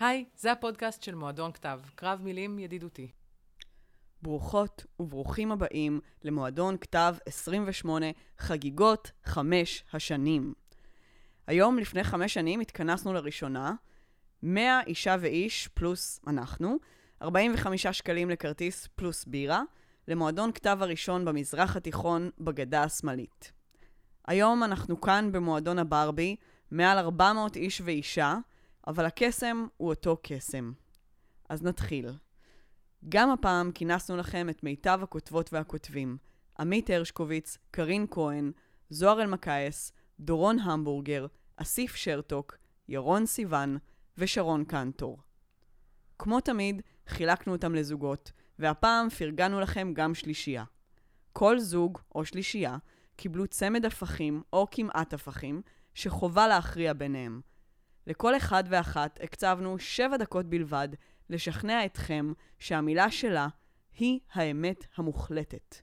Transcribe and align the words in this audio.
היי, 0.00 0.24
זה 0.36 0.52
הפודקאסט 0.52 1.02
של 1.02 1.14
מועדון 1.14 1.52
כתב, 1.52 1.80
קרב 1.94 2.20
מילים 2.22 2.58
ידידותי. 2.58 3.10
ברוכות 4.22 4.86
וברוכים 5.00 5.52
הבאים 5.52 6.00
למועדון 6.24 6.76
כתב 6.76 7.14
28 7.26 8.06
חגיגות 8.38 9.10
חמש 9.24 9.84
השנים. 9.92 10.54
היום, 11.46 11.78
לפני 11.78 12.04
חמש 12.04 12.34
שנים, 12.34 12.60
התכנסנו 12.60 13.12
לראשונה, 13.12 13.74
100 14.42 14.80
אישה 14.86 15.16
ואיש 15.20 15.68
פלוס 15.68 16.20
אנחנו, 16.26 16.78
45 17.22 17.86
שקלים 17.86 18.30
לכרטיס 18.30 18.88
פלוס 18.94 19.24
בירה, 19.24 19.62
למועדון 20.08 20.52
כתב 20.52 20.78
הראשון 20.80 21.24
במזרח 21.24 21.76
התיכון 21.76 22.30
בגדה 22.38 22.82
השמאלית. 22.82 23.52
היום 24.26 24.64
אנחנו 24.64 25.00
כאן 25.00 25.32
במועדון 25.32 25.78
הברבי, 25.78 26.36
מעל 26.70 26.98
400 26.98 27.56
איש 27.56 27.80
ואישה, 27.84 28.36
אבל 28.90 29.06
הקסם 29.06 29.66
הוא 29.76 29.88
אותו 29.88 30.16
קסם. 30.22 30.72
אז 31.48 31.62
נתחיל. 31.62 32.10
גם 33.08 33.30
הפעם 33.30 33.72
כינסנו 33.72 34.16
לכם 34.16 34.48
את 34.50 34.62
מיטב 34.62 35.00
הכותבות 35.02 35.52
והכותבים. 35.52 36.16
עמית 36.58 36.90
הרשקוביץ, 36.90 37.58
קרין 37.70 38.06
כהן, 38.10 38.52
זוהר 38.90 39.22
אלמקייס, 39.22 39.92
דורון 40.20 40.58
המבורגר, 40.58 41.26
אסיף 41.56 41.94
שרתוק, 41.94 42.56
ירון 42.88 43.26
סיוון 43.26 43.78
ושרון 44.18 44.64
קנטור. 44.64 45.18
כמו 46.18 46.40
תמיד, 46.40 46.82
חילקנו 47.06 47.52
אותם 47.52 47.74
לזוגות, 47.74 48.32
והפעם 48.58 49.08
פרגנו 49.08 49.60
לכם 49.60 49.92
גם 49.94 50.14
שלישייה. 50.14 50.64
כל 51.32 51.58
זוג 51.58 51.98
או 52.14 52.24
שלישייה 52.24 52.76
קיבלו 53.16 53.46
צמד 53.46 53.84
הפכים 53.84 54.42
או 54.52 54.66
כמעט 54.70 55.14
הפכים, 55.14 55.62
שחובה 55.94 56.48
להכריע 56.48 56.92
ביניהם. 56.92 57.40
לכל 58.06 58.36
אחד 58.36 58.64
ואחת 58.68 59.20
הקצבנו 59.22 59.78
שבע 59.78 60.16
דקות 60.16 60.46
בלבד 60.46 60.88
לשכנע 61.30 61.84
אתכם 61.84 62.32
שהמילה 62.58 63.10
שלה 63.10 63.48
היא 63.98 64.20
האמת 64.32 64.84
המוחלטת. 64.96 65.76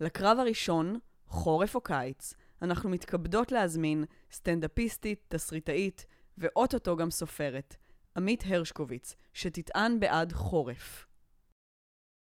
לקרב 0.00 0.38
הראשון, 0.38 0.98
חורף 1.26 1.74
או 1.74 1.80
קיץ, 1.80 2.34
אנחנו 2.62 2.90
מתכבדות 2.90 3.52
להזמין 3.52 4.04
סטנדאפיסטית, 4.32 5.24
תסריטאית 5.28 6.06
ואו-טו-טו 6.38 6.96
גם 6.96 7.10
סופרת, 7.10 7.76
עמית 8.16 8.44
הרשקוביץ, 8.46 9.14
שתטען 9.34 10.00
בעד 10.00 10.32
חורף. 10.32 11.06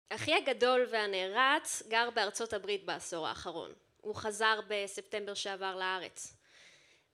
אחי 0.10 0.34
הגדול 0.34 0.88
והנערץ 0.92 1.84
גר 1.90 2.10
בארצות 2.16 2.54
הברית 2.54 2.86
בעשור 2.86 3.28
האחרון. 3.28 3.72
הוא 4.02 4.16
חזר 4.16 4.60
בספטמבר 4.70 5.34
שעבר 5.34 5.76
לארץ. 5.76 6.39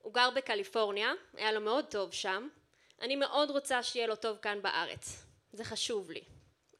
הוא 0.06 0.14
גר 0.14 0.30
בקליפורניה, 0.30 1.12
היה 1.36 1.52
לו 1.52 1.60
מאוד 1.60 1.84
טוב 1.84 2.12
שם. 2.12 2.48
אני 3.00 3.16
מאוד 3.16 3.50
רוצה 3.50 3.82
שיהיה 3.82 4.06
לו 4.06 4.16
טוב 4.16 4.36
כאן 4.42 4.62
בארץ. 4.62 5.22
זה 5.52 5.64
חשוב 5.64 6.10
לי. 6.10 6.22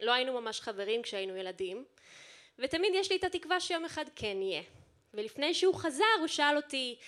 לא 0.01 0.13
היינו 0.13 0.41
ממש 0.41 0.61
חברים 0.61 1.03
כשהיינו 1.03 1.37
ילדים, 1.37 1.85
ותמיד 2.59 2.93
יש 2.95 3.11
לי 3.11 3.17
את 3.17 3.25
התקווה 3.25 3.61
שיום 3.61 3.85
אחד 3.85 4.05
כן 4.17 4.43
יהיה. 4.43 4.63
ולפני 5.15 5.55
שהוא 5.55 5.75
חזר 5.75 6.05
הוא 6.19 6.27
שאל 6.27 6.57
אותי, 6.57 6.99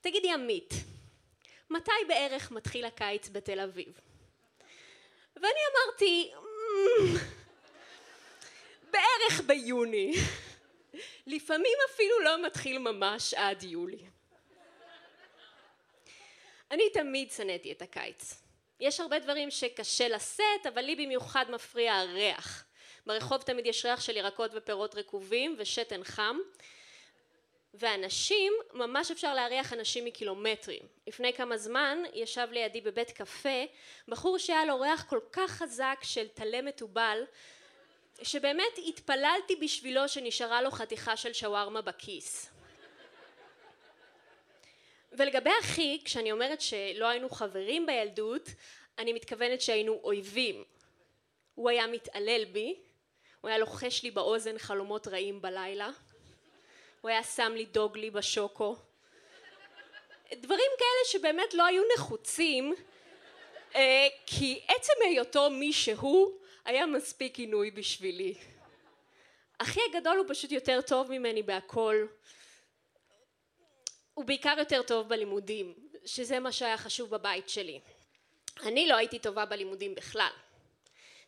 תגידי 0.00 0.32
עמית, 0.32 0.74
מתי 1.70 1.90
בערך 2.08 2.50
מתחיל 2.50 2.84
הקיץ 2.84 3.28
בתל 3.28 3.60
אביב? 3.60 4.00
ואני 5.36 5.60
אמרתי, 5.72 6.30
אמ, 6.34 7.16
בערך 8.90 9.40
ביוני. 9.46 10.14
לפעמים 11.26 11.76
אפילו 11.90 12.20
לא 12.20 12.46
מתחיל 12.46 12.78
ממש 12.78 13.34
עד 13.34 13.62
יולי. 13.62 14.15
אני 16.70 16.90
תמיד 16.90 17.30
שנאתי 17.30 17.72
את 17.72 17.82
הקיץ. 17.82 18.42
יש 18.80 19.00
הרבה 19.00 19.18
דברים 19.18 19.50
שקשה 19.50 20.08
לשאת, 20.08 20.66
אבל 20.68 20.82
לי 20.82 20.96
במיוחד 20.96 21.44
מפריע 21.48 21.94
הריח. 21.94 22.64
ברחוב 23.06 23.42
תמיד 23.42 23.66
יש 23.66 23.84
ריח 23.84 24.00
של 24.00 24.16
ירקות 24.16 24.50
ופירות 24.54 24.94
רקובים 24.94 25.56
ושתן 25.58 26.04
חם. 26.04 26.38
ואנשים, 27.74 28.52
ממש 28.72 29.10
אפשר 29.10 29.34
להריח 29.34 29.72
אנשים 29.72 30.04
מקילומטרים. 30.04 30.82
לפני 31.06 31.32
כמה 31.32 31.58
זמן 31.58 32.02
ישב 32.14 32.48
לידי 32.50 32.80
בבית 32.80 33.10
קפה 33.10 33.64
בחור 34.08 34.38
שהיה 34.38 34.64
לו 34.64 34.80
ריח 34.80 35.04
כל 35.08 35.20
כך 35.32 35.50
חזק 35.50 35.98
של 36.02 36.28
טלה 36.28 36.62
מתובל 36.62 37.24
שבאמת 38.22 38.78
התפללתי 38.86 39.56
בשבילו 39.56 40.08
שנשארה 40.08 40.62
לו 40.62 40.70
חתיכה 40.70 41.16
של 41.16 41.32
שווארמה 41.32 41.82
בכיס. 41.82 42.55
ולגבי 45.16 45.50
אחי, 45.60 46.00
כשאני 46.04 46.32
אומרת 46.32 46.60
שלא 46.60 47.06
היינו 47.06 47.28
חברים 47.28 47.86
בילדות, 47.86 48.48
אני 48.98 49.12
מתכוונת 49.12 49.60
שהיינו 49.60 50.00
אויבים. 50.04 50.64
הוא 51.54 51.70
היה 51.70 51.86
מתעלל 51.86 52.44
בי, 52.44 52.76
הוא 53.40 53.48
היה 53.48 53.58
לוחש 53.58 54.02
לי 54.02 54.10
באוזן 54.10 54.58
חלומות 54.58 55.08
רעים 55.08 55.42
בלילה, 55.42 55.90
הוא 57.00 57.10
היה 57.10 57.22
שם 57.22 57.52
לי 57.56 57.64
דוגלי 57.64 58.10
בשוקו. 58.10 58.76
דברים 60.32 60.70
כאלה 60.78 61.04
שבאמת 61.12 61.54
לא 61.54 61.66
היו 61.66 61.82
נחוצים, 61.94 62.74
אה, 63.74 64.08
כי 64.26 64.60
עצם 64.68 64.92
היותו 65.04 65.50
מי 65.50 65.72
שהוא 65.72 66.32
היה 66.64 66.86
מספיק 66.86 67.38
עינוי 67.38 67.70
בשבילי. 67.70 68.34
אחי 69.58 69.80
הגדול 69.90 70.18
הוא 70.18 70.26
פשוט 70.28 70.52
יותר 70.52 70.80
טוב 70.80 71.10
ממני 71.10 71.42
בהכל. 71.42 72.06
הוא 74.16 74.24
בעיקר 74.24 74.54
יותר 74.58 74.82
טוב 74.82 75.08
בלימודים, 75.08 75.74
שזה 76.04 76.38
מה 76.38 76.52
שהיה 76.52 76.76
חשוב 76.76 77.10
בבית 77.10 77.48
שלי. 77.48 77.80
אני 78.62 78.88
לא 78.88 78.96
הייתי 78.96 79.18
טובה 79.18 79.44
בלימודים 79.44 79.94
בכלל. 79.94 80.30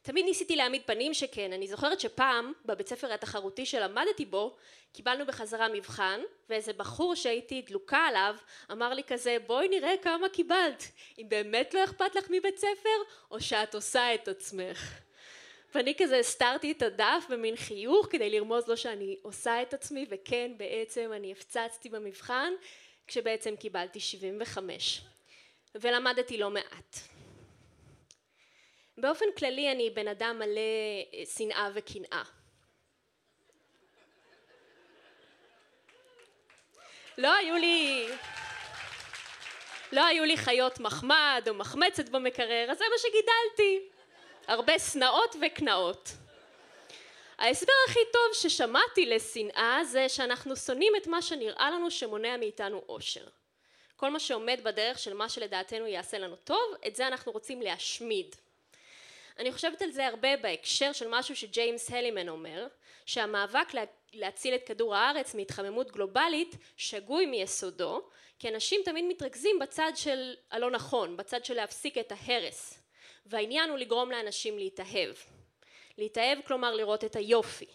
תמיד 0.03 0.25
ניסיתי 0.25 0.57
להעמיד 0.57 0.83
פנים 0.87 1.15
שכן, 1.15 1.53
אני 1.53 1.69
זוכרת 1.69 2.01
שפעם 2.01 2.53
בבית 2.65 2.89
ספר 2.89 3.13
התחרותי 3.13 3.67
שלמדתי 3.67 4.25
בו 4.25 4.57
קיבלנו 4.93 5.27
בחזרה 5.27 5.69
מבחן 5.69 6.21
ואיזה 6.49 6.73
בחור 6.73 7.15
שהייתי 7.15 7.63
דלוקה 7.63 7.99
עליו 7.99 8.37
אמר 8.73 8.95
לי 8.95 9.03
כזה 9.05 9.37
בואי 9.47 9.69
נראה 9.69 9.93
כמה 10.03 10.29
קיבלת 10.29 10.85
אם 11.19 11.27
באמת 11.29 11.75
לא 11.75 11.85
אכפת 11.85 12.15
לך 12.15 12.25
מבית 12.31 12.59
ספר 12.59 12.99
או 13.31 13.41
שאת 13.41 13.75
עושה 13.75 14.15
את 14.15 14.29
עצמך 14.29 15.01
ואני 15.75 15.95
כזה 15.99 16.19
הסתרתי 16.19 16.73
את 16.73 16.83
הדף 16.83 17.25
במין 17.29 17.57
חיוך 17.57 18.07
כדי 18.11 18.31
לרמוז 18.31 18.69
לו 18.69 18.77
שאני 18.77 19.17
עושה 19.23 19.63
את 19.63 19.75
עצמי 19.75 20.07
וכן 20.11 20.53
בעצם 20.57 21.11
אני 21.17 21.33
הפצצתי 21.33 21.89
במבחן 21.89 22.53
כשבעצם 23.07 23.57
קיבלתי 23.57 24.01
75 24.01 25.01
ולמדתי 25.75 26.39
לא 26.39 26.51
מעט. 26.51 26.99
באופן 28.99 29.25
כללי 29.39 29.73
אני 29.73 29.91
בן 29.91 30.09
אדם 30.09 30.37
מלא 30.39 30.61
אה, 31.15 31.27
שנאה 31.37 31.69
וקנאה. 31.75 32.23
לא 37.19 37.35
היו 37.35 37.57
לי 37.57 38.09
לא 39.93 40.05
היו 40.05 40.25
לי 40.25 40.37
חיות 40.37 40.81
מחמד 40.81 41.43
או 41.49 41.55
מחמצת 41.55 42.09
במקרר, 42.09 42.67
אז 42.71 42.79
זה 42.79 42.85
מה 42.91 42.99
שגידלתי. 42.99 43.98
הרבה 44.49 44.79
שנאות 44.79 45.37
וקנאות. 45.41 46.11
ההסבר 47.39 47.73
הכי 47.89 48.01
טוב 48.13 48.35
ששמעתי 48.35 49.07
לשנאה 49.07 49.85
זה 49.85 50.09
שאנחנו 50.09 50.57
שונאים 50.57 50.93
את 50.97 51.07
מה 51.07 51.23
שנראה 51.23 51.71
לנו 51.71 51.91
שמונע 51.91 52.37
מאיתנו 52.37 52.83
אושר. 52.89 53.27
כל 53.97 54.11
מה 54.11 54.21
שעומד 54.21 54.61
בדרך 54.63 54.99
של 54.99 55.15
מה 55.15 55.29
שלדעתנו 55.29 55.87
יעשה 55.87 56.19
לנו 56.19 56.37
טוב, 56.37 56.75
את 56.87 56.97
זה 56.97 57.07
אנחנו 57.07 57.33
רוצים 57.33 57.63
להשמיד. 57.63 58.37
אני 59.39 59.53
חושבת 59.53 59.83
על 59.83 59.91
זה 59.91 60.07
הרבה 60.07 60.37
בהקשר 60.37 60.93
של 60.93 61.07
משהו 61.11 61.37
שג'יימס 61.37 61.91
הלימן 61.91 62.29
אומר, 62.29 62.67
שהמאבק 63.07 63.75
לה, 63.75 63.85
להציל 64.13 64.55
את 64.55 64.67
כדור 64.67 64.97
הארץ 64.97 65.35
מהתחממות 65.35 65.93
גלובלית 65.93 66.57
שגוי 66.77 67.27
מיסודו, 67.27 68.03
כי 68.39 68.49
אנשים 68.49 68.81
תמיד 68.85 69.05
מתרכזים 69.09 69.59
בצד 69.59 69.93
של 69.95 70.35
הלא 70.51 70.71
נכון, 70.71 71.17
בצד 71.17 71.45
של 71.45 71.55
להפסיק 71.55 71.99
את 71.99 72.13
ההרס. 72.13 72.88
והעניין 73.29 73.71
הוא 73.71 73.79
לגרום 73.79 74.11
לאנשים 74.11 74.59
להתאהב. 74.59 75.15
להתאהב 75.99 76.39
כלומר 76.47 76.75
לראות 76.75 77.05
את 77.05 77.17
היופי. 77.17 77.67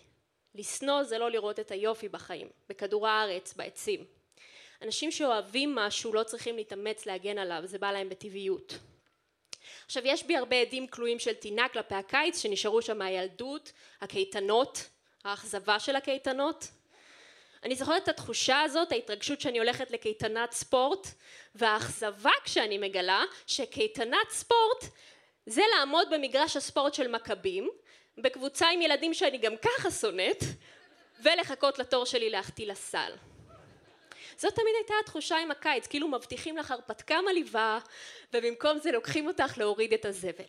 לשנוא 0.56 1.04
זה 1.04 1.18
לא 1.18 1.32
לראות 1.32 1.60
את 1.60 1.72
היופי 1.72 2.10
בחיים, 2.10 2.50
בכדור 2.70 3.08
הארץ, 3.08 3.54
בעצים. 3.54 4.06
אנשים 4.82 5.12
שאוהבים 5.12 5.76
משהו 5.76 6.14
לא 6.14 6.24
צריכים 6.24 6.56
להתאמץ 6.56 7.06
להגן 7.06 7.38
עליו, 7.38 7.62
זה 7.66 7.80
בא 7.80 7.92
להם 7.92 8.10
בטבעיות. 8.10 8.78
עכשיו 9.86 10.04
יש 10.06 10.24
בי 10.24 10.38
הרבה 10.38 10.62
עדים 10.62 10.88
כלואים 10.88 11.20
של 11.20 11.34
טינה 11.34 11.70
כלפי 11.70 11.96
הקיץ 11.96 12.42
שנשארו 12.42 12.82
שם 12.82 12.98
מהילדות, 12.98 13.72
הקייטנות, 14.02 14.90
האכזבה 15.24 15.80
של 15.80 15.96
הקייטנות. 15.96 16.68
אני 17.64 17.76
זוכרת 17.76 18.04
את 18.04 18.08
התחושה 18.08 18.62
הזאת, 18.62 18.92
ההתרגשות 18.92 19.42
שאני 19.42 19.60
הולכת 19.60 19.92
לקייטנת 19.92 20.52
ספורט 20.52 21.08
והאכזבה 21.56 22.32
כשאני 22.44 22.78
מגלה 22.78 23.24
שקייטנת 23.48 24.30
ספורט 24.30 24.86
זה 25.46 25.62
לעמוד 25.78 26.08
במגרש 26.12 26.58
הספורט 26.58 26.94
של 26.94 27.08
מכבים, 27.08 27.70
בקבוצה 28.18 28.70
עם 28.70 28.82
ילדים 28.82 29.14
שאני 29.14 29.38
גם 29.38 29.54
ככה 29.58 29.92
שונאת, 29.92 30.44
ולחכות 31.24 31.80
לתור 31.80 32.06
שלי 32.06 32.30
להחטיא 32.30 32.68
לסל. 32.68 33.12
זאת 34.38 34.56
תמיד 34.56 34.76
הייתה 34.76 34.94
התחושה 35.04 35.38
עם 35.38 35.52
הקיץ, 35.52 35.88
כאילו 35.88 36.08
מבטיחים 36.08 36.58
לך 36.58 36.72
הרפתקה 36.72 37.22
מלאיבה, 37.22 37.80
ובמקום 38.34 38.80
זה 38.80 38.92
לוקחים 38.92 39.28
אותך 39.28 39.58
להוריד 39.58 39.94
את 39.94 40.06
הזבל. 40.06 40.44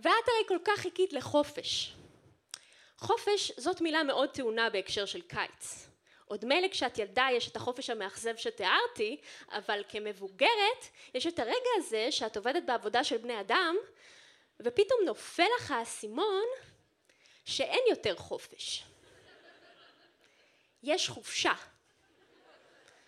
ואת 0.00 0.06
הרי 0.06 0.48
כל 0.48 0.58
כך 0.64 0.80
חיכית 0.80 1.12
לחופש. 1.12 1.92
חופש 2.98 3.52
זאת 3.56 3.80
מילה 3.80 4.02
מאוד 4.02 4.28
טעונה 4.30 4.70
בהקשר 4.70 5.06
של 5.06 5.20
קיץ. 5.20 5.87
עוד 6.28 6.44
מילא 6.44 6.68
כשאת 6.68 6.98
ילדה 6.98 7.28
יש 7.32 7.48
את 7.48 7.56
החופש 7.56 7.90
המאכזב 7.90 8.36
שתיארתי, 8.36 9.20
אבל 9.48 9.82
כמבוגרת 9.88 10.86
יש 11.14 11.26
את 11.26 11.38
הרגע 11.38 11.70
הזה 11.76 12.12
שאת 12.12 12.36
עובדת 12.36 12.62
בעבודה 12.62 13.04
של 13.04 13.16
בני 13.16 13.40
אדם, 13.40 13.76
ופתאום 14.60 15.00
נופל 15.06 15.46
לך 15.56 15.70
האסימון 15.70 16.46
שאין 17.44 17.80
יותר 17.90 18.16
חופש. 18.16 18.84
יש 20.82 21.08
חופשה, 21.08 21.52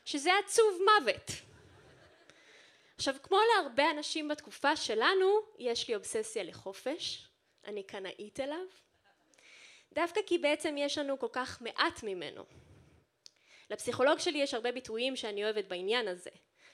שזה 0.04 0.30
עצוב 0.44 0.80
מוות. 0.84 1.30
עכשיו, 2.96 3.14
כמו 3.22 3.38
להרבה 3.54 3.90
אנשים 3.90 4.28
בתקופה 4.28 4.76
שלנו, 4.76 5.40
יש 5.58 5.88
לי 5.88 5.94
אובססיה 5.94 6.42
לחופש, 6.42 7.28
אני 7.66 7.82
קנאית 7.82 8.40
אליו, 8.40 8.66
דווקא 9.92 10.20
כי 10.26 10.38
בעצם 10.38 10.74
יש 10.78 10.98
לנו 10.98 11.18
כל 11.18 11.26
כך 11.32 11.62
מעט 11.62 12.02
ממנו. 12.02 12.44
לפסיכולוג 13.70 14.18
שלי 14.18 14.38
יש 14.38 14.54
הרבה 14.54 14.72
ביטויים 14.72 15.16
שאני 15.16 15.44
אוהבת 15.44 15.64
בעניין 15.64 16.08
הזה. 16.08 16.30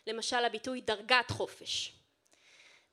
למשל 0.06 0.44
הביטוי 0.44 0.80
דרגת 0.80 1.30
חופש. 1.30 1.92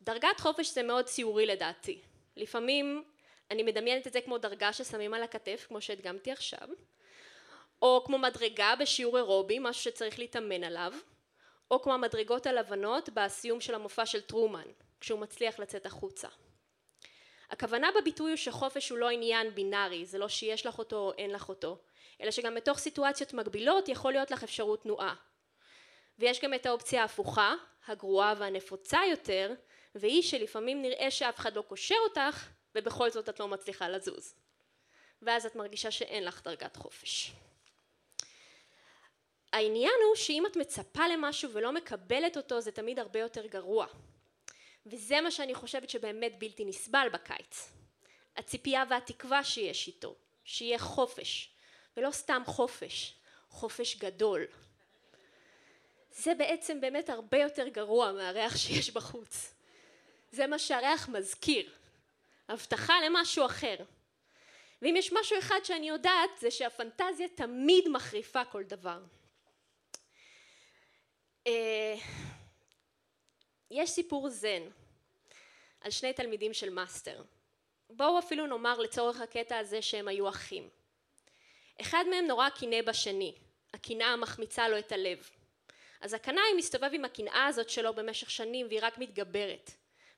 דרגת 0.02 0.40
חופש 0.40 0.74
זה 0.74 0.84
מאוד 0.84 1.06
ציורי 1.06 1.46
לדעתי. 1.46 2.02
לפעמים 2.38 3.04
אני 3.52 3.64
מדמיינת 3.64 4.08
את 4.08 4.14
זה 4.14 4.22
כמו 4.22 4.38
דרגה 4.38 4.74
ששמים 4.74 5.14
על 5.14 5.24
הכתף, 5.24 5.66
כמו 5.68 5.82
שהדגמתי 5.82 6.32
עכשיו, 6.32 6.68
או 7.82 8.04
כמו 8.06 8.18
מדרגה 8.18 8.74
בשיעור 8.80 9.18
אירובי, 9.18 9.60
משהו 9.60 9.84
שצריך 9.84 10.20
להתאמן 10.20 10.64
עליו, 10.64 10.94
או 11.72 11.82
כמו 11.82 11.94
המדרגות 11.94 12.46
הלבנות 12.46 13.10
בסיום 13.10 13.62
של 13.62 13.76
המופע 13.76 14.06
של 14.06 14.22
טרומן, 14.22 14.68
כשהוא 15.02 15.20
מצליח 15.20 15.60
לצאת 15.60 15.86
החוצה. 15.86 16.28
הכוונה 17.50 17.90
בביטוי 18.02 18.32
הוא 18.32 18.38
שחופש 18.38 18.90
הוא 18.90 18.98
לא 18.98 19.10
עניין 19.10 19.56
בינארי, 19.56 20.06
זה 20.06 20.18
לא 20.18 20.28
שיש 20.28 20.66
לך 20.66 20.80
אותו 20.80 20.96
או 20.96 21.14
אין 21.18 21.32
לך 21.32 21.50
אותו, 21.50 21.78
אלא 22.24 22.32
שגם 22.32 22.56
בתוך 22.56 22.78
סיטואציות 22.80 23.34
מקבילות 23.34 23.90
יכול 23.90 24.12
להיות 24.12 24.32
לך 24.32 24.44
אפשרות 24.44 24.84
תנועה. 24.84 25.16
ויש 26.20 26.42
גם 26.42 26.54
את 26.54 26.66
האופציה 26.66 27.02
ההפוכה, 27.02 27.54
הגרועה 27.88 28.34
והנפוצה 28.38 29.00
יותר, 29.10 29.54
והיא 29.96 30.22
שלפעמים 30.22 30.82
נראה 30.82 31.12
שאף 31.12 31.40
אחד 31.40 31.56
לא 31.56 31.62
קושר 31.62 31.96
אותך, 32.04 32.50
ובכל 32.76 33.10
זאת 33.10 33.30
את 33.30 33.40
לא 33.40 33.48
מצליחה 33.48 33.90
לזוז. 33.90 34.36
ואז 35.22 35.46
את 35.46 35.56
מרגישה 35.56 35.92
שאין 35.92 36.26
לך 36.26 36.44
דרגת 36.44 36.76
חופש. 36.76 37.32
העניין 39.54 39.94
הוא 40.08 40.16
שאם 40.16 40.46
את 40.46 40.56
מצפה 40.56 41.08
למשהו 41.08 41.52
ולא 41.52 41.72
מקבלת 41.72 42.38
אותו 42.38 42.62
זה 42.62 42.72
תמיד 42.72 43.00
הרבה 43.00 43.20
יותר 43.20 43.46
גרוע. 43.46 43.86
וזה 44.86 45.22
מה 45.22 45.32
שאני 45.32 45.56
חושבת 45.56 45.90
שבאמת 45.90 46.40
בלתי 46.40 46.66
נסבל 46.66 47.08
בקיץ. 47.14 47.74
הציפייה 48.38 48.84
והתקווה 48.90 49.44
שיש 49.44 49.88
איתו, 49.88 50.16
שיהיה 50.44 50.80
חופש, 50.80 51.53
ולא 51.98 52.12
סתם 52.12 52.42
חופש, 52.46 53.16
חופש 53.50 53.96
גדול. 53.96 54.46
זה 56.10 56.36
בעצם 56.36 56.82
באמת 56.82 57.10
הרבה 57.10 57.38
יותר 57.38 57.68
גרוע 57.68 58.12
מהריח 58.12 58.58
שיש 58.58 58.92
בחוץ. 58.92 59.54
זה 60.32 60.48
מה 60.48 60.60
שהריח 60.60 61.10
מזכיר. 61.10 61.72
הבטחה 62.50 62.94
למשהו 63.06 63.46
אחר. 63.46 63.76
ואם 64.82 64.96
יש 64.98 65.14
משהו 65.14 65.40
אחד 65.40 65.60
שאני 65.64 65.90
יודעת 65.90 66.30
זה 66.40 66.52
שהפנטזיה 66.52 67.28
תמיד 67.36 67.90
מחריפה 67.90 68.46
כל 68.46 68.64
דבר. 68.64 69.00
אה, 71.48 71.96
יש 73.72 73.90
סיפור 73.90 74.30
זן 74.30 74.62
על 75.82 75.92
שני 75.92 76.14
תלמידים 76.14 76.54
של 76.54 76.70
מאסטר. 76.70 77.24
בואו 77.90 78.20
אפילו 78.20 78.48
נאמר 78.48 78.80
לצורך 78.80 79.22
הקטע 79.22 79.58
הזה 79.58 79.82
שהם 79.82 80.08
היו 80.08 80.30
אחים. 80.30 80.70
אחד 81.82 82.06
מהם 82.10 82.28
נורא 82.28 82.50
קינא 82.50 82.82
בשני, 82.82 83.36
הקנאה 83.74 84.16
מחמיצה 84.16 84.68
לו 84.68 84.80
את 84.80 84.92
הלב. 84.92 85.30
אז 86.02 86.14
הקנאי 86.14 86.54
מסתובב 86.58 86.90
עם 86.94 87.06
הקנאה 87.06 87.46
הזאת 87.46 87.70
שלו 87.70 87.94
במשך 87.94 88.30
שנים 88.30 88.68
והיא 88.68 88.80
רק 88.82 88.98
מתגברת. 88.98 89.72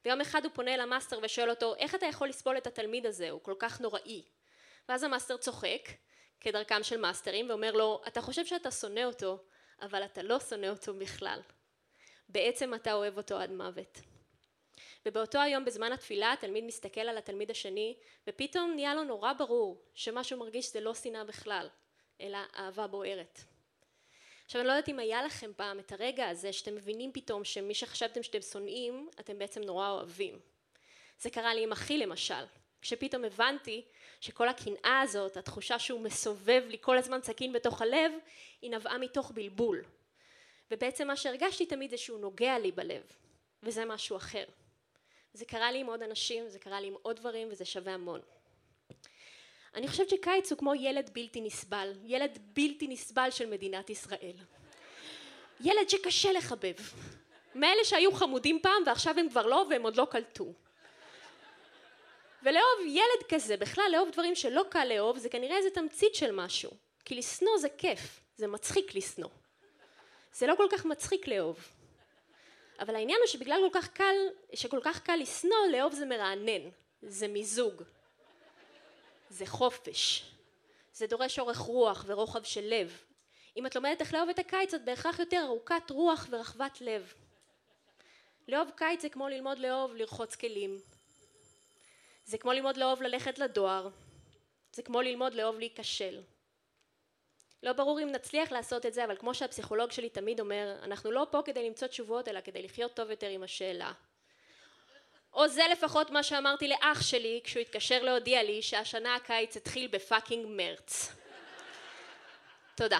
ויום 0.05 0.21
אחד 0.21 0.45
הוא 0.45 0.51
פונה 0.53 0.77
למאסטר 0.77 1.19
ושואל 1.23 1.49
אותו 1.49 1.75
איך 1.75 1.95
אתה 1.95 2.05
יכול 2.05 2.29
לסבול 2.29 2.57
את 2.57 2.67
התלמיד 2.67 3.05
הזה 3.05 3.29
הוא 3.29 3.41
כל 3.43 3.53
כך 3.59 3.81
נוראי 3.81 4.23
ואז 4.89 5.03
המאסטר 5.03 5.37
צוחק 5.37 5.89
כדרכם 6.39 6.83
של 6.83 6.97
מאסטרים 6.97 7.49
ואומר 7.49 7.71
לו 7.71 8.01
אתה 8.07 8.21
חושב 8.21 8.45
שאתה 8.45 8.71
שונא 8.71 9.03
אותו 9.05 9.43
אבל 9.81 10.05
אתה 10.05 10.23
לא 10.23 10.39
שונא 10.39 10.67
אותו 10.67 10.93
בכלל 10.93 11.39
בעצם 12.29 12.73
אתה 12.73 12.93
אוהב 12.93 13.17
אותו 13.17 13.37
עד 13.37 13.51
מוות 13.51 14.01
ובאותו 15.05 15.39
היום 15.39 15.65
בזמן 15.65 15.91
התפילה 15.91 16.33
התלמיד 16.33 16.63
מסתכל 16.63 17.01
על 17.01 17.17
התלמיד 17.17 17.51
השני 17.51 17.95
ופתאום 18.27 18.71
נהיה 18.75 18.95
לו 18.95 19.03
נורא 19.03 19.33
ברור 19.33 19.81
שמה 19.93 20.23
שהוא 20.23 20.39
מרגיש 20.39 20.73
זה 20.73 20.79
לא 20.79 20.93
שנאה 20.93 21.23
בכלל 21.23 21.69
אלא 22.21 22.37
אהבה 22.57 22.87
בוערת. 22.87 23.39
עכשיו 24.45 24.61
אני 24.61 24.67
לא 24.67 24.73
יודעת 24.73 24.89
אם 24.89 24.99
היה 24.99 25.23
לכם 25.23 25.51
פעם 25.55 25.79
את 25.79 25.91
הרגע 25.91 26.29
הזה 26.29 26.53
שאתם 26.53 26.75
מבינים 26.75 27.11
פתאום 27.13 27.43
שמי 27.43 27.73
שחשבתם 27.73 28.23
שאתם 28.23 28.41
שונאים 28.41 29.09
אתם 29.19 29.39
בעצם 29.39 29.61
נורא 29.61 29.89
אוהבים. 29.89 30.39
זה 31.19 31.29
קרה 31.29 31.53
לי 31.53 31.63
עם 31.63 31.71
אחי 31.71 31.97
למשל 31.97 32.45
כשפתאום 32.81 33.25
הבנתי 33.25 33.85
שכל 34.21 34.49
הקנאה 34.49 35.01
הזאת 35.01 35.37
התחושה 35.37 35.79
שהוא 35.79 36.01
מסובב 36.01 36.63
לי 36.67 36.77
כל 36.81 36.97
הזמן 36.97 37.21
סכין 37.21 37.53
בתוך 37.53 37.81
הלב 37.81 38.11
היא 38.61 38.71
נבעה 38.71 38.97
מתוך 38.97 39.31
בלבול. 39.31 39.83
ובעצם 40.71 41.07
מה 41.07 41.15
שהרגשתי 41.15 41.65
תמיד 41.65 41.89
זה 41.89 41.97
שהוא 41.97 42.19
נוגע 42.19 42.59
לי 42.59 42.71
בלב 42.71 43.03
וזה 43.63 43.85
משהו 43.85 44.17
אחר 44.17 44.45
זה 45.35 45.45
קרה 45.45 45.71
לי 45.71 45.79
עם 45.79 45.87
עוד 45.87 46.03
אנשים 46.03 46.49
זה 46.49 46.59
קרה 46.59 46.81
לי 46.81 46.87
עם 46.87 46.95
עוד 47.01 47.15
דברים 47.15 47.47
וזה 47.51 47.65
שווה 47.65 47.93
המון 47.93 48.21
אני 49.75 49.87
חושבת 49.87 50.09
שקיץ 50.09 50.51
הוא 50.51 50.59
כמו 50.59 50.75
ילד 50.75 51.09
בלתי 51.13 51.41
נסבל, 51.41 51.93
ילד 52.03 52.39
בלתי 52.53 52.87
נסבל 52.87 53.31
של 53.31 53.45
מדינת 53.45 53.89
ישראל. 53.89 54.35
ילד 55.61 55.89
שקשה 55.89 56.31
לחבב. 56.31 56.75
מאלה 57.55 57.83
שהיו 57.83 58.11
חמודים 58.11 58.59
פעם 58.61 58.83
ועכשיו 58.85 59.19
הם 59.19 59.29
כבר 59.29 59.45
לא 59.45 59.65
והם 59.69 59.83
עוד 59.83 59.95
לא 59.95 60.07
קלטו. 60.11 60.53
ולאהוב 62.43 62.79
ילד 62.85 63.29
כזה, 63.29 63.57
בכלל 63.57 63.83
לאהוב 63.91 64.09
דברים 64.11 64.35
שלא 64.35 64.63
קל 64.69 64.85
לאהוב, 64.85 65.17
זה 65.17 65.29
כנראה 65.29 65.57
איזה 65.57 65.69
תמצית 65.69 66.15
של 66.15 66.31
משהו. 66.31 66.71
כי 67.05 67.15
לשנוא 67.15 67.57
זה 67.57 67.69
כיף, 67.69 68.21
זה 68.37 68.47
מצחיק 68.47 68.95
לשנוא. 68.95 69.29
זה 70.33 70.47
לא 70.47 70.55
כל 70.55 70.67
כך 70.71 70.85
מצחיק 70.85 71.27
לאהוב. 71.27 71.67
אבל 72.79 72.95
העניין 72.95 73.19
הוא 73.21 73.27
שבגלל 73.27 73.59
כל 73.69 73.79
כך 73.79 73.87
קל, 73.87 74.15
שכל 74.53 74.79
כך 74.83 75.03
קל 75.03 75.15
לשנוא, 75.15 75.67
לאהוב 75.71 75.93
זה 75.93 76.05
מרענן, 76.05 76.69
זה 77.01 77.27
מיזוג. 77.27 77.83
זה 79.29 79.45
חופש. 79.45 80.31
זה 80.93 81.07
דורש 81.07 81.39
אורך 81.39 81.57
רוח 81.57 82.03
ורוחב 82.07 82.43
של 82.43 82.61
לב. 82.63 83.03
אם 83.57 83.65
את 83.65 83.75
לומדת 83.75 84.01
איך 84.01 84.13
לאהוב 84.13 84.29
את 84.29 84.39
הקיץ 84.39 84.73
את 84.73 84.85
בהכרח 84.85 85.19
יותר 85.19 85.43
ארוכת 85.45 85.89
רוח 85.89 86.27
ורחבת 86.29 86.81
לב. 86.81 87.13
לאהוב 88.47 88.69
קיץ 88.75 89.01
זה 89.01 89.09
כמו 89.09 89.29
ללמוד 89.29 89.59
לאהוב 89.59 89.95
לרחוץ 89.95 90.35
כלים. 90.35 90.79
זה 92.25 92.37
כמו 92.37 92.51
ללמוד 92.51 92.77
לאהוב 92.77 93.01
ללכת 93.01 93.39
לדואר. 93.39 93.89
זה 94.73 94.83
כמו 94.83 95.01
ללמוד 95.01 95.33
לאהוב 95.33 95.59
להיכשל. 95.59 96.21
לא 97.65 97.73
ברור 97.73 97.99
אם 98.03 98.11
נצליח 98.11 98.51
לעשות 98.51 98.85
את 98.85 98.93
זה, 98.93 99.05
אבל 99.05 99.15
כמו 99.17 99.33
שהפסיכולוג 99.33 99.91
שלי 99.91 100.09
תמיד 100.09 100.39
אומר, 100.39 100.75
אנחנו 100.83 101.11
לא 101.11 101.27
פה 101.31 101.41
כדי 101.45 101.69
למצוא 101.69 101.87
תשובות, 101.87 102.27
אלא 102.27 102.41
כדי 102.41 102.63
לחיות 102.63 102.93
טוב 102.93 103.09
יותר 103.09 103.27
עם 103.27 103.43
השאלה. 103.43 103.91
או 105.33 105.47
זה 105.47 105.63
לפחות 105.71 106.09
מה 106.09 106.23
שאמרתי 106.23 106.67
לאח 106.67 107.01
שלי 107.01 107.41
כשהוא 107.43 107.61
התקשר 107.61 108.03
להודיע 108.03 108.43
לי 108.43 108.61
שהשנה 108.61 109.15
הקיץ 109.15 109.57
התחיל 109.57 109.87
בפאקינג 109.87 110.45
מרץ. 110.49 111.15
תודה. 112.75 112.99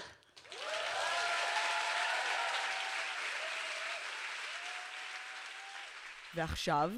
ועכשיו, 6.36 6.92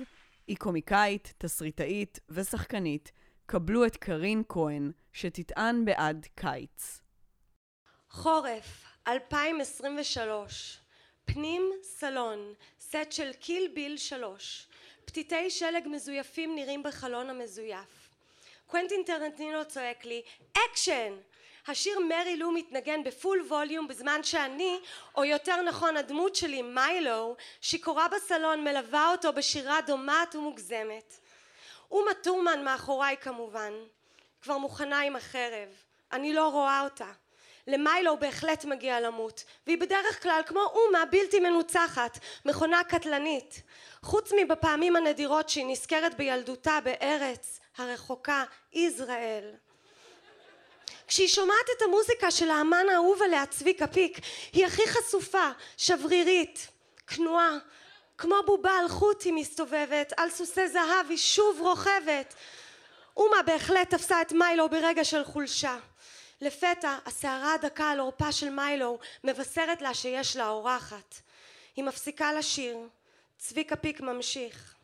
היא 0.47 0.57
קומיקאית, 0.57 1.33
תסריטאית 1.37 2.19
ושחקנית. 2.29 3.11
קבלו 3.45 3.85
את 3.85 3.97
קרין 3.97 4.43
כהן, 4.49 4.91
שתטען 5.13 5.85
בעד 5.85 6.27
קיץ. 6.35 7.06
חורף, 8.21 8.83
2023. 9.07 10.77
פנים 11.25 11.71
סלון, 11.83 12.53
סט 12.79 13.11
של 13.11 13.33
קיל 13.33 13.67
ביל 13.73 13.97
3. 13.97 14.67
פתיתי 15.05 15.49
שלג 15.49 15.87
מזויפים 15.87 16.55
נראים 16.55 16.83
בחלון 16.83 17.29
המזויף. 17.29 18.09
קוונטין 18.67 19.03
טרנטינו 19.05 19.65
צועק 19.65 20.05
לי 20.05 20.21
אקשן! 20.53 21.13
השיר 21.67 21.99
מרי 21.99 22.37
לו 22.37 22.51
מתנגן 22.51 23.03
ב 23.03 23.11
full 23.11 23.41
volume 23.47 23.87
בזמן 23.87 24.23
שאני, 24.23 24.79
או 25.15 25.25
יותר 25.25 25.61
נכון 25.61 25.97
הדמות 25.97 26.35
שלי 26.35 26.61
מיילו, 26.61 27.35
שיכורה 27.61 28.07
בסלון 28.07 28.63
מלווה 28.63 29.11
אותו 29.11 29.33
בשירה 29.33 29.81
דומעת 29.81 30.35
ומוגזמת. 30.35 31.19
אומה 31.91 32.13
טורמן 32.23 32.63
מאחוריי 32.63 33.17
כמובן, 33.17 33.73
כבר 34.41 34.57
מוכנה 34.57 34.99
עם 34.99 35.15
החרב, 35.15 35.69
אני 36.11 36.33
לא 36.33 36.47
רואה 36.49 36.81
אותה. 36.83 37.11
למיילו 37.67 38.17
בהחלט 38.19 38.65
מגיע 38.65 38.99
למות, 38.99 39.43
והיא 39.67 39.77
בדרך 39.77 40.23
כלל 40.23 40.41
כמו 40.45 40.61
אומה 40.61 41.05
בלתי 41.05 41.39
מנוצחת, 41.39 42.19
מכונה 42.45 42.83
קטלנית. 42.83 43.61
חוץ 44.03 44.31
מבפעמים 44.37 44.95
הנדירות 44.95 45.49
שהיא 45.49 45.65
נזכרת 45.67 46.17
בילדותה 46.17 46.79
בארץ 46.83 47.59
הרחוקה, 47.77 48.43
ישראל. 48.73 49.51
כשהיא 51.07 51.27
שומעת 51.27 51.67
את 51.77 51.81
המוזיקה 51.81 52.31
של 52.31 52.49
האמן 52.49 52.85
האהוב 52.91 53.21
עליה 53.21 53.45
צביקה 53.45 53.87
פיק, 53.87 54.19
היא 54.53 54.65
הכי 54.65 54.81
חשופה, 54.87 55.49
שברירית, 55.77 56.67
כנועה, 57.07 57.57
כמו 58.17 58.35
בובה 58.45 58.71
על 58.71 58.87
חוט 58.87 59.23
היא 59.23 59.33
מסתובבת, 59.33 60.13
על 60.17 60.29
סוסי 60.29 60.67
זהב 60.67 61.09
היא 61.09 61.17
שוב 61.17 61.61
רוכבת. 61.61 62.33
אומה 63.17 63.43
בהחלט 63.45 63.89
תפסה 63.89 64.21
את 64.21 64.31
מיילו 64.31 64.69
ברגע 64.69 65.03
של 65.03 65.23
חולשה. 65.23 65.77
לפתע 66.41 66.97
השערה 67.05 67.53
הדקה 67.53 67.89
על 67.89 67.99
עורפה 67.99 68.31
של 68.31 68.49
מיילו 68.49 68.99
מבשרת 69.23 69.81
לה 69.81 69.93
שיש 69.93 70.37
לה 70.37 70.49
אורחת. 70.49 71.15
היא 71.75 71.83
מפסיקה 71.83 72.33
לשיר, 72.33 72.77
צביקה 73.37 73.75
פיק 73.75 74.01
ממשיך. 74.01 74.75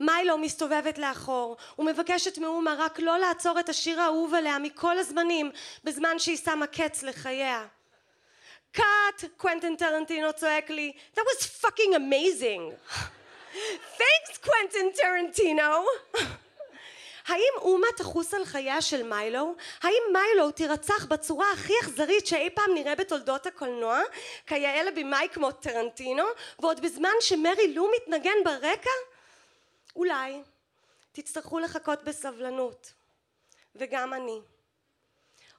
מיילו 0.00 0.38
מסתובבת 0.38 0.98
לאחור 0.98 1.56
ומבקשת 1.78 2.38
מאומה 2.38 2.74
רק 2.78 3.00
לא 3.00 3.18
לעצור 3.18 3.60
את 3.60 3.68
השיר 3.68 4.00
האהוב 4.00 4.34
עליה 4.34 4.58
מכל 4.58 4.98
הזמנים 4.98 5.50
בזמן 5.84 6.18
שהיא 6.18 6.36
שמה 6.36 6.66
קץ 6.66 7.02
לחייה. 7.02 7.66
קאט! 8.72 9.24
קוונטין 9.36 9.76
טרנטינו 9.76 10.32
צועק 10.32 10.70
לי 10.70 10.92
That 11.14 11.20
was 11.20 11.44
fucking 11.44 11.94
amazing! 11.94 12.92
Thanks 13.98 14.38
קוונטין 14.44 14.90
טרנטינו! 14.94 15.84
האם 17.26 17.52
אומה 17.56 17.86
תחוס 17.96 18.34
על 18.34 18.44
חייה 18.44 18.82
של 18.82 19.02
מיילו? 19.02 19.54
האם 19.82 20.02
מיילו 20.12 20.50
תירצח 20.50 21.04
בצורה 21.04 21.52
הכי 21.52 21.72
אכזרית 21.82 22.26
שאי 22.26 22.50
פעם 22.54 22.74
נראה 22.74 22.94
בתולדות 22.94 23.46
הקולנוע? 23.46 24.00
כיאה 24.46 24.82
לבמאי 24.82 25.28
כמו 25.32 25.52
טרנטינו? 25.52 26.24
ועוד 26.58 26.80
בזמן 26.80 27.14
שמרי 27.20 27.74
לו 27.74 27.90
מתנגן 27.96 28.36
ברקע? 28.44 28.90
אולי 29.96 30.42
תצטרכו 31.12 31.58
לחכות 31.58 32.04
בסבלנות 32.04 32.92
וגם 33.74 34.14
אני 34.14 34.40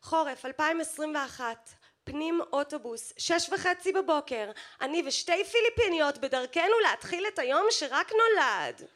חורף 0.01 0.45
2021 0.45 1.69
פנים 2.03 2.41
אוטובוס 2.53 3.13
שש 3.17 3.49
וחצי 3.49 3.91
בבוקר 3.91 4.51
אני 4.81 5.03
ושתי 5.05 5.43
פיליפיניות 5.43 6.17
בדרכנו 6.17 6.79
להתחיל 6.83 7.27
את 7.27 7.39
היום 7.39 7.65
שרק 7.69 8.11
נולד 8.11 8.87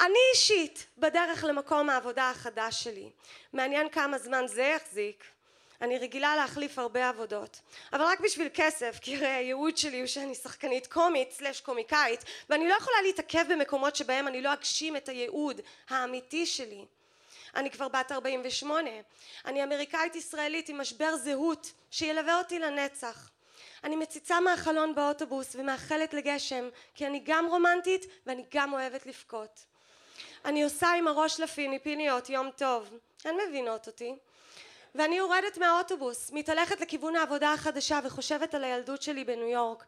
אני 0.00 0.18
אישית 0.34 0.86
בדרך 0.98 1.44
למקום 1.44 1.90
העבודה 1.90 2.30
החדש 2.30 2.84
שלי. 2.84 3.10
מעניין 3.52 3.88
כמה 3.88 4.18
זמן 4.18 4.46
זה 4.46 4.62
יחזיק. 4.62 5.24
אני 5.80 5.98
רגילה 5.98 6.36
להחליף 6.36 6.78
הרבה 6.78 7.08
עבודות. 7.08 7.60
אבל 7.92 8.02
רק 8.02 8.20
בשביל 8.20 8.48
כסף 8.54 8.98
כי 9.00 9.16
הרי 9.16 9.26
הייעוד 9.26 9.76
שלי 9.76 10.00
הוא 10.00 10.06
שאני 10.06 10.34
שחקנית 10.34 10.86
קומית 10.86 11.32
סלש 11.32 11.60
קומיקאית 11.60 12.24
ואני 12.50 12.68
לא 12.68 12.74
יכולה 12.74 12.96
להתעכב 13.02 13.44
במקומות 13.48 13.96
שבהם 13.96 14.28
אני 14.28 14.42
לא 14.42 14.52
אגשים 14.52 14.96
את 14.96 15.08
הייעוד 15.08 15.60
האמיתי 15.88 16.46
שלי. 16.46 16.84
אני 17.54 17.70
כבר 17.70 17.88
בת 17.88 18.12
48 18.12 18.90
אני 19.44 19.64
אמריקאית 19.64 20.16
ישראלית 20.16 20.68
עם 20.68 20.80
משבר 20.80 21.16
זהות 21.16 21.72
שילווה 21.90 22.38
אותי 22.38 22.58
לנצח. 22.58 23.30
אני 23.84 23.96
מציצה 23.96 24.40
מהחלון 24.40 24.94
באוטובוס 24.94 25.54
ומאחלת 25.54 26.14
לגשם 26.14 26.68
כי 26.94 27.06
אני 27.06 27.22
גם 27.24 27.46
רומנטית 27.46 28.06
ואני 28.26 28.44
גם 28.50 28.72
אוהבת 28.72 29.06
לבכות 29.06 29.64
אני 30.46 30.62
עושה 30.64 30.92
עם 30.92 31.08
הראש 31.08 31.40
לפיניפיניות 31.40 32.30
יום 32.30 32.50
טוב 32.56 32.90
הן 33.24 33.34
מבינות 33.48 33.86
אותי 33.86 34.14
ואני 34.94 35.16
יורדת 35.16 35.58
מהאוטובוס, 35.58 36.30
מתהלכת 36.30 36.80
לכיוון 36.80 37.16
העבודה 37.16 37.52
החדשה 37.52 38.00
וחושבת 38.04 38.54
על 38.54 38.64
הילדות 38.64 39.02
שלי 39.02 39.24
בניו 39.24 39.48
יורק. 39.48 39.84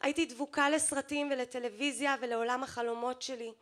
הייתי 0.00 0.26
דבוקה 0.26 0.70
לסרטים 0.70 1.30
ולטלוויזיה 1.30 2.16
ולעולם 2.20 2.62
החלומות 2.62 3.22
שלי. 3.22 3.52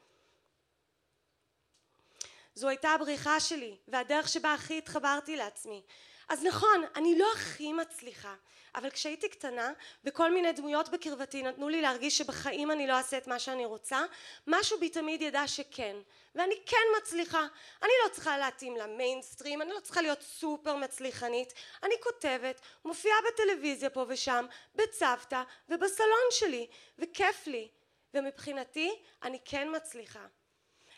זו 2.55 2.69
הייתה 2.69 2.89
הבריחה 2.89 3.41
שלי 3.41 3.77
והדרך 3.89 4.29
שבה 4.29 4.55
הכי 4.55 4.79
התחברתי 4.79 5.37
לעצמי. 5.37 5.83
אז 6.29 6.45
נכון, 6.45 6.85
אני 6.97 7.19
לא 7.19 7.27
הכי 7.35 7.73
מצליחה, 7.73 8.35
אבל 8.75 8.91
כשהייתי 8.91 9.29
קטנה 9.29 9.73
וכל 10.05 10.33
מיני 10.33 10.53
דמויות 10.53 10.89
בקרבתי 10.89 11.43
נתנו 11.43 11.69
לי 11.69 11.83
להרגיש 11.83 12.19
שבחיים 12.19 12.71
אני 12.71 12.87
לא 12.87 12.93
אעשה 12.93 13.19
את 13.19 13.27
מה 13.27 13.39
שאני 13.39 13.65
רוצה, 13.65 14.03
משהו 14.47 14.81
בי 14.81 14.89
תמיד 14.89 15.23
ידע 15.23 15.49
שכן. 15.49 15.97
ואני 16.35 16.55
כן 16.67 16.77
מצליחה. 16.99 17.47
אני 17.83 17.93
לא 18.05 18.09
צריכה 18.09 18.39
להתאים 18.39 18.77
למיינסטרים, 18.77 19.63
אני 19.63 19.71
לא 19.71 19.81
צריכה 19.81 20.03
להיות 20.03 20.23
סופר 20.23 20.77
מצליחנית. 20.77 21.53
אני 21.83 21.95
כותבת, 22.03 22.61
מופיעה 22.85 23.17
בטלוויזיה 23.33 23.91
פה 23.91 24.05
ושם, 24.09 24.47
בצוותא 24.75 25.43
ובסלון 25.69 26.29
שלי, 26.31 26.67
וכיף 26.99 27.47
לי. 27.47 27.69
ומבחינתי 28.15 29.03
אני 29.23 29.39
כן 29.45 29.69
מצליחה. 29.77 30.27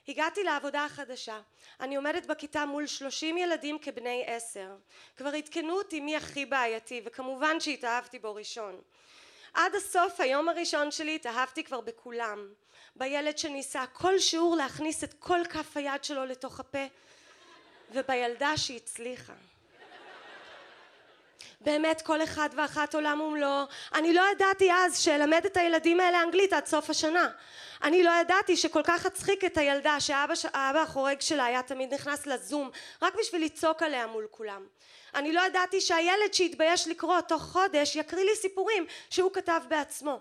הגעתי 0.09 0.43
לעבודה 0.43 0.85
החדשה. 0.85 1.41
אני 1.81 1.97
עומדת 1.97 2.27
בכיתה 2.27 2.67
מול 2.67 2.87
שלושים 2.87 3.39
ילדים 3.39 3.79
כבני 3.79 4.25
עשר. 4.27 4.77
כבר 5.17 5.29
עדכנו 5.29 5.79
אותי 5.79 6.01
מי 6.01 6.17
הכי 6.17 6.47
בעייתי, 6.47 7.03
וכמובן 7.05 7.61
שהתאהבתי 7.61 8.19
בו 8.19 8.35
ראשון. 8.35 8.81
עד 9.55 9.75
הסוף 9.75 10.21
היום 10.21 10.49
הראשון 10.49 10.91
שלי 10.91 11.15
התאהבתי 11.15 11.65
כבר 11.65 11.81
בכולם. 11.81 12.49
בילד 12.97 13.39
שניסה 13.39 13.85
כל 13.93 14.19
שיעור 14.19 14.57
להכניס 14.57 15.05
את 15.05 15.15
כל 15.19 15.41
כף 15.51 15.77
היד 15.77 16.05
שלו 16.05 16.25
לתוך 16.25 16.61
הפה, 16.61 16.87
ובילדה 17.91 18.57
שהצליחה. 18.57 19.35
באמת 21.61 22.03
כל 22.03 22.23
אחד 22.23 22.49
ואחת 22.57 22.95
עולם 22.95 23.21
ומלואו. 23.21 23.65
אני 23.95 24.15
לא 24.15 24.23
ידעתי 24.33 24.73
אז 24.73 24.99
שאלמד 24.99 25.47
את 25.47 25.57
הילדים 25.57 26.01
האלה 26.01 26.23
אנגלית 26.23 26.53
עד 26.53 26.67
סוף 26.67 26.91
השנה. 26.91 27.29
אני 27.83 28.03
לא 28.03 28.11
ידעתי 28.21 28.57
שכל 28.57 28.83
כך 28.85 29.07
הצחיק 29.07 29.45
את 29.45 29.59
הילדה 29.59 30.01
שהאבא 30.01 30.81
החורג 30.83 31.21
שלה 31.21 31.45
היה 31.45 31.63
תמיד 31.63 31.95
נכנס 31.95 32.27
לזום 32.27 32.71
רק 33.03 33.15
בשביל 33.21 33.45
לצעוק 33.45 33.83
עליה 33.83 34.07
מול 34.07 34.27
כולם. 34.31 34.67
אני 35.15 35.33
לא 35.33 35.41
ידעתי 35.41 35.81
שהילד 35.81 36.35
שהתבייש 36.35 36.89
לקרוא 36.89 37.21
תוך 37.21 37.43
חודש 37.43 37.97
יקריא 37.97 38.25
לי 38.25 38.37
סיפורים 38.37 38.87
שהוא 39.11 39.33
כתב 39.33 39.61
בעצמו. 39.69 40.21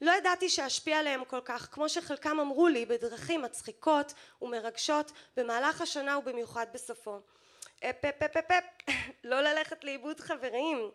לא 0.00 0.12
ידעתי 0.12 0.48
שאשפיע 0.48 0.98
עליהם 0.98 1.24
כל 1.24 1.40
כך 1.44 1.68
כמו 1.72 1.88
שחלקם 1.88 2.40
אמרו 2.40 2.68
לי 2.68 2.86
בדרכים 2.86 3.42
מצחיקות 3.42 4.12
ומרגשות 4.42 5.12
במהלך 5.36 5.80
השנה 5.80 6.18
ובמיוחד 6.18 6.66
בסופו. 6.74 7.18
אפ 7.90 8.04
אפ 8.04 8.22
אפ 8.22 8.36
אפ 8.36 8.50
אפ 8.50 8.64
לא 9.24 9.40
ללכת 9.40 9.84
לאיבוד 9.84 10.20
חברים. 10.20 10.90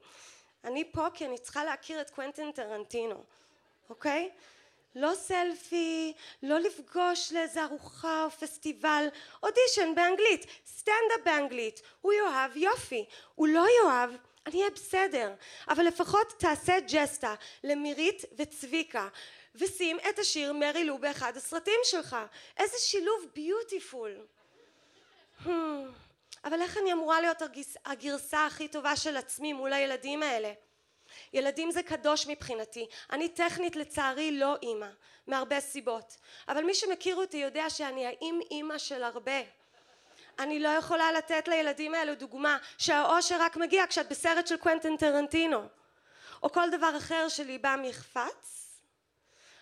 אני 0.64 0.92
פה 0.92 1.08
כי 1.14 1.26
אני 1.26 1.38
צריכה 1.38 1.64
להכיר 1.64 2.02
את 2.02 2.10
קוונטין 2.10 2.52
טרנטינו 2.52 3.24
אוקיי? 3.90 4.30
לא 4.96 5.12
סלפי 5.16 6.14
לא 6.44 6.60
לפגוש 6.60 7.32
לאיזה 7.32 7.64
ארוחה 7.64 8.24
או 8.24 8.30
פסטיבל. 8.30 9.08
אודישן 9.44 9.96
באנגלית 9.96 10.46
סטנדאפ 10.68 11.26
באנגלית. 11.26 11.82
הוא 12.02 12.14
יאהב 12.14 12.58
יופי. 12.58 13.06
הוא 13.36 13.48
לא 13.48 13.66
יאהב 13.84 14.10
אני 14.46 14.60
אהיה 14.60 14.70
בסדר. 14.70 15.34
אבל 15.70 15.86
לפחות 15.86 16.34
תעשה 16.38 16.80
ג'סטה 16.88 17.36
למירית 17.64 18.26
וצביקה 18.38 19.08
ושים 19.56 19.98
את 20.10 20.20
השיר 20.20 20.54
מרי 20.54 20.84
לו 20.84 20.98
באחד 20.98 21.38
הסרטים 21.38 21.80
שלך. 21.84 22.18
איזה 22.58 22.78
שילוב 22.78 23.26
ביוטיפול. 23.34 24.12
אבל 26.48 26.62
איך 26.62 26.78
אני 26.78 26.94
אמורה 26.94 27.22
להיות 27.22 27.42
הגרסה 27.86 28.46
הכי 28.46 28.68
טובה 28.68 28.96
של 28.96 29.18
עצמי 29.18 29.54
מול 29.54 29.74
הילדים 29.74 30.24
האלה? 30.24 30.54
ילדים 31.34 31.72
זה 31.72 31.84
קדוש 31.84 32.28
מבחינתי. 32.28 32.88
אני 33.12 33.30
טכנית 33.30 33.76
לצערי 33.76 34.32
לא 34.32 34.56
אימא, 34.62 34.88
מהרבה 35.28 35.60
סיבות. 35.60 36.18
אבל 36.48 36.64
מי 36.64 36.74
שמכיר 36.74 37.16
אותי 37.16 37.38
יודע 37.38 37.70
שאני 37.70 38.06
האם 38.08 38.40
אימא 38.52 38.78
של 38.78 39.04
הרבה. 39.04 39.42
אני 40.40 40.60
לא 40.60 40.70
יכולה 40.70 41.12
לתת 41.12 41.48
לילדים 41.48 41.96
האלו 41.96 42.16
דוגמה 42.16 42.58
שהאושר 42.78 43.42
רק 43.42 43.58
מגיע 43.58 43.88
כשאת 43.90 44.10
בסרט 44.10 44.48
של 44.48 44.58
קוונטין 44.58 44.98
טרנטינו. 44.98 45.68
או 46.44 46.52
כל 46.52 46.70
דבר 46.70 46.98
אחר 46.98 47.30
שליבם 47.30 47.82
יחפץ. 47.86 48.68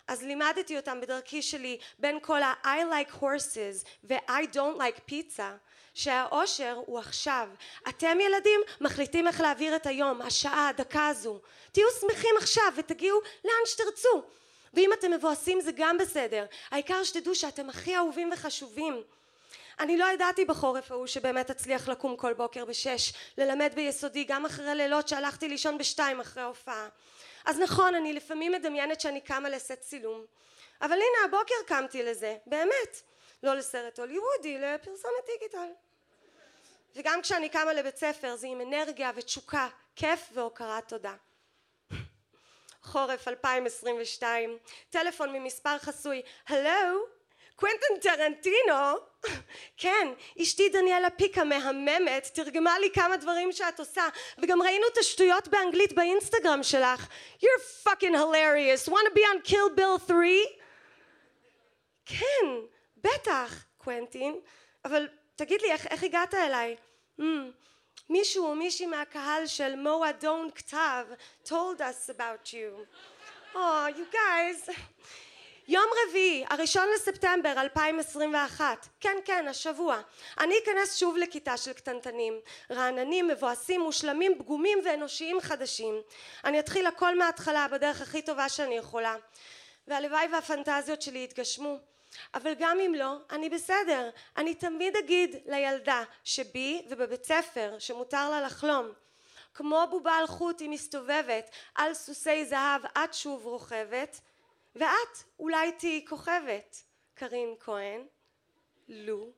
אז 0.08 0.24
לימדתי 0.24 0.78
אותם 0.78 1.02
בדרכי 1.02 1.42
שלי 1.42 1.78
בין 2.00 2.20
כל 2.22 2.44
ה- 2.44 2.54
I 2.64 2.68
like 2.68 3.22
horses 3.22 3.88
ו-I 4.04 4.44
don't 4.54 4.78
like 4.80 5.12
pizza 5.12 5.65
שהאושר 5.96 6.82
הוא 6.86 7.00
עכשיו. 7.00 7.50
אתם 7.90 8.18
ילדים 8.22 8.62
מחליטים 8.82 9.28
איך 9.28 9.42
להעביר 9.42 9.76
את 9.76 9.86
היום, 9.86 10.22
השעה, 10.22 10.70
הדקה 10.70 11.08
הזו. 11.08 11.40
תהיו 11.72 11.88
שמחים 12.02 12.36
עכשיו 12.38 12.74
ותגיעו 12.76 13.20
לאן 13.46 13.66
שתרצו. 13.66 14.24
ואם 14.74 14.94
אתם 14.94 15.12
מבואסים 15.12 15.62
זה 15.62 15.72
גם 15.76 15.98
בסדר. 15.98 16.46
העיקר 16.72 17.04
שתדעו 17.04 17.36
שאתם 17.36 17.70
הכי 17.70 17.98
אהובים 17.98 18.30
וחשובים. 18.34 19.04
אני 19.80 19.98
לא 19.98 20.06
ידעתי 20.06 20.46
בחורף 20.46 20.92
ההוא 20.92 21.08
שבאמת 21.08 21.50
אצליח 21.50 21.88
לקום 21.90 22.18
כל 22.18 22.34
בוקר 22.34 22.66
בשש, 22.66 23.14
ללמד 23.38 23.72
ביסודי 23.76 24.24
גם 24.24 24.46
אחרי 24.46 24.76
לילות 24.76 25.08
שהלכתי 25.08 25.48
לישון 25.48 25.78
בשתיים 25.78 26.20
אחרי 26.20 26.44
הופעה. 26.44 26.88
אז 27.46 27.60
נכון, 27.60 27.96
אני 27.96 28.14
לפעמים 28.14 28.52
מדמיינת 28.52 29.02
שאני 29.02 29.22
קמה 29.22 29.50
לסט 29.50 29.80
צילום. 29.80 30.26
אבל 30.82 30.94
הנה 30.94 31.26
הבוקר 31.26 31.56
קמתי 31.66 32.04
לזה, 32.04 32.38
באמת. 32.46 33.02
לא 33.44 33.56
לסרט 33.56 34.00
הוליוודי, 34.00 34.58
לפרסומת 34.58 35.26
דיגיטל. 35.26 35.85
וגם 36.96 37.22
כשאני 37.22 37.50
קמה 37.50 37.74
לבית 37.74 37.98
ספר 37.98 38.36
זה 38.36 38.48
עם 38.48 38.62
אנרגיה 38.62 39.12
ותשוקה, 39.16 39.68
כיף 39.96 40.30
והוקרת 40.34 40.88
תודה. 40.88 41.14
חורף 42.82 43.28
2022, 43.28 44.58
טלפון 44.90 45.30
ממספר 45.34 45.78
חסוי, 45.78 46.22
הלו? 46.48 47.16
קוונטין 47.56 47.98
טרנטינו? 48.02 48.74
כן, 49.78 50.08
אשתי 50.42 50.70
דניאלה 50.70 51.10
פיקה 51.10 51.44
מהממת, 51.44 52.30
תרגמה 52.34 52.80
לי 52.80 52.90
כמה 52.94 53.18
דברים 53.18 53.52
שאת 53.52 53.80
עושה, 53.80 54.04
וגם 54.38 54.62
ראינו 54.62 54.88
את 54.94 54.98
השטויות 54.98 55.48
באנגלית 55.48 55.94
באינסטגרם 55.94 56.64
שלך. 56.64 57.08
You're 57.42 57.88
fucking 57.88 58.16
hilarious, 58.16 58.90
wanna 58.90 59.16
be 59.16 59.22
on 59.22 59.50
Kill 59.50 59.78
Bill 59.78 60.08
3? 60.08 60.16
כן, 62.06 62.48
בטח, 62.98 63.66
קוונטין, 63.78 64.40
אבל 64.86 65.08
תגיד 65.36 65.62
לי, 65.62 65.72
איך, 65.72 65.88
איך 65.88 66.04
הגעת 66.04 66.34
אליי? 66.34 66.76
Mm, 67.20 67.24
מישהו 68.10 68.46
או 68.46 68.56
מישהי 68.56 68.86
מהקהל 68.86 69.48
של 69.48 69.76
מועדון 69.76 70.50
כתב 70.56 71.06
told 71.46 71.80
us 71.80 72.10
about 72.10 72.48
you. 72.54 72.86
Oh, 73.54 73.88
you 73.98 74.14
guys. 74.14 74.72
יום 75.68 75.86
רביעי, 76.08 76.46
הראשון 76.50 76.88
לספטמבר 76.96 77.54
2021, 77.58 78.88
כן 79.00 79.18
כן, 79.26 79.48
השבוע, 79.48 80.02
אני 80.40 80.56
אכנס 80.64 80.98
שוב 80.98 81.18
לכיתה 81.18 81.58
של 81.58 81.74
קטנטנים, 81.74 82.40
רעננים, 82.72 83.28
מבואסים, 83.28 83.82
מושלמים, 83.82 84.40
פגומים 84.40 84.80
ואנושיים 84.86 85.42
חדשים. 85.42 86.02
אני 86.44 86.60
אתחיל 86.60 86.88
הכל 86.88 87.18
מההתחלה 87.18 87.68
בדרך 87.68 88.02
הכי 88.02 88.22
טובה 88.22 88.50
שאני 88.50 88.78
יכולה, 88.78 89.16
והלוואי 89.88 90.28
והפנטזיות 90.32 91.02
שלי 91.02 91.20
יתגשמו. 91.24 91.78
אבל 92.34 92.54
גם 92.60 92.78
אם 92.80 92.94
לא, 92.98 93.18
אני 93.32 93.50
בסדר. 93.50 94.10
אני 94.38 94.56
תמיד 94.56 94.96
אגיד 94.96 95.36
לילדה 95.46 96.04
שבי 96.24 96.86
ובבית 96.90 97.24
ספר 97.24 97.76
שמותר 97.80 98.30
לה 98.30 98.42
לחלום. 98.42 98.92
כמו 99.54 99.84
בובה 99.90 100.12
על 100.12 100.28
חוט 100.28 100.60
היא 100.60 100.70
מסתובבת 100.70 101.50
על 101.76 101.94
סוסי 101.94 102.46
זהב 102.46 102.82
את 102.86 103.14
שוב 103.14 103.46
רוכבת 103.46 104.22
ואת 104.76 105.24
אולי 105.40 105.72
תהיי 105.72 106.06
כוכבת. 106.08 106.84
קרין 107.14 107.56
כהן, 107.60 108.02
לו. 108.88 109.30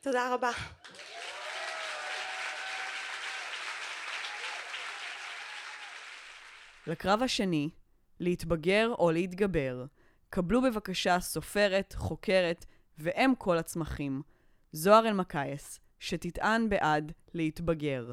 תודה 0.00 0.34
רבה. 0.34 0.50
לקרב 6.86 7.22
השני, 7.22 7.70
להתבגר 8.20 8.94
או 8.98 9.10
להתגבר, 9.10 9.84
קבלו 10.34 10.62
בבקשה 10.62 11.20
סופרת, 11.20 11.94
חוקרת 11.96 12.64
ואם 12.98 13.32
כל 13.38 13.58
הצמחים, 13.58 14.22
זוהר 14.72 15.08
אלמקייס, 15.08 15.80
שתטען 15.98 16.68
בעד 16.68 17.12
להתבגר. 17.34 18.12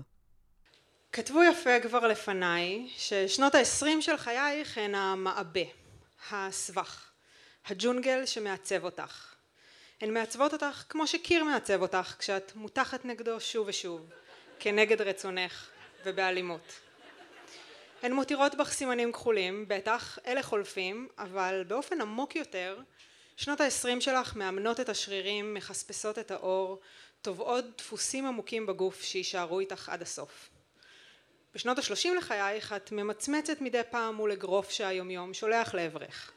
כתבו 1.11 1.43
יפה 1.43 1.79
כבר 1.79 2.07
לפניי 2.07 2.87
ששנות 2.97 3.55
ה-20 3.55 4.01
של 4.01 4.17
חייך 4.17 4.77
הן 4.77 4.95
המעבה, 4.95 5.59
הסבך, 6.31 7.11
הג'ונגל 7.65 8.25
שמעצב 8.25 8.83
אותך. 8.83 9.35
הן 10.01 10.13
מעצבות 10.13 10.53
אותך 10.53 10.83
כמו 10.89 11.07
שקיר 11.07 11.43
מעצב 11.43 11.81
אותך 11.81 12.15
כשאת 12.19 12.55
מותחת 12.55 13.05
נגדו 13.05 13.39
שוב 13.39 13.67
ושוב, 13.67 14.09
כנגד 14.59 15.01
רצונך 15.01 15.69
ובאלימות. 16.05 16.88
הן 18.01 18.13
מותירות 18.13 18.55
בך 18.55 18.71
סימנים 18.71 19.11
כחולים, 19.11 19.65
בטח, 19.67 20.19
אלה 20.27 20.43
חולפים, 20.43 21.07
אבל 21.17 21.63
באופן 21.67 22.01
עמוק 22.01 22.35
יותר, 22.35 22.79
שנות 23.37 23.61
ה-20 23.61 23.99
שלך 23.99 24.35
מאמנות 24.35 24.79
את 24.79 24.89
השרירים, 24.89 25.53
מחספסות 25.53 26.19
את 26.19 26.31
האור, 26.31 26.79
תובעות 27.21 27.65
דפוסים 27.77 28.25
עמוקים 28.25 28.65
בגוף 28.65 29.01
שיישארו 29.01 29.59
איתך 29.59 29.89
עד 29.89 30.01
הסוף. 30.01 30.49
בשנות 31.53 31.77
השלושים 31.77 32.15
לחייך 32.15 32.73
את 32.73 32.91
ממצמצת 32.91 33.61
מדי 33.61 33.81
פעם 33.89 34.15
מול 34.15 34.31
אגרוף 34.31 34.69
שהיומיום 34.69 35.33
שולח 35.33 35.73
לעברך. 35.73 36.31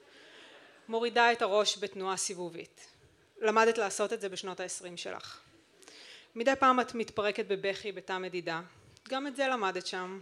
מורידה 0.88 1.33
את 1.33 1.42
הראש 1.42 1.78
בתנועה 1.78 2.16
סיבובית. 2.16 2.87
למדת 3.40 3.78
לעשות 3.78 4.12
את 4.12 4.21
זה 4.21 4.28
בשנות 4.28 4.61
העשרים 4.61 4.97
שלך. 4.97 5.40
מדי 6.34 6.52
פעם 6.58 6.80
את 6.80 6.95
מתפרקת 6.95 7.47
בבכי 7.47 7.93
בתא 7.93 8.19
מדידה. 8.19 8.60
גם 9.08 9.26
את 9.26 9.36
זה 9.36 9.49
למדת 9.49 9.86
שם. 9.86 10.21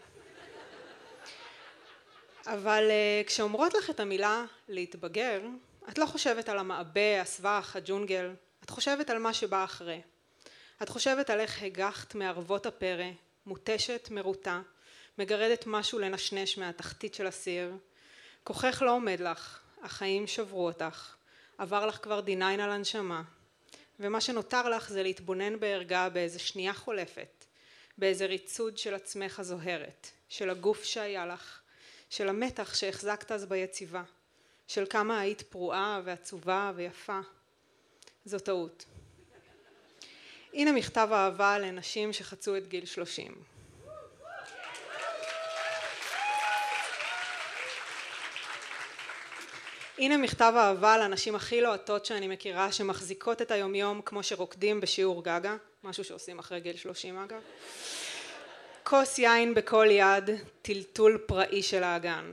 אבל 2.46 2.90
uh, 2.90 3.26
כשאומרות 3.26 3.74
לך 3.74 3.90
את 3.90 4.00
המילה 4.00 4.44
להתבגר, 4.68 5.40
את 5.88 5.98
לא 5.98 6.06
חושבת 6.06 6.48
על 6.48 6.58
המעבה, 6.58 7.20
הסבך, 7.20 7.76
הג'ונגל, 7.76 8.30
את 8.64 8.70
חושבת 8.70 9.10
על 9.10 9.18
מה 9.18 9.34
שבא 9.34 9.64
אחרי. 9.64 10.00
את 10.82 10.88
חושבת 10.88 11.30
על 11.30 11.40
איך 11.40 11.62
הגחת 11.62 12.14
מערבות 12.14 12.66
הפרא, 12.66 13.10
מותשת, 13.46 14.08
מרוטה, 14.10 14.60
מגרדת 15.18 15.64
משהו 15.66 15.98
לנשנש 15.98 16.58
מהתחתית 16.58 17.14
של 17.14 17.26
הסיר. 17.26 17.72
כוחך 18.44 18.82
לא 18.86 18.92
עומד 18.92 19.20
לך, 19.20 19.60
החיים 19.82 20.26
שברו 20.26 20.66
אותך, 20.66 21.14
עבר 21.58 21.86
לך 21.86 21.98
כבר 22.02 22.20
D9 22.26 22.44
על 22.44 22.70
הנשמה, 22.70 23.22
ומה 24.00 24.20
שנותר 24.20 24.68
לך 24.68 24.90
זה 24.90 25.02
להתבונן 25.02 25.60
בערגה 25.60 26.08
באיזה 26.08 26.38
שנייה 26.38 26.72
חולפת, 26.72 27.44
באיזה 27.98 28.26
ריצוד 28.26 28.78
של 28.78 28.94
עצמך 28.94 29.40
הזוהרת, 29.40 30.10
של 30.28 30.50
הגוף 30.50 30.84
שהיה 30.84 31.26
לך, 31.26 31.59
של 32.10 32.28
המתח 32.28 32.74
שהחזקת 32.74 33.32
אז 33.32 33.46
ביציבה, 33.46 34.02
של 34.66 34.84
כמה 34.90 35.20
היית 35.20 35.42
פרועה 35.42 36.00
ועצובה 36.04 36.72
ויפה. 36.74 37.20
זו 38.24 38.38
טעות. 38.38 38.84
הנה 40.54 40.72
מכתב 40.72 41.08
אהבה 41.12 41.58
לנשים 41.58 42.12
שחצו 42.12 42.56
את 42.56 42.68
גיל 42.68 42.84
שלושים. 42.84 43.42
הנה 49.98 50.16
מכתב 50.16 50.52
אהבה 50.56 50.98
לנשים 50.98 51.34
הכי 51.34 51.60
לוהטות 51.60 52.04
שאני 52.06 52.28
מכירה 52.28 52.72
שמחזיקות 52.72 53.42
את 53.42 53.50
היומיום 53.50 54.02
כמו 54.04 54.22
שרוקדים 54.22 54.80
בשיעור 54.80 55.24
גגה, 55.24 55.56
משהו 55.84 56.04
שעושים 56.04 56.38
אחרי 56.38 56.60
גיל 56.60 56.76
שלושים 56.76 57.18
אגב. 57.18 57.40
כוס 58.90 59.18
יין 59.18 59.54
בכל 59.54 59.86
יד, 59.90 60.30
טלטול 60.62 61.18
פראי 61.26 61.62
של 61.62 61.82
האגן. 61.82 62.32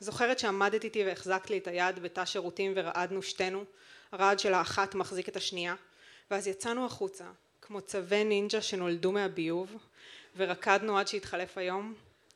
זוכרת 0.00 0.38
שעמדת 0.38 0.84
איתי 0.84 1.04
והחזקת 1.04 1.50
לי 1.50 1.58
את 1.58 1.66
היד 1.66 1.98
בתא 1.98 2.24
שירותים 2.24 2.72
ורעדנו 2.76 3.22
שתינו, 3.22 3.64
הרעד 4.12 4.38
של 4.38 4.54
האחת 4.54 4.94
מחזיק 4.94 5.28
את 5.28 5.36
השנייה, 5.36 5.74
ואז 6.30 6.46
יצאנו 6.46 6.86
החוצה, 6.86 7.24
כמו 7.62 7.80
צווי 7.80 8.24
נינג'ה 8.24 8.62
שנולדו 8.62 9.12
מהביוב, 9.12 9.76
ורקדנו 10.36 10.98
עד 10.98 11.08
שהתחלף 11.08 11.58
היום. 11.58 11.94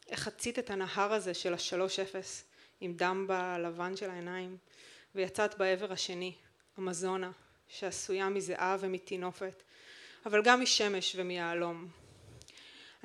איך 0.08 0.20
חצית 0.20 0.58
את 0.58 0.70
הנהר 0.70 1.12
הזה 1.12 1.34
של 1.34 1.54
השלוש 1.54 1.98
אפס, 1.98 2.44
עם 2.80 2.92
דם 2.92 3.26
בלבן 3.28 3.96
של 3.96 4.10
העיניים, 4.10 4.56
ויצאת 5.14 5.58
בעבר 5.58 5.92
השני, 5.92 6.32
המזונה, 6.76 7.30
שעשויה 7.68 8.28
מזיעה 8.28 8.76
ומטינופת, 8.80 9.62
אבל 10.26 10.42
גם 10.42 10.60
משמש 10.60 11.16
ומיהלום. 11.18 11.88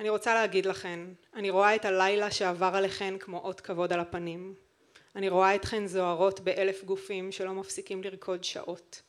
אני 0.00 0.08
רוצה 0.08 0.34
להגיד 0.34 0.66
לכן, 0.66 1.00
אני 1.34 1.50
רואה 1.50 1.74
את 1.74 1.84
הלילה 1.84 2.30
שעבר 2.30 2.72
עליכן 2.74 3.18
כמו 3.18 3.38
אות 3.38 3.60
כבוד 3.60 3.92
על 3.92 4.00
הפנים. 4.00 4.54
אני 5.16 5.28
רואה 5.28 5.54
אתכן 5.54 5.86
זוהרות 5.86 6.40
באלף 6.40 6.84
גופים 6.84 7.32
שלא 7.32 7.52
מפסיקים 7.52 8.02
לרקוד 8.02 8.44
שעות. 8.44 9.02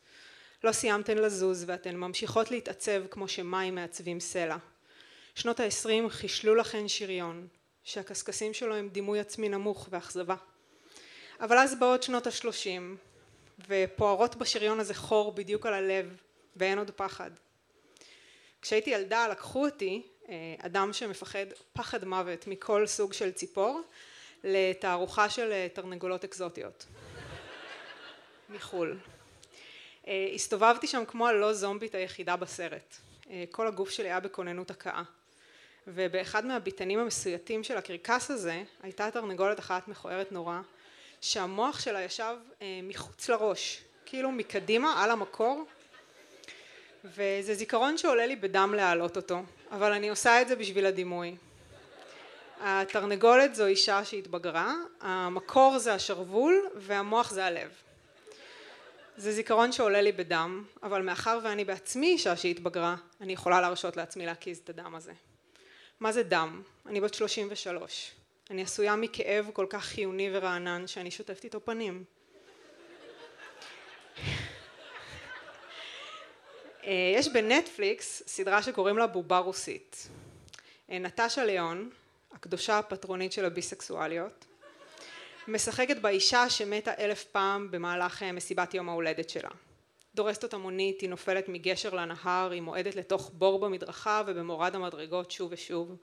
לא 0.64 0.72
סיימתן 0.72 1.18
לזוז 1.18 1.64
ואתן 1.66 1.96
ממשיכות 1.96 2.50
להתעצב 2.50 3.02
כמו 3.10 3.28
שמים 3.28 3.74
מעצבים 3.74 4.20
סלע. 4.20 4.56
שנות 5.34 5.60
העשרים 5.60 6.08
חישלו 6.08 6.54
לכן 6.54 6.88
שריון, 6.88 7.46
שהקשקשים 7.84 8.54
שלו 8.54 8.74
הם 8.74 8.88
דימוי 8.88 9.20
עצמי 9.20 9.48
נמוך 9.48 9.88
ואכזבה. 9.90 10.36
אבל 11.40 11.58
אז 11.58 11.78
באות 11.78 12.02
שנות 12.02 12.26
השלושים, 12.26 12.96
ופוערות 13.68 14.36
בשריון 14.36 14.80
הזה 14.80 14.94
חור 14.94 15.32
בדיוק 15.32 15.66
על 15.66 15.74
הלב, 15.74 16.16
ואין 16.56 16.78
עוד 16.78 16.90
פחד. 16.90 17.30
כשהייתי 18.62 18.90
ילדה 18.90 19.28
לקחו 19.28 19.64
אותי, 19.64 20.02
אדם 20.58 20.92
שמפחד 20.92 21.46
פחד 21.72 22.04
מוות 22.04 22.46
מכל 22.46 22.86
סוג 22.86 23.12
של 23.12 23.32
ציפור, 23.32 23.80
לתערוכה 24.44 25.30
של 25.30 25.52
אה, 25.52 25.66
תרנגולות 25.72 26.24
אקזוטיות. 26.24 26.86
מחו"ל. 28.48 28.98
אה, 30.08 30.28
הסתובבתי 30.34 30.86
שם 30.86 31.04
כמו 31.08 31.26
הלא 31.26 31.52
זומבית 31.52 31.94
היחידה 31.94 32.36
בסרט. 32.36 32.96
כל 33.50 33.66
הגוף 33.66 33.90
שלי 33.90 34.06
היה 34.06 34.20
בכוננות 34.20 34.70
הכאה. 34.70 35.02
ובאחד 35.86 36.46
מהביתנים 36.46 36.98
המסויטים 36.98 37.64
של 37.64 37.76
הקרקס 37.76 38.30
הזה, 38.30 38.62
הייתה 38.82 39.10
תרנגולת 39.10 39.58
אחת 39.58 39.88
מכוערת 39.88 40.32
נורא, 40.32 40.60
שהמוח 41.20 41.80
שלה 41.80 42.02
ישב 42.02 42.36
אה, 42.62 42.80
מחוץ 42.82 43.28
לראש, 43.28 43.82
כאילו 44.06 44.32
מקדימה 44.32 45.04
על 45.04 45.10
המקור, 45.10 45.64
וזה 47.04 47.54
זיכרון 47.54 47.98
שעולה 47.98 48.26
לי 48.26 48.36
בדם 48.36 48.74
להעלות 48.76 49.16
אותו, 49.16 49.42
אבל 49.70 49.92
אני 49.92 50.08
עושה 50.08 50.42
את 50.42 50.48
זה 50.48 50.56
בשביל 50.56 50.86
הדימוי. 50.86 51.36
התרנגולת 52.60 53.54
זו 53.54 53.66
אישה 53.66 54.04
שהתבגרה, 54.04 54.74
המקור 55.00 55.78
זה 55.78 55.94
השרוול 55.94 56.68
והמוח 56.74 57.30
זה 57.30 57.44
הלב. 57.44 57.70
זה 59.16 59.32
זיכרון 59.32 59.72
שעולה 59.72 60.02
לי 60.02 60.12
בדם, 60.12 60.64
אבל 60.82 61.02
מאחר 61.02 61.38
ואני 61.42 61.64
בעצמי 61.64 62.06
אישה 62.06 62.36
שהתבגרה, 62.36 62.96
אני 63.20 63.32
יכולה 63.32 63.60
להרשות 63.60 63.96
לעצמי 63.96 64.26
להקיז 64.26 64.58
את 64.58 64.70
הדם 64.70 64.94
הזה. 64.94 65.12
מה 66.00 66.12
זה 66.12 66.22
דם? 66.22 66.62
אני 66.86 67.00
בת 67.00 67.14
33. 67.14 68.10
אני 68.50 68.62
עשויה 68.62 68.96
מכאב 68.96 69.50
כל 69.52 69.66
כך 69.70 69.84
חיוני 69.84 70.30
ורענן 70.32 70.86
שאני 70.86 71.10
שוטפת 71.10 71.44
איתו 71.44 71.60
פנים. 71.64 72.04
יש 76.86 77.28
בנטפליקס 77.28 78.22
סדרה 78.26 78.62
שקוראים 78.62 78.98
לה 78.98 79.06
בובה 79.06 79.38
רוסית. 79.38 80.08
אה, 80.90 80.98
נטשה 80.98 81.44
ליאון, 81.44 81.90
הקדושה 82.32 82.78
הפטרונית 82.78 83.32
של 83.32 83.44
הביסקסואליות, 83.44 84.44
משחקת 85.48 85.96
באישה 85.96 86.50
שמתה 86.50 86.92
אלף 86.98 87.24
פעם 87.24 87.70
במהלך 87.70 88.22
אה, 88.22 88.32
מסיבת 88.32 88.74
יום 88.74 88.88
ההולדת 88.88 89.30
שלה. 89.30 89.48
דורסת 90.14 90.42
אותה 90.42 90.58
מונית, 90.58 91.00
היא 91.00 91.10
נופלת 91.10 91.48
מגשר 91.48 91.94
לנהר, 91.94 92.50
היא 92.50 92.62
מועדת 92.62 92.94
לתוך 92.96 93.30
בור 93.34 93.58
במדרכה 93.58 94.22
ובמורד 94.26 94.74
המדרגות 94.74 95.30
שוב 95.30 95.52
ושוב. 95.52 95.96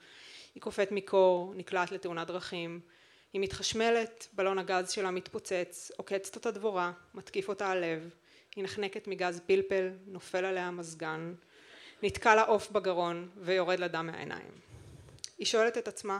היא 0.56 0.62
קופאת 0.62 0.92
מקור, 0.92 1.54
נקלעת 1.56 1.92
לתאונת 1.92 2.28
דרכים. 2.28 2.80
היא 3.34 3.42
מתחשמלת, 3.42 4.28
בלון 4.34 4.60
הגז 4.60 4.92
שלה 4.92 5.12
מתפוצץ, 5.12 5.92
עוקצת 5.98 6.36
אותה 6.36 6.52
דבורה, 6.52 6.92
מתקיף 7.14 7.50
אותה 7.50 7.68
הלב. 7.68 8.10
היא 8.56 8.64
נחנקת 8.64 9.08
מגז 9.08 9.42
פלפל, 9.46 9.90
נופל 10.08 10.46
עליה 10.46 10.72
מזגן, 10.72 11.34
נתקע 12.04 12.36
לה 12.36 12.42
עוף 12.42 12.72
בגרון 12.72 13.30
ויורד 13.38 13.80
לה 13.80 13.88
דם 13.88 14.08
מהעיניים. 14.08 14.52
היא 15.38 15.46
שואלת 15.46 15.78
את 15.78 15.88
עצמה, 15.88 16.20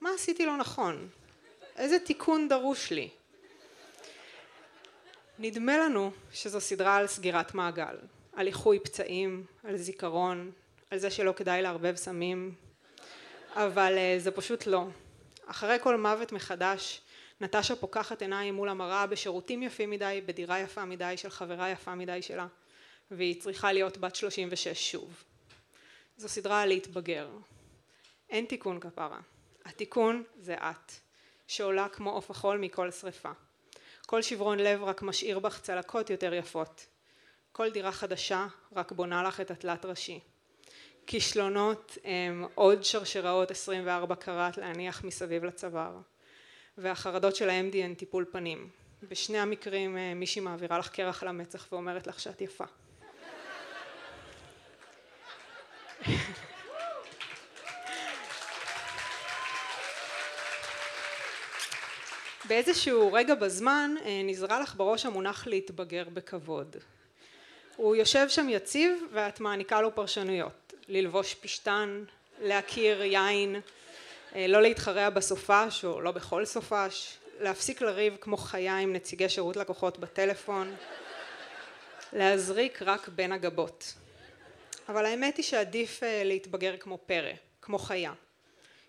מה 0.00 0.10
עשיתי 0.14 0.46
לא 0.46 0.56
נכון? 0.56 1.08
איזה 1.76 1.98
תיקון 1.98 2.48
דרוש 2.48 2.90
לי? 2.90 3.08
נדמה 5.38 5.78
לנו 5.78 6.10
שזו 6.32 6.60
סדרה 6.60 6.96
על 6.96 7.06
סגירת 7.06 7.54
מעגל, 7.54 7.96
על 8.32 8.46
איחוי 8.46 8.80
פצעים, 8.80 9.44
על 9.64 9.76
זיכרון, 9.76 10.50
על 10.90 10.98
זה 10.98 11.10
שלא 11.10 11.32
כדאי 11.32 11.62
לערבב 11.62 11.96
סמים, 11.96 12.54
אבל 13.54 13.94
אה, 13.98 14.14
זה 14.18 14.30
פשוט 14.30 14.66
לא. 14.66 14.86
אחרי 15.46 15.76
כל 15.82 15.96
מוות 15.96 16.32
מחדש, 16.32 17.00
נטשה 17.40 17.76
פוקחת 17.76 18.22
עיניים 18.22 18.54
מול 18.54 18.68
המראה 18.68 19.06
בשירותים 19.06 19.62
יפים 19.62 19.90
מדי, 19.90 20.20
בדירה 20.26 20.58
יפה 20.58 20.84
מדי 20.84 21.16
של 21.16 21.30
חברה 21.30 21.70
יפה 21.70 21.94
מדי 21.94 22.22
שלה, 22.22 22.46
והיא 23.10 23.40
צריכה 23.40 23.72
להיות 23.72 23.98
בת 23.98 24.16
36 24.16 24.92
שוב. 24.92 25.24
זו 26.16 26.28
סדרה 26.28 26.62
על 26.62 26.68
להתבגר. 26.68 27.28
אין 28.30 28.44
תיקון 28.44 28.80
כפרה. 28.80 29.20
התיקון 29.64 30.24
זה 30.40 30.54
את, 30.54 30.92
שעולה 31.46 31.88
כמו 31.88 32.10
עוף 32.10 32.30
החול 32.30 32.58
מכל 32.58 32.90
שרפה. 32.90 33.30
כל 34.06 34.22
שברון 34.22 34.58
לב 34.58 34.82
רק 34.82 35.02
משאיר 35.02 35.38
בך 35.38 35.60
צלקות 35.60 36.10
יותר 36.10 36.34
יפות. 36.34 36.86
כל 37.52 37.70
דירה 37.70 37.92
חדשה 37.92 38.46
רק 38.76 38.92
בונה 38.92 39.22
לך 39.22 39.40
את 39.40 39.50
התלת 39.50 39.84
ראשי. 39.84 40.20
כישלונות 41.06 41.98
הם 42.04 42.46
עוד 42.54 42.84
שרשראות 42.84 43.50
24 43.50 44.14
קראט 44.14 44.56
להניח 44.56 45.04
מסביב 45.04 45.44
לצוואר. 45.44 45.96
והחרדות 46.78 47.36
של 47.36 47.50
ה-MD 47.50 47.76
הן 47.76 47.94
טיפול 47.94 48.24
פנים. 48.32 48.68
בשני 49.02 49.38
המקרים 49.38 49.96
אה, 49.96 50.14
מישהי 50.14 50.42
מעבירה 50.42 50.78
לך 50.78 50.88
קרח 50.88 51.22
על 51.22 51.28
המצח 51.28 51.66
ואומרת 51.72 52.06
לך 52.06 52.20
שאת 52.20 52.40
יפה. 52.40 52.64
באיזשהו 62.48 63.12
רגע 63.12 63.34
בזמן 63.34 63.94
אה, 64.04 64.20
נזרע 64.24 64.60
לך 64.60 64.74
בראש 64.76 65.06
המונח 65.06 65.46
להתבגר 65.46 66.08
בכבוד. 66.08 66.76
הוא 67.76 67.96
יושב 67.96 68.28
שם 68.28 68.48
יציב 68.48 69.02
ואת 69.12 69.40
מעניקה 69.40 69.80
לו 69.80 69.94
פרשנויות. 69.94 70.72
ללבוש 70.88 71.34
פשטן, 71.34 72.04
להכיר 72.40 73.02
יין, 73.02 73.60
לא 74.36 74.62
להתחרע 74.62 75.10
בסופש 75.10 75.84
או 75.84 76.00
לא 76.00 76.10
בכל 76.10 76.44
סופש, 76.44 77.18
להפסיק 77.40 77.80
לריב 77.80 78.16
כמו 78.20 78.36
חיה 78.36 78.78
עם 78.78 78.92
נציגי 78.92 79.28
שירות 79.28 79.56
לקוחות 79.56 79.98
בטלפון, 79.98 80.76
להזריק 82.12 82.82
רק 82.82 83.08
בין 83.08 83.32
הגבות. 83.32 83.94
אבל 84.88 85.06
האמת 85.06 85.36
היא 85.36 85.44
שעדיף 85.44 86.02
אה, 86.02 86.22
להתבגר 86.24 86.76
כמו 86.76 86.98
פרא, 87.06 87.32
כמו 87.62 87.78
חיה. 87.78 88.12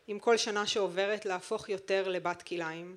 עם 0.08 0.20
כל 0.20 0.38
שנה 0.38 0.68
שעוברת 0.68 1.26
להפוך 1.26 1.70
יותר 1.70 2.08
לבת 2.08 2.42
כלאיים. 2.42 2.96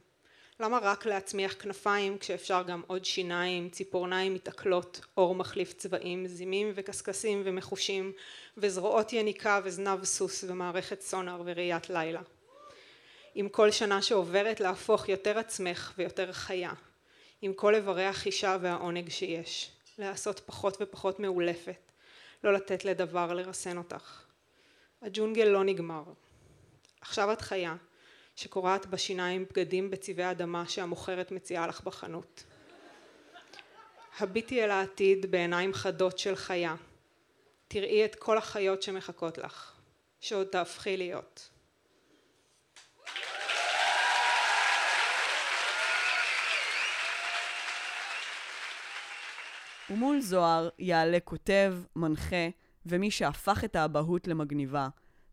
למה 0.62 0.78
רק 0.82 1.06
להצמיח 1.06 1.54
כנפיים 1.58 2.18
כשאפשר 2.18 2.62
גם 2.62 2.82
עוד 2.86 3.04
שיניים, 3.04 3.70
ציפורניים 3.70 4.34
מתעכלות, 4.34 5.00
עור 5.14 5.34
מחליף 5.34 5.72
צבעים, 5.72 6.26
זימים 6.26 6.72
וקשקשים 6.74 7.42
ומחושים, 7.44 8.12
וזרועות 8.56 9.12
יניקה 9.12 9.60
וזנב 9.64 10.04
סוס 10.04 10.44
ומערכת 10.48 11.00
סונאר 11.00 11.42
וראיית 11.44 11.90
לילה. 11.90 12.20
עם 13.34 13.48
כל 13.48 13.70
שנה 13.70 14.02
שעוברת 14.02 14.60
להפוך 14.60 15.08
יותר 15.08 15.38
עצמך 15.38 15.92
ויותר 15.98 16.32
חיה, 16.32 16.72
עם 17.42 17.52
כל 17.52 17.74
איברי 17.74 18.06
החישה 18.06 18.56
והעונג 18.60 19.08
שיש, 19.08 19.70
לעשות 19.98 20.40
פחות 20.46 20.76
ופחות 20.80 21.20
מאולפת, 21.20 21.92
לא 22.44 22.52
לתת 22.52 22.84
לדבר 22.84 23.32
לרסן 23.32 23.78
אותך. 23.78 24.22
הג'ונגל 25.02 25.44
לא 25.44 25.64
נגמר. 25.64 26.02
עכשיו 27.00 27.32
את 27.32 27.40
חיה, 27.40 27.76
שקורעת 28.42 28.86
בשיניים 28.86 29.44
בגדים 29.50 29.90
בצבעי 29.90 30.30
אדמה 30.30 30.68
שהמוכרת 30.68 31.32
מציעה 31.32 31.66
לך 31.66 31.80
בחנות. 31.80 32.44
הביטי 34.18 34.64
אל 34.64 34.70
העתיד 34.70 35.30
בעיניים 35.30 35.74
חדות 35.74 36.18
של 36.18 36.36
חיה. 36.36 36.74
תראי 37.68 38.04
את 38.04 38.14
כל 38.14 38.38
החיות 38.38 38.82
שמחכות 38.82 39.38
לך, 39.38 39.72
שעוד 40.20 40.46
תהפכי 40.46 40.96
להיות. 40.96 41.48
ומול 49.90 50.20
זוהר 50.20 50.68
יעלה 50.78 51.20
כותב, 51.20 51.74
מנחה, 51.96 52.48
ומי 52.86 53.10
שהפך 53.10 53.64
את 53.64 53.76
האבהות 53.76 54.28
למגניבה, 54.28 54.88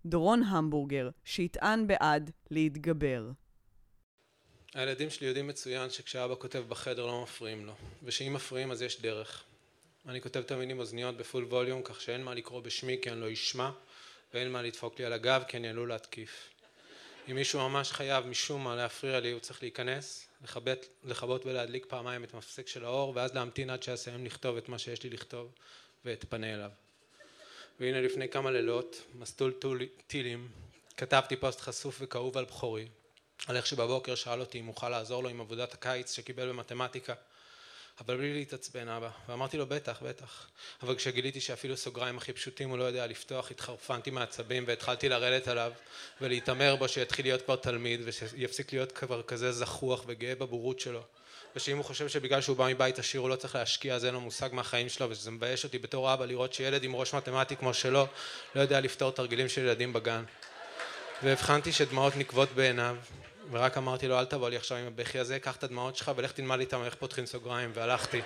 דורון 0.05 0.43
המבורגר, 0.43 1.09
שיטען 1.25 1.87
בעד 1.87 2.31
להתגבר. 2.51 3.23
הילדים 4.73 5.09
שלי 5.09 5.27
יודעים 5.27 5.47
מצוין 5.47 5.89
שכשאבא 5.89 6.35
כותב 6.35 6.63
בחדר 6.67 7.05
לא 7.05 7.23
מפריעים 7.23 7.65
לו, 7.65 7.73
ושאם 8.03 8.33
מפריעים 8.33 8.71
אז 8.71 8.81
יש 8.81 9.01
דרך. 9.01 9.43
אני 10.07 10.21
כותב 10.21 10.41
תמיד 10.41 10.69
עם 10.69 10.79
אוזניות 10.79 11.17
בפול 11.17 11.43
ווליום, 11.43 11.81
כך 11.83 12.01
שאין 12.01 12.23
מה 12.23 12.33
לקרוא 12.33 12.61
בשמי 12.61 12.97
כי 13.01 13.09
אני 13.09 13.21
לא 13.21 13.33
אשמע, 13.33 13.71
ואין 14.33 14.51
מה 14.51 14.61
לדפוק 14.61 14.99
לי 14.99 15.05
על 15.05 15.13
הגב 15.13 15.43
כי 15.47 15.57
אני 15.57 15.69
עלול 15.69 15.89
להתקיף. 15.89 16.49
אם 17.29 17.35
מישהו 17.35 17.69
ממש 17.69 17.91
חייב 17.91 18.25
משום 18.25 18.63
מה 18.63 18.75
להפריע 18.75 19.19
לי, 19.19 19.31
הוא 19.31 19.39
צריך 19.39 19.61
להיכנס, 19.61 20.27
לכבות, 21.03 21.45
ולהדליק 21.45 21.85
פעמיים 21.85 22.23
את 22.23 22.33
המפסק 22.33 22.67
של 22.67 22.85
האור, 22.85 23.13
ואז 23.15 23.33
להמתין 23.33 23.69
עד 23.69 23.83
שאסיים 23.83 24.25
לכתוב 24.25 24.57
את 24.57 24.69
מה 24.69 24.79
שיש 24.79 25.03
לי 25.03 25.09
לכתוב, 25.09 25.51
ואתפנה 26.05 26.53
אליו. 26.53 26.71
והנה 27.79 28.01
לפני 28.01 28.29
כמה 28.29 28.51
לילות, 28.51 29.01
מסלול 29.15 29.53
טילים, 30.07 30.47
כתבתי 30.97 31.35
פוסט 31.35 31.61
חשוף 31.61 31.97
וכאוב 32.01 32.37
על 32.37 32.45
בכורי, 32.45 32.87
על 33.47 33.57
איך 33.57 33.67
שבבוקר 33.67 34.15
שאל 34.15 34.39
אותי 34.39 34.59
אם 34.59 34.67
אוכל 34.67 34.89
לעזור 34.89 35.23
לו 35.23 35.29
עם 35.29 35.41
עבודת 35.41 35.73
הקיץ 35.73 36.15
שקיבל 36.15 36.49
במתמטיקה, 36.49 37.13
אבל 37.99 38.17
בלי 38.17 38.33
להתעצבן 38.33 38.87
אבא, 38.87 39.09
ואמרתי 39.29 39.57
לו 39.57 39.67
בטח, 39.67 40.01
בטח, 40.01 40.47
אבל 40.83 40.95
כשגיליתי 40.95 41.41
שאפילו 41.41 41.77
סוגריים 41.77 42.17
הכי 42.17 42.33
פשוטים 42.33 42.69
הוא 42.69 42.77
לא 42.77 42.83
יודע 42.83 43.07
לפתוח, 43.07 43.51
התחרפנתי 43.51 44.11
מעצבים 44.11 44.63
והתחלתי 44.67 45.09
לרדת 45.09 45.47
עליו 45.47 45.71
ולהתעמר 46.21 46.75
בו 46.75 46.87
שיתחיל 46.87 47.25
להיות 47.25 47.41
כבר 47.41 47.55
תלמיד 47.55 48.01
ושיפסיק 48.03 48.73
להיות 48.73 48.91
כבר 48.91 49.23
כזה 49.23 49.51
זחוח 49.51 50.03
וגאה 50.07 50.35
בבורות 50.35 50.79
שלו 50.79 51.03
ושאם 51.59 51.77
הוא 51.77 51.85
חושב 51.85 52.07
שבגלל 52.07 52.41
שהוא 52.41 52.57
בא 52.57 52.67
מבית 52.67 52.99
עשיר 52.99 53.21
הוא 53.21 53.29
לא 53.29 53.35
צריך 53.35 53.55
להשקיע 53.55 53.95
אז 53.95 54.05
אין 54.05 54.13
לו 54.13 54.21
מושג 54.21 54.49
מהחיים 54.51 54.89
שלו 54.89 55.09
ושזה 55.09 55.31
מבייש 55.31 55.63
אותי 55.63 55.79
בתור 55.79 56.13
אבא 56.13 56.25
לראות 56.25 56.53
שילד 56.53 56.83
עם 56.83 56.95
ראש 56.95 57.13
מתמטי 57.13 57.55
כמו 57.55 57.73
שלו 57.73 58.07
לא 58.55 58.61
יודע 58.61 58.79
לפתור 58.79 59.11
תרגילים 59.11 59.49
של 59.49 59.61
ילדים 59.61 59.93
בגן. 59.93 60.23
והבחנתי 61.23 61.71
שדמעות 61.71 62.15
נקבות 62.15 62.49
בעיניו 62.55 62.95
ורק 63.51 63.77
אמרתי 63.77 64.07
לו 64.07 64.19
אל 64.19 64.25
תבוא 64.25 64.49
לי 64.49 64.55
עכשיו 64.55 64.77
עם 64.77 64.87
הבכי 64.87 65.19
הזה 65.19 65.39
קח 65.39 65.55
את 65.55 65.63
הדמעות 65.63 65.95
שלך 65.95 66.11
ולך 66.15 66.31
תלמד 66.31 66.59
איתם 66.59 66.83
איך 66.83 66.95
פותחים 66.95 67.25
סוגריים. 67.25 67.71
והלכתי. 67.73 68.21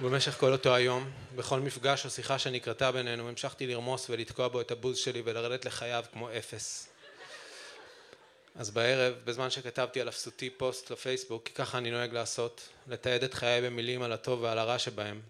ובמשך 0.00 0.32
כל 0.32 0.52
אותו 0.52 0.74
היום 0.74 1.10
בכל 1.36 1.60
מפגש 1.60 2.04
או 2.04 2.10
שיחה 2.10 2.38
שנקרתה 2.38 2.92
בינינו 2.92 3.28
המשכתי 3.28 3.66
לרמוס 3.66 4.10
ולתקוע 4.10 4.48
בו 4.48 4.60
את 4.60 4.70
הבוז 4.70 4.98
שלי 4.98 5.22
ולרדת 5.24 5.64
לחייו 5.64 6.04
כמו 6.12 6.28
אפס 6.30 6.91
אז 8.54 8.70
בערב, 8.70 9.14
בזמן 9.24 9.50
שכתבתי 9.50 10.00
על 10.00 10.08
אפסותי 10.08 10.50
פוסט 10.50 10.90
לפייסבוק, 10.90 11.46
כי 11.46 11.52
ככה 11.52 11.78
אני 11.78 11.90
נוהג 11.90 12.12
לעשות, 12.12 12.68
לתעד 12.86 13.24
את 13.24 13.34
חיי 13.34 13.60
במילים 13.62 14.02
על 14.02 14.12
הטוב 14.12 14.42
ועל 14.42 14.58
הרע 14.58 14.78
שבהם. 14.78 15.20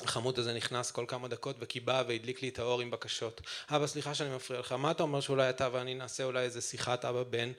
החמוד 0.00 0.38
הזה 0.38 0.52
נכנס 0.52 0.90
כל 0.90 1.04
כמה 1.08 1.28
דקות 1.28 1.56
וקיבע 1.58 2.02
והדליק 2.08 2.42
לי 2.42 2.48
את 2.48 2.58
האור 2.58 2.80
עם 2.80 2.90
בקשות. 2.90 3.40
אבא, 3.70 3.86
סליחה 3.86 4.14
שאני 4.14 4.36
מפריע 4.36 4.60
לך, 4.60 4.72
מה 4.72 4.90
אתה 4.90 5.02
אומר 5.02 5.20
שאולי 5.20 5.50
אתה 5.50 5.68
ואני 5.72 5.94
נעשה 5.94 6.24
אולי 6.24 6.42
איזה 6.42 6.60
שיחת 6.60 7.04
אבא 7.04 7.22
בן? 7.22 7.52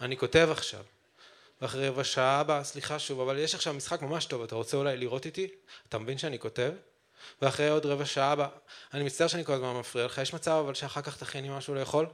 אני 0.00 0.16
כותב 0.16 0.48
עכשיו. 0.52 0.84
ואחרי 1.62 1.88
רבע 1.88 2.04
שעה, 2.04 2.40
אבא, 2.40 2.62
סליחה 2.64 2.98
שוב, 2.98 3.20
אבל 3.20 3.38
יש 3.38 3.54
עכשיו 3.54 3.74
משחק 3.74 4.02
ממש 4.02 4.24
טוב, 4.24 4.42
אתה 4.42 4.54
רוצה 4.54 4.76
אולי 4.76 4.96
לראות 4.96 5.26
איתי? 5.26 5.48
אתה 5.88 5.98
מבין 5.98 6.18
שאני 6.18 6.38
כותב? 6.38 6.72
ואחרי 7.42 7.68
עוד 7.68 7.86
רבע 7.86 8.04
שעה, 8.04 8.34
אני 8.94 9.02
מצטער 9.04 9.26
שאני 9.26 9.44
כל 9.44 9.52
הזמן 9.52 9.72
מפריע 9.72 10.06
לך, 10.06 10.18
יש 10.18 10.34
מצב 10.34 10.50
אבל 10.50 10.74
שאחר 10.74 11.02
כך 11.02 11.16
תכין 11.16 11.44
לי 11.44 11.50
משהו 11.50 11.74
לאכול? 11.74 12.06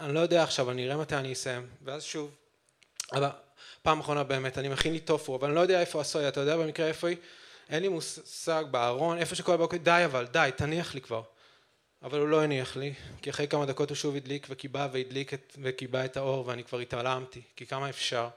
אני 0.00 0.14
לא 0.14 0.20
יודע 0.20 0.42
עכשיו, 0.42 0.70
אני 0.70 0.86
אראה 0.86 0.96
מתי 0.96 1.16
אני 1.16 1.32
אסיים. 1.32 1.66
ואז 1.84 2.02
שוב, 2.02 2.30
אבא, 3.16 3.30
פעם 3.82 4.00
אחרונה 4.00 4.24
באמת, 4.24 4.58
אני 4.58 4.68
מכין 4.68 4.92
לי 4.92 5.00
טופו, 5.00 5.36
אבל 5.36 5.48
אני 5.48 5.54
לא 5.54 5.60
יודע 5.60 5.80
איפה 5.80 6.00
הסויה, 6.00 6.28
אתה 6.28 6.40
יודע 6.40 6.56
במקרה 6.56 6.86
איפה 6.86 7.08
היא? 7.08 7.16
אין 7.70 7.82
לי 7.82 7.88
מושג, 7.88 8.64
בארון, 8.70 9.18
איפה 9.18 9.34
שכל 9.34 9.54
הבוקר, 9.54 9.76
די 9.76 10.02
אבל, 10.04 10.26
די, 10.26 10.50
תניח 10.56 10.94
לי 10.94 11.00
כבר. 11.00 11.22
אבל 12.02 12.18
הוא 12.18 12.28
לא 12.28 12.42
הניח 12.42 12.76
לי, 12.76 12.94
כי 13.22 13.30
אחרי 13.30 13.48
כמה 13.48 13.66
דקות 13.66 13.90
הוא 13.90 13.96
שוב 13.96 14.16
הדליק 14.16 14.46
וכיבה 14.50 14.88
והדליק 14.92 15.34
את, 15.34 15.56
וכיבה 15.62 16.04
את 16.04 16.16
האור 16.16 16.46
ואני 16.46 16.64
כבר 16.64 16.78
התעלמתי, 16.78 17.42
כי 17.56 17.66
כמה 17.66 17.90
אפשר. 17.90 18.28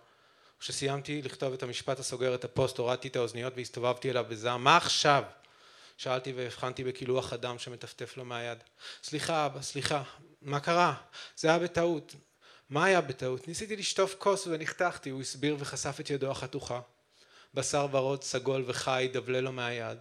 כשסיימתי 0.60 1.22
לכתוב 1.22 1.54
את 1.54 1.64
המשפט 1.64 2.00
הסוגר 2.00 2.36
את 2.36 2.44
הפוסט, 2.44 2.78
הורדתי 2.78 3.08
את 3.08 3.16
האוזניות 3.16 3.54
והסתובבתי 3.56 4.10
אליו 4.10 4.26
בזעם, 4.30 4.64
מה 4.64 4.78
עכשיו? 4.78 5.24
שאלתי 5.98 6.34
והבחנתי 6.34 6.84
בקילוח 6.84 7.34
הדם 7.34 7.60
שמטפטף 7.60 8.18
לו 8.18 8.26
מהיד. 8.26 8.58
סליחה 9.04 9.46
אבא, 9.46 9.62
סליחה, 9.62 10.04
מה 10.42 10.60
קרה? 10.60 10.94
זה 11.38 11.48
היה 11.48 11.60
בטעות. 11.60 12.16
מה 12.70 12.86
היה 12.86 13.02
בטעות? 13.02 13.48
ניסיתי 13.48 13.76
לשטוף 13.76 14.16
כוס 14.20 14.48
ונחתכתי, 14.48 15.10
הוא 15.10 15.22
הסביר 15.22 15.56
וחשף 15.60 16.00
את 16.00 16.10
ידו 16.10 16.32
החתוכה. 16.32 16.82
בשר 17.54 17.88
ורוד, 17.92 18.24
סגול 18.24 18.64
וחי, 18.68 19.10
דבלה 19.14 19.42
לו 19.42 19.52
מהיד. 19.52 19.98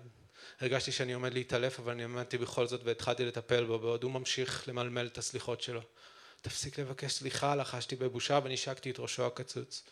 הרגשתי 0.61 0.93
שאני 0.93 1.13
עומד 1.13 1.35
להתעלף, 1.35 1.81
אבל 1.81 1.93
אני 1.93 2.05
עמדתי 2.05 2.39
בכל 2.39 2.67
זאת 2.67 2.81
והתחלתי 2.85 3.25
לטפל 3.25 3.65
בו, 3.65 3.79
בעוד 3.79 4.03
הוא 4.03 4.13
ממשיך 4.13 4.69
למלמל 4.69 5.07
את 5.07 5.19
הסליחות 5.19 5.61
שלו. 5.61 5.81
תפסיק 6.43 6.79
לבקש 6.79 7.13
סליחה, 7.13 7.55
לחשתי 7.55 7.97
בבושה 7.97 8.41
ונשקתי 8.45 8.91
את 8.91 8.99
ראשו 8.99 9.27
הקצוץ. 9.27 9.83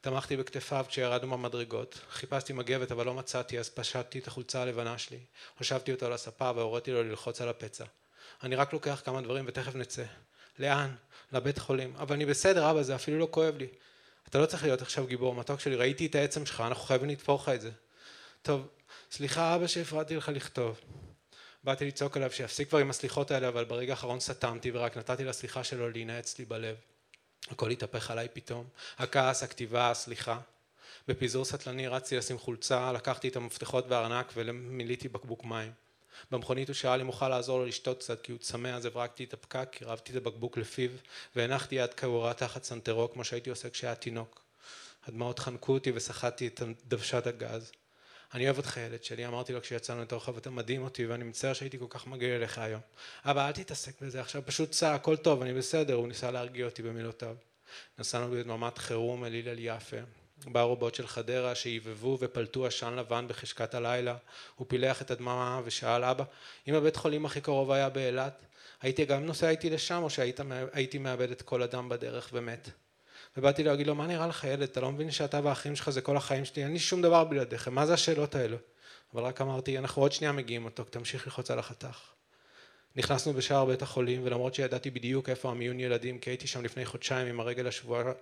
תמכתי 0.00 0.36
בכתפיו 0.36 0.84
כשירדנו 0.88 1.30
במדרגות. 1.30 2.00
חיפשתי 2.10 2.52
מגבת 2.52 2.92
אבל 2.92 3.06
לא 3.06 3.14
מצאתי, 3.14 3.58
אז 3.58 3.70
פשטתי 3.70 4.18
את 4.18 4.26
החולצה 4.26 4.62
הלבנה 4.62 4.98
שלי. 4.98 5.18
הושבתי 5.58 5.92
אותו 5.92 6.06
על 6.06 6.12
הספה 6.12 6.50
והוריתי 6.54 6.92
לו 6.92 7.02
ללחוץ 7.02 7.40
על 7.40 7.48
הפצע. 7.48 7.84
אני 8.42 8.56
רק 8.56 8.72
לוקח 8.72 9.02
כמה 9.04 9.20
דברים 9.20 9.44
ותכף 9.48 9.74
נצא. 9.74 10.04
לאן? 10.58 10.94
לבית 11.32 11.58
חולים. 11.58 11.96
אבל 11.96 12.14
אני 12.14 12.26
בסדר, 12.26 12.70
אבא, 12.70 12.82
זה 12.82 12.94
אפילו 12.94 13.18
לא 13.18 13.28
כואב 13.30 13.56
לי. 13.56 13.68
אתה 14.28 14.38
לא 14.38 14.46
צריך 14.46 14.62
להיות 14.62 14.82
עכשיו 14.82 15.06
גיבור 15.06 15.34
מתוק 15.34 15.60
שלי, 15.60 15.76
ראיתי 15.76 16.06
את 16.06 16.14
העצם 16.14 16.46
שלך, 16.46 16.60
אנחנו 16.60 16.84
חייבים 16.84 17.08
לתפור 17.08 17.40
לך 17.42 17.48
את 17.48 17.60
זה. 17.60 17.70
טוב, 18.42 18.68
סליחה 19.10 19.56
אבא 19.56 19.66
שהפרעתי 19.66 20.16
לך 20.16 20.28
לכתוב. 20.28 20.80
באתי 21.64 21.86
לצעוק 21.86 22.16
עליו 22.16 22.32
שיפסיק 22.32 22.68
כבר 22.68 22.78
עם 22.78 22.90
הסליחות 22.90 23.30
האלה, 23.30 23.48
אבל 23.48 23.64
ברגע 23.64 23.92
האחרון 23.92 24.20
סתמתי 24.20 24.70
ורק 24.74 24.96
נתתי 24.96 25.24
לסליחה 25.24 25.64
שלו 25.64 25.90
להינעץ 25.90 26.38
לי 26.38 26.44
בלב. 26.44 26.76
הכל 27.48 27.70
התהפך 27.70 28.10
עליי 28.10 28.28
פתאום. 28.32 28.64
הכעס, 28.98 29.42
הכתיבה, 29.42 29.90
הסליחה. 29.90 30.40
בפיזור 31.08 31.44
סטלני 31.44 31.88
רצתי 31.88 32.16
לשים 32.16 32.38
חולצה, 32.38 32.92
לקחתי 32.92 33.28
את 33.28 33.36
המפתחות 33.36 33.84
והארנק 33.88 34.32
ומילאתי 34.36 35.08
בקבוק 35.08 35.44
מים. 35.44 35.72
במכונית 36.30 36.68
הוא 36.68 36.74
שאל 36.74 37.00
אם 37.00 37.08
אוכל 37.08 37.28
לעזור 37.28 37.58
לו 37.58 37.66
לשתות 37.66 37.98
קצת 37.98 38.22
כי 38.22 38.32
הוא 38.32 38.38
צמא 38.38 38.68
אז 38.68 38.84
הברגתי 38.84 39.24
את 39.24 39.34
הפקק, 39.34 39.68
קירבתי 39.70 40.12
את 40.12 40.16
הבקבוק 40.16 40.58
לפיו 40.58 40.90
והנחתי 41.36 41.74
יד 41.74 41.94
קעורה 41.94 42.34
תחת 42.34 42.64
סנטרו 42.64 43.12
כמו 43.12 43.24
שהייתי 43.24 43.50
עושה 43.50 43.70
כשהיה 43.70 43.94
תינוק. 43.94 44.40
הדמעות 45.06 45.38
חנקו 45.38 45.72
אותי 45.72 45.92
וסחטתי 45.94 46.46
את 46.46 46.62
דוושת 46.88 47.26
הגז. 47.26 47.72
אני 48.34 48.44
אוהב 48.44 48.56
אותך 48.56 48.76
ילד 48.76 49.04
שלי, 49.04 49.26
אמרתי 49.26 49.52
לו 49.52 49.60
כשיצאנו 49.60 50.02
את 50.02 50.12
הרחוב, 50.12 50.36
אתה 50.36 50.50
מדהים 50.50 50.82
אותי 50.82 51.06
ואני 51.06 51.24
מצטער 51.24 51.52
שהייתי 51.52 51.78
כל 51.78 51.86
כך 51.88 52.06
מגעיל 52.06 52.32
אליך 52.32 52.58
היום. 52.58 52.80
אבא 53.24 53.46
אל 53.46 53.52
תתעסק 53.52 54.02
בזה 54.02 54.20
עכשיו, 54.20 54.42
פשוט 54.46 54.72
סע, 54.72 54.94
הכל 54.94 55.16
טוב, 55.16 55.42
אני 55.42 55.54
בסדר, 55.54 55.94
הוא 55.94 56.08
ניסה 56.08 56.30
להרגיע 56.30 56.66
אותי 56.66 56.82
במילותיו. 56.82 57.36
נסענו 57.98 58.30
בדממת 58.30 58.78
חירום 58.78 59.24
אל 59.24 59.34
הלל 59.34 59.58
יפה. 59.58 59.96
בארובות 60.46 60.94
של 60.94 61.06
חדרה 61.06 61.54
שהיבבו 61.54 62.18
ופלטו 62.20 62.66
עשן 62.66 62.94
לבן 62.94 63.28
בחשכת 63.28 63.74
הלילה. 63.74 64.16
הוא 64.56 64.66
פילח 64.70 65.02
את 65.02 65.10
הדממה 65.10 65.60
ושאל 65.64 66.04
אבא, 66.04 66.24
אם 66.68 66.74
הבית 66.74 66.96
חולים 66.96 67.26
הכי 67.26 67.40
קרוב 67.40 67.70
היה 67.70 67.88
באילת, 67.88 68.44
הייתי 68.82 69.04
גם 69.04 69.26
נוסע 69.26 69.48
איתי 69.48 69.70
לשם 69.70 70.02
או 70.02 70.10
שהייתי 70.10 70.98
מאבד 70.98 71.30
את 71.30 71.42
כל 71.42 71.62
אדם 71.62 71.88
בדרך 71.88 72.30
ומת? 72.32 72.70
ובאתי 73.36 73.64
להגיד 73.64 73.86
לו, 73.86 73.94
מה 73.94 74.06
נראה 74.06 74.26
לך 74.26 74.44
ילד, 74.44 74.62
אתה 74.62 74.80
לא 74.80 74.92
מבין 74.92 75.10
שאתה 75.10 75.40
והאחים 75.44 75.76
שלך 75.76 75.90
זה 75.90 76.00
כל 76.00 76.16
החיים 76.16 76.44
שלי, 76.44 76.64
אין 76.64 76.72
לי 76.72 76.78
שום 76.78 77.02
דבר 77.02 77.24
בלעדיכם, 77.24 77.74
מה 77.74 77.86
זה 77.86 77.94
השאלות 77.94 78.34
האלו? 78.34 78.56
אבל 79.14 79.22
רק 79.22 79.40
אמרתי, 79.40 79.78
אנחנו 79.78 80.02
עוד 80.02 80.12
שנייה 80.12 80.32
מגיעים 80.32 80.64
אותו, 80.64 80.84
תמשיך 80.84 81.26
ללחוץ 81.26 81.50
על 81.50 81.58
החתך. 81.58 81.98
נכנסנו 82.96 83.32
בשער 83.32 83.64
בית 83.64 83.82
החולים, 83.82 84.20
ולמרות 84.24 84.54
שידעתי 84.54 84.90
בדיוק 84.90 85.28
איפה 85.28 85.50
המיון 85.50 85.80
ילדים, 85.80 86.18
כי 86.18 86.30
הייתי 86.30 86.46
שם 86.46 86.64
לפני 86.64 86.86
חודשיים 86.86 87.26
עם 87.26 87.40
הרגל 87.40 87.66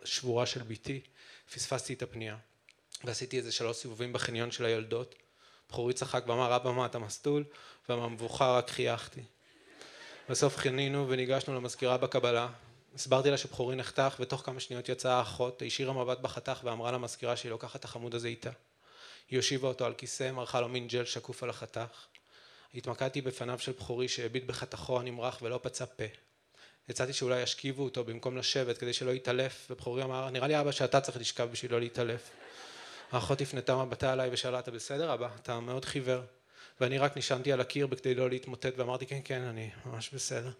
השבורה, 0.03 0.47
של 0.47 0.62
בתי, 0.62 1.01
פספסתי 1.55 1.94
את 1.94 2.03
הפנייה. 2.03 2.37
ועשיתי 3.05 3.38
איזה 3.38 3.53
שלוש 3.53 3.77
סיבובים 3.77 4.12
בחניון 4.12 4.51
של 4.51 4.64
היולדות. 4.64 5.14
בחורי 5.71 5.92
צחק 5.94 6.25
ואמר, 6.27 6.57
אבא 6.57 6.73
מה 6.73 6.87
אתה 6.87 6.99
מסטול? 6.99 7.44
ומהמבוכה 7.88 8.59
רק 8.59 8.71
חייכתי. 8.71 9.21
בסוף 10.29 10.57
חנינו 10.57 11.09
וניגשנו 11.09 11.55
למזכירה 11.55 11.97
בקבלה, 11.97 12.49
הסברתי 12.99 13.31
לה 13.31 13.37
שבחורי 13.37 13.77
נחתך 13.77 14.17
ותוך 14.21 14.43
כמה 14.45 14.61
שניות 14.61 14.89
יצאה 14.89 15.15
האחות, 15.15 15.63
השאירה 15.67 15.93
מבט 15.93 16.19
בחתך 16.19 16.61
ואמרה 16.65 16.93
למזכירה 16.93 17.37
שהיא 17.37 17.51
לוקחת 17.51 17.81
את 17.81 17.85
החמוד 17.85 18.15
הזה 18.15 18.29
איתה. 18.29 18.51
היא 19.31 19.39
הושיבה 19.39 19.69
אותו 19.69 19.87
על 19.87 19.95
כיסא, 19.95 20.31
מרחה 20.31 20.61
לו 20.61 20.69
מין 20.69 20.89
ג'ל 20.89 21.05
שקוף 21.05 21.43
על 21.43 21.51
החתך. 21.51 22.07
התמקדתי 22.75 23.21
בפניו 23.21 23.59
של 23.59 23.73
בחורי 23.73 24.09
שהביט 24.09 24.45
בחתכו 24.45 25.01
הנמרח 25.01 25.39
ולא 25.43 25.61
פצע 25.63 25.87
פה. 25.87 26.05
הצעתי 26.89 27.13
שאולי 27.13 27.43
ישכיבו 27.43 27.85
אותו 27.85 28.05
במקום 28.05 28.37
לשבת 28.37 28.79
כדי 28.79 28.93
שלא 28.93 29.11
יתעלף, 29.11 29.67
ובחורי 29.71 30.03
אמר, 30.03 30.31
נראה 30.31 30.49
לי 30.49 30.61
אבא 30.61 30.73
שאתה 30.73 31.01
צריך 31.01 31.17
לשכב 31.17 31.49
בשביל 31.53 31.73
לא 31.73 31.81
להתעלף. 31.81 32.31
האחות 33.13 33.41
הפנתה 33.41 33.85
מבטה 33.85 34.13
עליי 34.13 34.31
ושאלה, 34.33 34.59
אתה 34.59 34.71
בסדר 34.71 35.15
אבא? 35.15 35.29
אתה 35.43 35.61
מאוד 35.61 35.85
חיוור. 35.85 36.23
ואני 36.81 36.99
רק 36.99 37.17
נשענתי 37.17 37.53
על 37.53 37.61
הקיר 37.61 37.87
בכדי 37.87 38.15
לא 38.15 38.31
להתמוטט 38.31 38.73
ואמרתי, 38.77 39.07
כן, 39.07 39.21
כן, 39.25 39.43
אני 39.43 39.71
ממש 39.87 40.11
בסדר. 40.15 40.51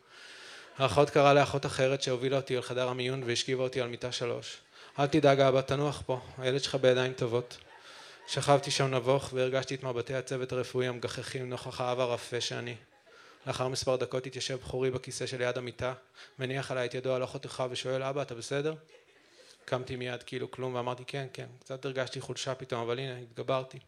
האחות 0.78 1.10
קראה 1.10 1.34
לאחות 1.34 1.66
אחרת 1.66 2.02
שהובילה 2.02 2.36
אותי 2.36 2.56
אל 2.56 2.62
חדר 2.62 2.88
המיון 2.88 3.22
והשכיבה 3.22 3.62
אותי 3.62 3.80
על 3.80 3.88
מיטה 3.88 4.12
שלוש. 4.12 4.56
אל 4.98 5.06
תדאג 5.06 5.40
אבא, 5.40 5.60
תנוח 5.60 6.02
פה, 6.06 6.20
הילד 6.38 6.62
שלך 6.62 6.74
בידיים 6.74 7.12
טובות. 7.12 7.58
שכבתי 8.28 8.70
שם 8.70 8.94
נבוך 8.94 9.30
והרגשתי 9.32 9.74
את 9.74 9.82
מבטי 9.82 10.14
הצוות 10.14 10.52
הרפואי 10.52 10.86
המגחכים 10.86 11.50
נוכח 11.50 11.80
האב 11.80 12.00
הרפה 12.00 12.40
שאני. 12.40 12.76
לאחר 13.46 13.68
מספר 13.68 13.96
דקות 13.96 14.26
התיישב 14.26 14.56
בחורי 14.56 14.90
בכיסא 14.90 15.26
שליד 15.26 15.58
המיטה, 15.58 15.94
מניח 16.38 16.70
עליי 16.70 16.86
את 16.86 16.94
ידו 16.94 17.14
על 17.14 17.24
אחותך 17.24 17.64
ושואל 17.70 18.02
אבא 18.02 18.22
אתה 18.22 18.34
בסדר? 18.34 18.74
קמתי 19.64 19.96
מיד 19.96 20.22
כאילו 20.22 20.50
כלום 20.50 20.74
ואמרתי 20.74 21.04
כן 21.06 21.26
כן, 21.32 21.46
קצת 21.60 21.84
הרגשתי 21.84 22.20
חולשה 22.20 22.54
פתאום 22.54 22.80
אבל 22.80 22.98
הנה 22.98 23.18
התגברתי. 23.18 23.78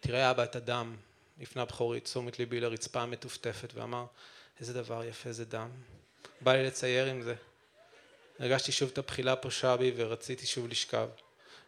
תראה 0.00 0.30
אבא 0.30 0.44
את 0.44 0.56
הדם, 0.56 0.96
הפנה 1.40 1.64
בחורי 1.64 2.00
תשומת 2.00 2.38
ליבי 2.38 2.60
לרצפה 2.60 3.00
המטופטפת 3.00 3.72
ואמר 3.74 4.04
איזה 4.60 4.72
דבר 4.72 5.04
יפה 5.04 5.32
זה 5.32 5.44
דם 5.44 5.70
בא 6.40 6.52
לי 6.52 6.66
לצייר 6.66 7.06
עם 7.06 7.22
זה. 7.22 7.34
הרגשתי 8.38 8.72
שוב 8.72 8.90
את 8.92 8.98
הבחילה 8.98 9.32
הפושה 9.32 9.76
בי 9.76 9.92
ורציתי 9.96 10.46
שוב 10.46 10.68
לשכב. 10.68 11.08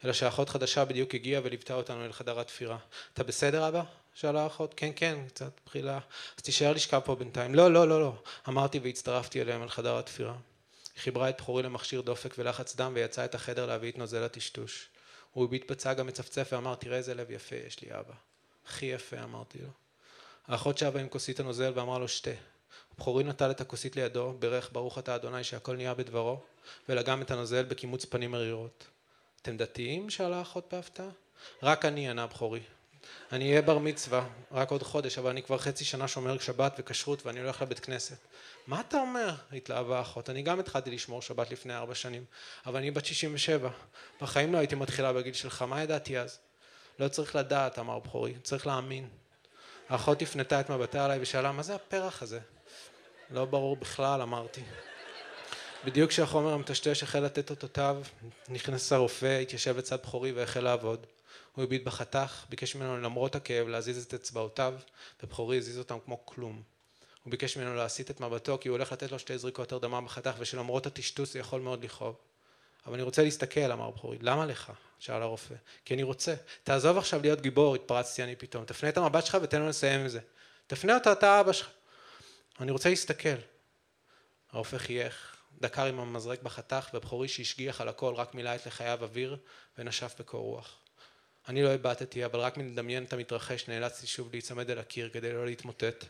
אלא 0.05 0.13
שאחות 0.13 0.49
חדשה 0.49 0.85
בדיוק 0.85 1.15
הגיעה 1.15 1.41
וליוותה 1.45 1.75
אותנו 1.75 2.05
אל 2.05 2.13
חדר 2.13 2.41
התפירה. 2.41 2.79
אתה 3.15 3.25
בסדר 3.25 3.69
אבא? 3.69 3.83
שאלה 4.15 4.43
האחות. 4.43 4.75
כן 4.77 4.91
כן, 4.97 5.19
קצת 5.29 5.61
בחילה. 5.67 5.99
אז 6.37 6.43
תישאר 6.43 6.73
לשכב 6.73 7.01
פה 7.05 7.15
בינתיים. 7.15 7.55
לא 7.55 7.73
לא 7.73 7.89
לא 7.89 8.01
לא. 8.01 8.13
אמרתי 8.49 8.79
והצטרפתי 8.79 9.41
אליהם 9.41 9.63
אל 9.63 9.69
חדר 9.69 9.99
התפירה. 9.99 10.35
היא 10.95 11.03
חיברה 11.03 11.29
את 11.29 11.41
בחורי 11.41 11.63
למכשיר 11.63 12.01
דופק 12.01 12.35
ולחץ 12.39 12.77
דם 12.77 12.93
ויצאה 12.95 13.25
את 13.25 13.35
החדר 13.35 13.67
להביא 13.67 13.91
את 13.91 13.99
נוזל 13.99 14.23
הטשטוש. 14.23 14.89
הוא 15.33 15.45
הביט 15.45 15.71
בצג 15.71 16.01
המצפצף 16.01 16.49
ואמר 16.53 16.75
תראה 16.75 16.97
איזה 16.97 17.15
לב 17.15 17.31
יפה 17.31 17.57
יש 17.57 17.81
לי 17.81 17.89
אבא. 17.91 18.15
הכי 18.67 18.87
יפה 18.87 19.23
אמרתי 19.23 19.59
לו. 19.63 19.71
האחות 20.47 20.79
שבה 20.79 21.01
עם 21.01 21.09
כוסית 21.09 21.41
הנוזל 21.41 21.73
ואמרה 21.75 21.99
לו 21.99 22.09
שתה. 22.09 22.31
בכורי 23.01 23.25
נטל 23.25 23.51
את 23.51 23.61
הכוסית 23.61 23.97
לידו, 23.97 24.35
ברך 24.39 24.71
ברוך 24.73 24.99
אתה 24.99 25.15
אדוני 25.15 25.45
שהכל 25.45 25.77
נהיה 25.77 25.95
בדברו, 25.95 26.41
ולגם 26.89 27.23
את 27.23 27.31
הנוזל 27.31 27.63
בקימוץ 27.63 28.05
פנים 28.05 28.31
מרירות. 28.31 28.87
אתם 29.43 29.57
דתיים? 29.57 30.11
שאלה 30.11 30.37
האחות 30.37 30.69
בהפתעה. 30.73 31.09
רק 31.63 31.85
אני 31.85 32.11
ענה 32.11 32.27
בכורי. 32.27 32.61
אני 33.33 33.51
אהיה 33.51 33.63
בר 33.63 33.79
מצווה 33.79 34.27
רק 34.53 34.71
עוד 34.71 34.83
חודש, 34.83 35.19
אבל 35.19 35.31
אני 35.31 35.43
כבר 35.43 35.59
חצי 35.59 35.85
שנה 35.85 36.09
שומר 36.09 36.39
שבת 36.39 36.77
וכשרות 36.79 37.27
ואני 37.27 37.41
הולך 37.41 37.63
לבית 37.63 37.81
כנסת. 37.81 38.17
מה 38.67 38.81
אתה 38.81 39.01
אומר? 39.01 39.35
התלהבה 39.53 39.99
האחות. 39.99 40.31
אני 40.31 40.43
גם 40.43 40.61
התחלתי 40.61 40.91
לשמור 40.91 41.23
שבת 41.23 41.51
לפני 41.51 41.77
ארבע 41.77 41.95
שנים, 41.95 42.25
אבל 42.67 42.77
אני 42.77 42.91
בת 42.91 43.05
שישים 43.05 43.35
ושבע. 43.35 43.71
בחיים 44.21 44.53
לא 44.53 44.59
הייתי 44.59 44.75
מתחילה 44.75 45.13
בגיל 45.13 45.35
שלך, 45.35 45.63
מה 45.63 45.83
ידעתי 45.83 46.19
אז? 46.19 46.39
לא 46.99 47.09
צריך 47.09 47.37
לדעת, 47.37 47.79
אמר 47.79 47.99
בכורי, 47.99 48.35
צריך 48.43 48.67
להאמין. 48.67 49.09
האחות 49.89 50.23
הפנתה 50.23 50.61
את 50.61 50.71
מבטה 50.71 51.05
עליי 51.05 51.19
ושאלה, 51.23 51.53
מה 51.53 51.63
זה 51.63 51.75
הפרח 51.75 52.23
הזה? 52.23 52.41
לא 53.31 53.45
ברור 53.45 53.77
בכלל, 53.77 54.23
אמרתי. 54.23 54.61
בדיוק 55.85 56.11
כשהחומר 56.11 56.53
המטשטש 56.53 57.03
החל 57.03 57.21
לתת 57.21 57.51
אותותיו, 57.51 58.03
נכנס 58.49 58.93
הרופא, 58.93 59.39
התיישב 59.43 59.77
לצד 59.77 60.03
בכורי 60.03 60.33
והחל 60.33 60.61
לעבוד. 60.61 61.07
הוא 61.55 61.65
הביט 61.65 61.85
בחתך, 61.85 62.45
ביקש 62.49 62.75
ממנו 62.75 63.01
למרות 63.01 63.35
הכאב 63.35 63.69
להזיז 63.69 64.05
את 64.07 64.15
אצבעותיו, 64.15 64.75
ובכורי 65.23 65.59
הזיז 65.59 65.79
אותם 65.79 65.99
כמו 66.05 66.27
כלום. 66.27 66.63
הוא 67.25 67.31
ביקש 67.31 67.57
ממנו 67.57 67.75
להסיט 67.75 68.11
את 68.11 68.21
מבטו 68.21 68.59
כי 68.61 68.69
הוא 68.69 68.77
הולך 68.77 68.93
לתת 68.93 69.13
לו 69.13 69.19
שתי 69.19 69.39
זריקות 69.39 69.73
הרדמה 69.73 70.01
בחתך 70.01 70.35
ושלמרות 70.39 70.87
הטשטוש 70.87 71.33
זה 71.33 71.39
יכול 71.39 71.61
מאוד 71.61 71.85
לכאוב. 71.85 72.17
אבל 72.87 72.95
אני 72.95 73.03
רוצה 73.03 73.23
להסתכל, 73.23 73.73
אמר 73.73 73.91
בחורי. 73.91 74.19
למה 74.21 74.47
לך? 74.47 74.73
שאל 74.99 75.23
הרופא. 75.23 75.55
כי 75.85 75.95
אני 75.95 76.03
רוצה. 76.03 76.35
תעזוב 76.65 76.99
עכשיו 76.99 77.23
להיות 77.23 77.41
גיבור, 77.41 77.75
התפרצתי 77.75 78.23
אני 78.23 78.37
פתאום. 78.37 78.65
תפנה 78.65 78.89
את 78.89 78.97
המבט 78.97 79.27
שלך 79.27 79.39
ותן 79.43 79.61
לו 79.61 79.69
לסיים 79.69 80.01
עם 80.01 80.09
זה. 80.09 80.21
תפנה 80.67 80.95
אותו, 80.95 81.13
אתה 81.13 81.41
אבא 81.41 81.53
שלך. 81.53 81.69
אני 82.61 82.71
רוצה 82.71 82.89
להסתכל. 82.89 83.37
הרופא 84.53 84.79
חייך, 84.79 85.37
דקר 85.61 85.85
עם 85.85 86.01
המזרק 86.01 86.43
בחתך, 86.43 86.89
ובחורי 86.95 87.29
שהשגיח 87.29 87.81
על 87.81 87.89
הכל 87.89 88.15
רק 88.15 88.35
מילא 88.35 88.55
את 88.55 88.67
לחייו 88.67 88.99
אוויר 89.03 89.37
ונשף 89.79 90.15
בקור 90.19 90.45
רוח. 90.45 90.77
אני 91.49 91.63
לא 91.63 91.69
הבטתי, 91.69 92.25
אבל 92.25 92.41
רק 92.41 92.57
מלדמיין 92.57 93.05
את 93.05 93.13
המתרחש 93.13 93.69
נאלצתי 93.69 94.07
שוב 94.07 94.29
להיצמד 94.33 94.71
אל 94.71 94.79
הקיר 94.79 95.11
כדי 95.13 95.33
לא 95.33 95.47
להתמוטט. 95.47 96.05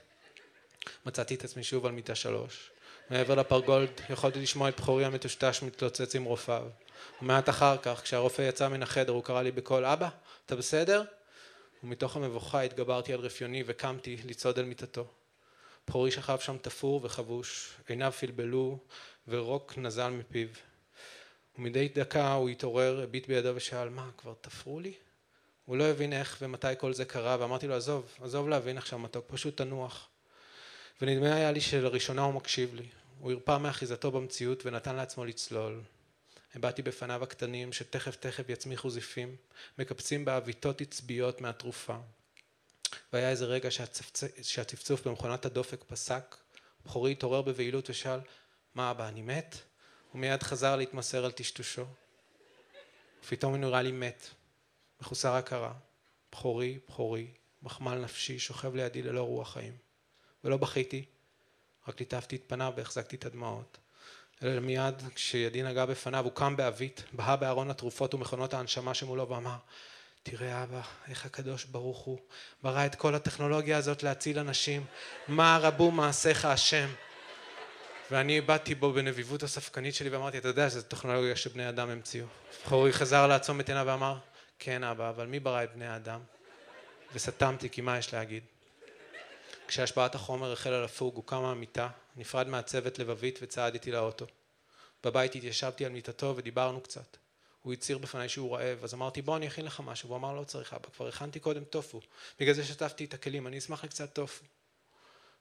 מצאתי 1.06 1.34
את 1.34 1.44
עצמי 1.44 1.64
שוב 1.64 1.86
על 1.86 1.92
מיטה 1.92 2.14
שלוש. 2.14 2.70
מעבר 3.10 3.34
לפרגולד 3.34 4.00
יכולתי 4.10 4.40
לשמוע 4.40 4.68
את 4.68 4.80
בכורי 4.80 5.04
המטושטש 5.04 5.62
מתלוצץ 5.62 6.14
עם 6.14 6.24
רופאיו. 6.24 6.68
ומעט 7.22 7.48
אחר 7.48 7.76
כך, 7.82 8.00
כשהרופא 8.02 8.42
יצא 8.42 8.68
מן 8.68 8.82
החדר, 8.82 9.12
הוא 9.12 9.24
קרא 9.24 9.42
לי 9.42 9.50
בקול, 9.52 9.84
אבא, 9.84 10.08
אתה 10.46 10.56
בסדר? 10.56 11.02
ומתוך 11.84 12.16
המבוכה 12.16 12.60
התגברתי 12.60 13.12
על 13.12 13.20
רפיוני 13.20 13.62
וקמתי 13.66 14.16
לצעוד 14.24 14.58
אל 14.58 14.64
מיטתו. 14.64 15.06
בכורי 15.90 16.10
שכב 16.10 16.38
שם 16.38 16.56
תפור 16.58 17.00
וחבוש, 17.02 17.74
עיניו 17.88 18.12
פלבלו 18.12 18.78
ורוק 19.28 19.78
נזל 19.78 20.10
מפיו. 20.10 20.48
ומדי 21.58 21.88
דקה 21.88 22.32
הוא 22.32 22.48
התעורר, 22.48 23.00
הביט 23.02 23.28
בידו 23.28 23.52
ושאל, 23.54 23.88
מה, 23.88 24.10
כבר 24.18 24.34
תפרו 24.40 24.80
לי? 24.80 24.92
הוא 25.64 25.76
לא 25.76 25.84
הבין 25.84 26.12
איך 26.12 26.38
ומתי 26.42 26.68
כל 26.78 26.92
זה 26.92 27.04
קרה, 27.04 27.36
ואמרתי 27.40 27.66
לו, 27.66 27.74
עזוב, 27.74 28.18
עזוב 28.20 28.48
להבין 28.48 28.78
עכשיו 28.78 28.98
מתוק, 28.98 29.24
פשוט 29.28 29.56
תנוח. 29.56 30.08
ונדמה 31.02 31.34
היה 31.34 31.52
לי 31.52 31.60
שלראשונה 31.60 32.22
הוא 32.22 32.34
מקשיב 32.34 32.74
לי. 32.74 32.88
הוא 33.18 33.32
הרפא 33.32 33.58
מאחיזתו 33.58 34.10
במציאות 34.10 34.66
ונתן 34.66 34.96
לעצמו 34.96 35.24
לצלול. 35.24 35.80
הבעתי 36.54 36.82
בפניו 36.82 37.22
הקטנים 37.22 37.72
שתכף 37.72 38.16
תכף 38.16 38.48
יצמיחו 38.48 38.90
זיפים, 38.90 39.36
מקפצים 39.78 40.24
בעוויתות 40.24 40.80
עצביות 40.80 41.40
מהתרופה. 41.40 41.96
והיה 43.12 43.30
איזה 43.30 43.44
רגע 43.44 43.70
שהצפצ... 43.70 44.24
שהצפצוף 44.42 45.06
במכונת 45.06 45.44
הדופק 45.44 45.84
פסק, 45.84 46.36
בכורי 46.86 47.12
התעורר 47.12 47.42
בבהילות 47.42 47.90
ושאל, 47.90 48.20
מה 48.74 48.90
אבא, 48.90 49.08
אני 49.08 49.22
מת? 49.22 49.56
ומיד 50.14 50.42
חזר 50.42 50.76
להתמסר 50.76 51.24
על 51.24 51.30
טשטושו. 51.30 51.84
ופתאום 53.24 53.52
הוא 53.52 53.60
נראה 53.60 53.82
לי 53.82 53.92
מת, 53.92 54.28
מחוסר 55.00 55.32
הכרה, 55.32 55.72
בכורי, 56.32 56.78
בכורי, 56.88 57.26
מחמל 57.62 57.94
נפשי, 57.94 58.38
שוכב 58.38 58.74
לידי 58.74 59.02
ללא 59.02 59.22
רוח 59.22 59.52
חיים. 59.52 59.76
ולא 60.44 60.56
בכיתי, 60.56 61.04
רק 61.88 62.00
ליטפתי 62.00 62.36
את 62.36 62.42
פניו 62.46 62.72
והחזקתי 62.76 63.16
את 63.16 63.24
הדמעות. 63.24 63.78
אלא 64.42 64.60
מיד 64.60 64.94
כשידי 65.14 65.62
נגע 65.62 65.86
בפניו 65.86 66.24
הוא 66.24 66.32
קם 66.32 66.56
בעווית, 66.56 67.04
בהה 67.12 67.36
בארון 67.36 67.70
התרופות 67.70 68.14
ומכונות 68.14 68.54
ההנשמה 68.54 68.94
שמולו 68.94 69.28
ואמר 69.28 69.56
תראה 70.22 70.62
אבא, 70.62 70.80
איך 71.08 71.26
הקדוש 71.26 71.64
ברוך 71.64 71.98
הוא 71.98 72.18
ברא 72.62 72.86
את 72.86 72.94
כל 72.94 73.14
הטכנולוגיה 73.14 73.78
הזאת 73.78 74.02
להציל 74.02 74.38
אנשים, 74.38 74.84
מה 75.28 75.58
רבו 75.62 75.90
מעשיך 75.90 76.44
השם. 76.44 76.88
ואני 78.10 78.38
הבטתי 78.38 78.74
בו 78.74 78.92
בנביבות 78.92 79.42
הספקנית 79.42 79.94
שלי 79.94 80.08
ואמרתי, 80.08 80.38
אתה 80.38 80.48
יודע 80.48 80.70
שזו 80.70 80.82
טכנולוגיה 80.82 81.36
שבני 81.36 81.68
אדם 81.68 81.90
המציאו. 81.90 82.26
בכורי 82.64 82.92
חזר 82.92 83.26
לעצום 83.26 83.60
את 83.60 83.68
עיניו 83.68 83.84
ואמר, 83.86 84.18
כן 84.58 84.84
אבא, 84.84 85.08
אבל 85.08 85.26
מי 85.26 85.40
ברא 85.40 85.64
את 85.64 85.74
בני 85.74 85.86
האדם? 85.86 86.20
וסתמתי, 87.14 87.70
כי 87.70 87.80
מה 87.80 87.98
יש 87.98 88.14
להגיד? 88.14 88.42
כשהשפעת 89.68 90.14
החומר 90.14 90.52
החלה 90.52 90.84
לפוג, 90.84 91.14
הוא 91.16 91.24
קם 91.26 91.42
מהמיטה, 91.42 91.88
נפרד 92.16 92.48
מהצוות 92.48 92.98
לבבית 92.98 93.38
וצעד 93.42 93.74
איתי 93.74 93.92
לאוטו. 93.92 94.26
בבית 95.04 95.34
התיישבתי 95.34 95.86
על 95.86 95.92
מיטתו 95.92 96.34
ודיברנו 96.36 96.80
קצת. 96.80 97.16
הוא 97.62 97.72
הצהיר 97.72 97.98
בפניי 97.98 98.28
שהוא 98.28 98.56
רעב, 98.56 98.84
אז 98.84 98.94
אמרתי 98.94 99.22
בוא 99.22 99.36
אני 99.36 99.48
אכין 99.48 99.64
לך 99.64 99.80
משהו, 99.80 100.08
והוא 100.08 100.18
אמר 100.18 100.34
לא 100.34 100.44
צריך 100.44 100.74
אבא, 100.74 100.88
כבר 100.88 101.08
הכנתי 101.08 101.40
קודם 101.40 101.64
טופו, 101.64 102.00
בגלל 102.40 102.54
זה 102.54 102.64
שטפתי 102.64 103.04
את 103.04 103.14
הכלים, 103.14 103.46
אני 103.46 103.58
אשמח 103.58 103.84
לקצת 103.84 104.14
טופו. 104.14 104.44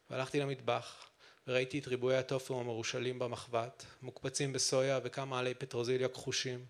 והלכתי 0.09 0.39
למטבח, 0.39 1.05
וראיתי 1.47 1.79
את 1.79 1.87
ריבועי 1.87 2.17
הטופו 2.17 2.59
המרושלים 2.59 3.19
במחבת, 3.19 3.85
מוקפצים 4.01 4.53
בסויה 4.53 4.99
וכמה 5.03 5.39
עלי 5.39 5.53
פטרוזיליה 5.53 6.07
כחושים, 6.07 6.65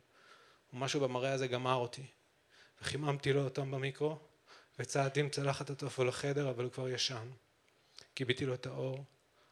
ומשהו 0.74 1.00
במראה 1.02 1.34
הזה 1.34 1.48
גמר 1.48 1.76
אותי. 1.76 2.06
וחיממתי 2.82 3.34
לו 3.34 3.44
אותם 3.44 3.72
במיקרו, 3.72 4.18
וצעדתי 4.80 5.20
עם 5.20 5.30
צלחת 5.30 5.70
הטופו 5.70 6.04
לחדר, 6.04 6.50
אבל 6.50 6.64
הוא 6.64 6.72
כבר 6.72 6.90
ישן. 6.90 7.32
כיביתי 8.16 8.46
לו 8.46 8.54
את 8.54 8.66
האור, 8.66 9.04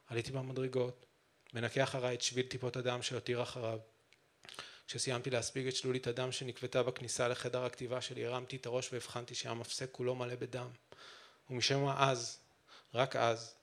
עליתי 0.08 0.32
במדרגות, 0.32 1.06
מנקה 1.54 1.84
אחריי 1.84 2.16
את 2.16 2.22
שביל 2.22 2.46
טיפות 2.46 2.78
הדם 2.78 3.02
שהותיר 3.02 3.44
אחריו. 3.44 3.80
כשסיימתי 4.88 5.30
להספיג 5.30 5.68
את 5.68 5.76
שלולית 5.76 6.08
הדם 6.08 6.32
שנקבתה 6.32 6.84
בכניסה 6.84 7.28
לחדר 7.28 7.66
הכתיבה 7.66 8.02
שלי, 8.02 8.26
הרמתי 8.26 8.56
את 8.56 8.66
הראש 8.66 8.94
והבחנתי 8.94 9.36
שהמפסק 9.36 9.90
כולו 9.92 10.16
מלא 10.16 10.36
בדם. 10.36 10.68
ומשם 11.50 11.84
מה 11.84 12.10
אז, 12.10 12.40
רק 12.94 13.16
אז, 13.16 13.56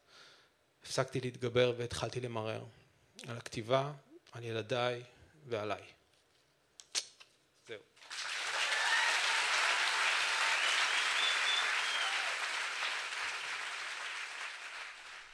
הפסקתי 0.82 1.20
להתגבר 1.20 1.72
והתחלתי 1.76 2.20
למרר. 2.20 2.64
על 3.28 3.36
הכתיבה, 3.36 3.92
על 4.32 4.44
ילדיי 4.44 5.02
ועליי. 5.46 5.82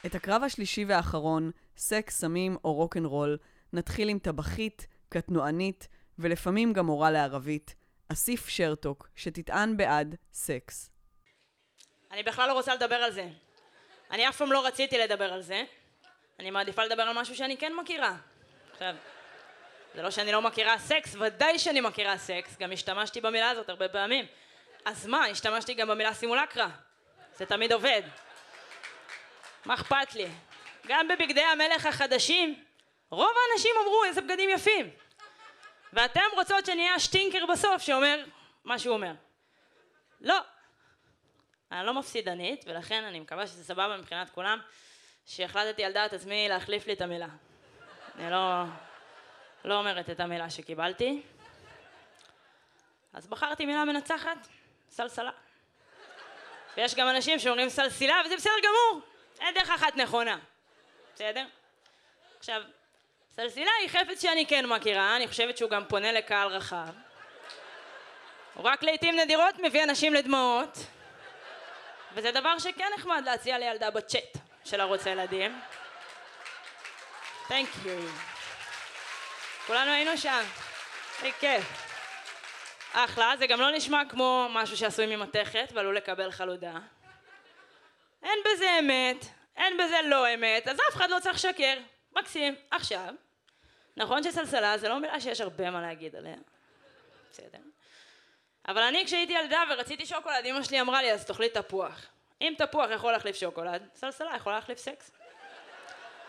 את 0.05 0.15
הקרב 0.15 0.43
השלישי 0.43 0.85
והאחרון, 0.85 1.51
סקס, 1.77 2.19
סמים 2.19 2.57
או 2.63 2.73
רוקנרול, 2.73 3.37
נתחיל 3.73 4.09
עם 4.09 4.19
טבחית, 4.19 4.87
קטנוענית, 5.11 5.87
ולפעמים 6.19 6.73
גם 6.73 6.85
מורה 6.85 7.11
לערבית, 7.11 7.75
אסיף 8.11 8.49
שרתוק, 8.49 9.09
שתטען 9.15 9.77
בעד 9.77 10.15
סקס. 10.33 10.89
אני 12.11 12.23
בכלל 12.23 12.47
לא 12.47 12.53
רוצה 12.53 12.75
לדבר 12.75 12.95
על 12.95 13.11
זה. 13.11 13.29
אני 14.11 14.29
אף 14.29 14.37
פעם 14.37 14.51
לא 14.51 14.65
רציתי 14.67 14.97
לדבר 14.97 15.33
על 15.33 15.41
זה. 15.41 15.63
אני 16.39 16.51
מעדיפה 16.51 16.83
לדבר 16.83 17.03
על 17.03 17.21
משהו 17.21 17.35
שאני 17.35 17.57
כן 17.57 17.73
מכירה. 17.81 18.15
עכשיו, 18.71 18.95
זה 19.95 20.01
לא 20.01 20.11
שאני 20.11 20.31
לא 20.31 20.41
מכירה 20.41 20.79
סקס, 20.79 21.15
ודאי 21.15 21.59
שאני 21.59 21.81
מכירה 21.81 22.17
סקס, 22.17 22.57
גם 22.57 22.71
השתמשתי 22.71 23.21
במילה 23.21 23.49
הזאת 23.49 23.69
הרבה 23.69 23.89
פעמים. 23.89 24.25
אז 24.85 25.07
מה, 25.07 25.25
השתמשתי 25.25 25.73
גם 25.73 25.87
במילה 25.87 26.13
סימולקרה. 26.13 26.69
זה 27.37 27.45
תמיד 27.45 27.73
עובד. 27.73 28.01
מה 29.65 29.73
אכפת 29.73 30.15
לי? 30.15 30.27
גם 30.87 31.07
בבגדי 31.07 31.41
המלך 31.41 31.85
החדשים, 31.85 32.63
רוב 33.11 33.31
האנשים 33.49 33.71
אמרו 33.81 34.03
איזה 34.03 34.21
בגדים 34.21 34.49
יפים. 34.49 34.89
ואתם 35.93 36.21
רוצות 36.33 36.65
שנהיה 36.65 36.95
השטינקר 36.95 37.45
בסוף 37.45 37.81
שאומר 37.81 38.25
מה 38.63 38.79
שהוא 38.79 38.93
אומר. 38.93 39.13
לא. 40.21 40.39
אני 41.71 41.85
לא 41.85 41.93
מפסידנית, 41.93 42.63
ולכן 42.67 43.03
אני 43.03 43.19
מקווה 43.19 43.47
שזה 43.47 43.63
סבבה 43.63 43.97
מבחינת 43.97 44.29
כולם, 44.29 44.59
שהחלטתי 45.25 45.83
על 45.83 45.91
דעת 45.91 46.13
עצמי 46.13 46.49
להחליף 46.49 46.87
לי 46.87 46.93
את 46.93 47.01
המילה. 47.01 47.27
אני 48.15 48.31
לא, 48.31 48.63
לא 49.65 49.75
אומרת 49.79 50.09
את 50.09 50.19
המילה 50.19 50.49
שקיבלתי. 50.49 51.21
אז 53.13 53.27
בחרתי 53.27 53.65
מילה 53.65 53.85
מנצחת, 53.85 54.47
סלסלה. 54.89 55.31
ויש 56.77 56.95
גם 56.95 57.09
אנשים 57.09 57.39
שאומרים 57.39 57.69
סלסילה, 57.69 58.21
וזה 58.25 58.35
בסדר 58.35 58.53
גמור. 58.63 59.01
אין 59.39 59.55
דרך 59.55 59.69
אחת 59.69 59.95
נכונה, 59.95 60.39
בסדר? 61.15 61.45
עכשיו, 62.39 62.61
סלסילה 63.35 63.71
היא 63.81 63.89
חפץ 63.89 64.21
שאני 64.21 64.45
כן 64.45 64.65
מכירה, 64.65 65.15
אני 65.15 65.27
חושבת 65.27 65.57
שהוא 65.57 65.69
גם 65.69 65.83
פונה 65.87 66.11
לקהל 66.11 66.47
רחב. 66.47 66.87
הוא 68.53 68.63
רק 68.63 68.83
לעיתים 68.83 69.19
נדירות 69.19 69.59
מביא 69.59 69.83
אנשים 69.83 70.13
לדמעות, 70.13 70.77
וזה 72.13 72.31
דבר 72.31 72.59
שכן 72.59 72.87
נחמד 72.97 73.21
להציע 73.25 73.57
לילדה 73.57 73.91
בצ'אט 73.91 74.37
של 74.65 74.81
ערוץ 74.81 75.07
הילדים. 75.07 75.59
תנק 77.47 77.69
יו. 77.85 78.09
כולנו 79.67 79.91
היינו 79.91 80.17
שם, 80.17 80.43
זה 81.21 81.29
כיף. 81.39 81.63
אחלה, 82.93 83.33
זה 83.39 83.47
גם 83.47 83.61
לא 83.61 83.71
נשמע 83.71 84.01
כמו 84.09 84.47
משהו 84.49 84.77
שעשוי 84.77 85.15
ממתכת 85.15 85.69
ועלול 85.73 85.97
לקבל 85.97 86.31
חלודה. 86.31 86.73
אין 88.23 88.39
בזה 88.45 88.79
אמת, 88.79 89.25
אין 89.57 89.77
בזה 89.77 89.97
לא 90.03 90.33
אמת, 90.33 90.67
אז 90.67 90.77
אף 90.89 90.95
אחד 90.95 91.09
לא 91.09 91.19
צריך 91.19 91.35
לשקר. 91.35 91.77
מקסים. 92.15 92.55
עכשיו, 92.71 93.13
נכון 93.97 94.23
שסלסלה 94.23 94.77
זה 94.77 94.89
לא 94.89 94.99
מילה 94.99 95.19
שיש 95.19 95.41
הרבה 95.41 95.69
מה 95.69 95.81
להגיד 95.81 96.15
עליה. 96.15 96.35
בסדר. 97.31 97.59
אבל 98.67 98.81
אני 98.81 99.05
כשהייתי 99.05 99.33
ילדה 99.33 99.63
ורציתי 99.69 100.05
שוקולד, 100.05 100.45
אמא 100.45 100.63
שלי 100.63 100.81
אמרה 100.81 101.01
לי 101.01 101.13
אז 101.13 101.25
תאכלי 101.25 101.49
תפוח. 101.49 102.05
אם 102.41 102.53
תפוח 102.57 102.89
יכול 102.91 103.11
להחליף 103.11 103.35
שוקולד, 103.35 103.87
סלסלה 103.95 104.35
יכולה 104.35 104.55
להחליף 104.55 104.79
סקס. 104.79 105.11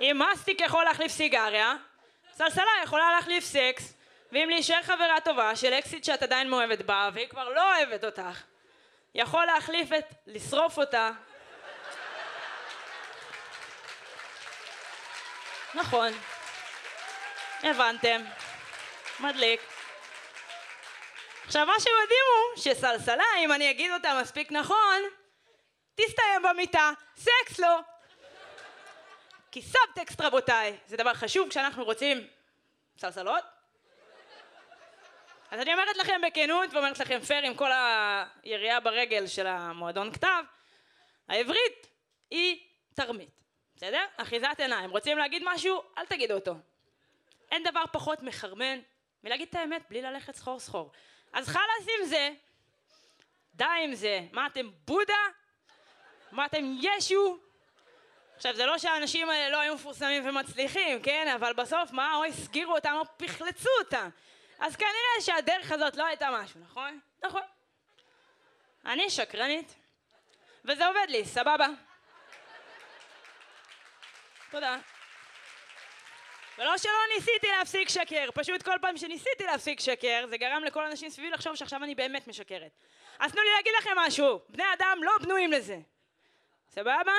אם 0.00 0.20
מסטיק 0.32 0.61
יכול 0.61 0.84
להחליף 0.84 1.12
סיגריה, 1.12 1.76
סלסלה 2.32 2.70
יכולה 2.84 3.11
להחליף 3.11 3.44
סקס. 3.44 3.94
ואם 4.32 4.48
להישאר 4.50 4.82
חברה 4.82 5.20
טובה 5.24 5.56
של 5.56 5.72
אקסית 5.72 6.04
שאת 6.04 6.22
עדיין 6.22 6.50
מאוהבת 6.50 6.82
בה 6.82 7.11
והיא 7.12 7.28
כבר 7.28 7.48
לא 7.48 7.76
אוהבת 7.76 8.04
אותך, 8.04 8.42
יכול 9.14 9.46
להחליף 9.46 9.92
את 9.92 10.04
לשרוף 10.26 10.78
אותה 10.78 11.11
נכון. 15.74 16.12
הבנתם. 17.62 18.24
מדליק. 19.20 19.60
עכשיו 21.44 21.66
מה 21.66 21.72
שמדהים 21.78 22.24
הוא 22.32 22.62
שסלסלה, 22.62 23.24
אם 23.38 23.52
אני 23.52 23.70
אגיד 23.70 23.92
אותה 23.92 24.20
מספיק 24.22 24.52
נכון, 24.52 25.02
תסתיים 25.94 26.42
במיטה, 26.42 26.90
סקס 27.16 27.58
לא. 27.58 27.80
כי 29.50 29.62
סאבטקסט 29.62 30.20
רבותיי, 30.20 30.76
זה 30.86 30.96
דבר 30.96 31.14
חשוב 31.14 31.48
כשאנחנו 31.48 31.84
רוצים 31.84 32.26
סלסלות. 32.98 33.44
אז 35.50 35.60
אני 35.60 35.72
אומרת 35.72 35.96
לכם 35.96 36.20
בכנות 36.26 36.74
ואומרת 36.74 36.98
לכם 36.98 37.20
פייר 37.20 37.44
עם 37.44 37.54
כל 37.54 37.70
היריעה 38.44 38.80
ברגל 38.80 39.26
של 39.26 39.46
המועדון 39.46 40.12
כתב, 40.12 40.44
העברית 41.28 41.86
היא 42.30 42.60
תרמית, 42.94 43.41
בסדר? 43.82 44.04
אחיזת 44.16 44.54
עיניים. 44.58 44.90
רוצים 44.90 45.18
להגיד 45.18 45.42
משהו? 45.44 45.82
אל 45.98 46.06
תגידו 46.06 46.34
אותו. 46.34 46.54
אין 47.50 47.62
דבר 47.62 47.84
פחות 47.92 48.22
מחרמן 48.22 48.78
מלהגיד 49.24 49.48
את 49.48 49.54
האמת 49.54 49.82
בלי 49.90 50.02
ללכת 50.02 50.34
סחור 50.34 50.60
סחור. 50.60 50.92
אז 51.32 51.48
חלאס 51.48 51.86
עם 51.98 52.06
זה, 52.06 52.30
די 53.54 53.64
עם 53.84 53.94
זה. 53.94 54.20
מה 54.32 54.46
אתם 54.46 54.70
בודה? 54.84 55.22
מה 56.32 56.46
אתם 56.46 56.64
ישו? 56.80 57.38
עכשיו 58.36 58.56
זה 58.56 58.66
לא 58.66 58.78
שהאנשים 58.78 59.30
האלה 59.30 59.48
לא 59.48 59.60
היו 59.60 59.74
מפורסמים 59.74 60.28
ומצליחים, 60.28 61.02
כן? 61.02 61.32
אבל 61.34 61.52
בסוף 61.52 61.90
מה? 61.90 62.16
או 62.16 62.24
הסגירו 62.24 62.74
אותם 62.74 62.94
או 62.98 63.04
פחלצו 63.16 63.70
אותם. 63.78 64.08
אז 64.58 64.76
כנראה 64.76 65.20
שהדרך 65.20 65.72
הזאת 65.72 65.96
לא 65.96 66.06
הייתה 66.06 66.28
משהו, 66.32 66.60
נכון? 66.60 67.00
נכון. 67.22 67.42
אני 68.84 69.10
שקרנית, 69.10 69.74
וזה 70.64 70.86
עובד 70.86 71.06
לי, 71.08 71.24
סבבה. 71.24 71.66
תודה. 74.53 74.78
ולא 76.59 76.78
שלא 76.78 76.92
ניסיתי 77.14 77.46
להפסיק 77.59 77.88
שקר, 77.88 78.28
פשוט 78.34 78.62
כל 78.62 78.76
פעם 78.80 78.96
שניסיתי 78.96 79.44
להפסיק 79.44 79.80
שקר, 79.80 80.24
זה 80.28 80.36
גרם 80.36 80.64
לכל 80.64 80.84
האנשים 80.84 81.11
סביבי 81.11 81.30
לחשוב 81.30 81.55
שעכשיו 81.55 81.84
אני 81.84 81.94
באמת 81.94 82.26
משקרת. 82.28 82.70
אז 83.18 83.32
תנו 83.32 83.42
לי 83.42 83.50
להגיד 83.57 83.72
לכם 83.78 83.90
משהו, 83.96 84.40
בני 84.48 84.64
אדם 84.72 84.98
לא 85.03 85.12
בנויים 85.22 85.53
לזה. 85.53 85.78
סבבה? 86.70 87.12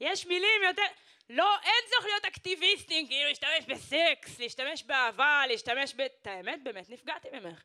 יש 0.00 0.26
מילים 0.26 0.62
יותר... 0.64 0.82
לא, 1.30 1.56
אין 1.62 1.90
צורך 1.90 2.04
להיות 2.04 2.24
אקטיביסטים, 2.24 3.06
כאילו 3.06 3.28
להשתמש 3.28 3.66
בסקס, 3.68 4.38
להשתמש 4.38 4.82
באהבה, 4.82 5.42
להשתמש 5.48 5.94
ב... 5.94 6.00
את 6.00 6.26
האמת, 6.26 6.62
באמת 6.62 6.90
נפגעתי 6.90 7.28
ממך. 7.32 7.62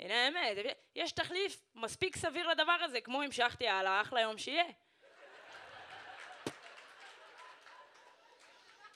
הנה 0.00 0.24
האמת, 0.24 0.76
יש 0.94 1.12
תחליף 1.12 1.60
מספיק 1.74 2.16
סביר 2.16 2.48
לדבר 2.48 2.76
הזה, 2.80 3.00
כמו 3.00 3.22
המשכתי 3.22 3.68
הלאה, 3.68 4.00
אחלה 4.00 4.20
יום 4.20 4.38
שיהיה. 4.38 4.64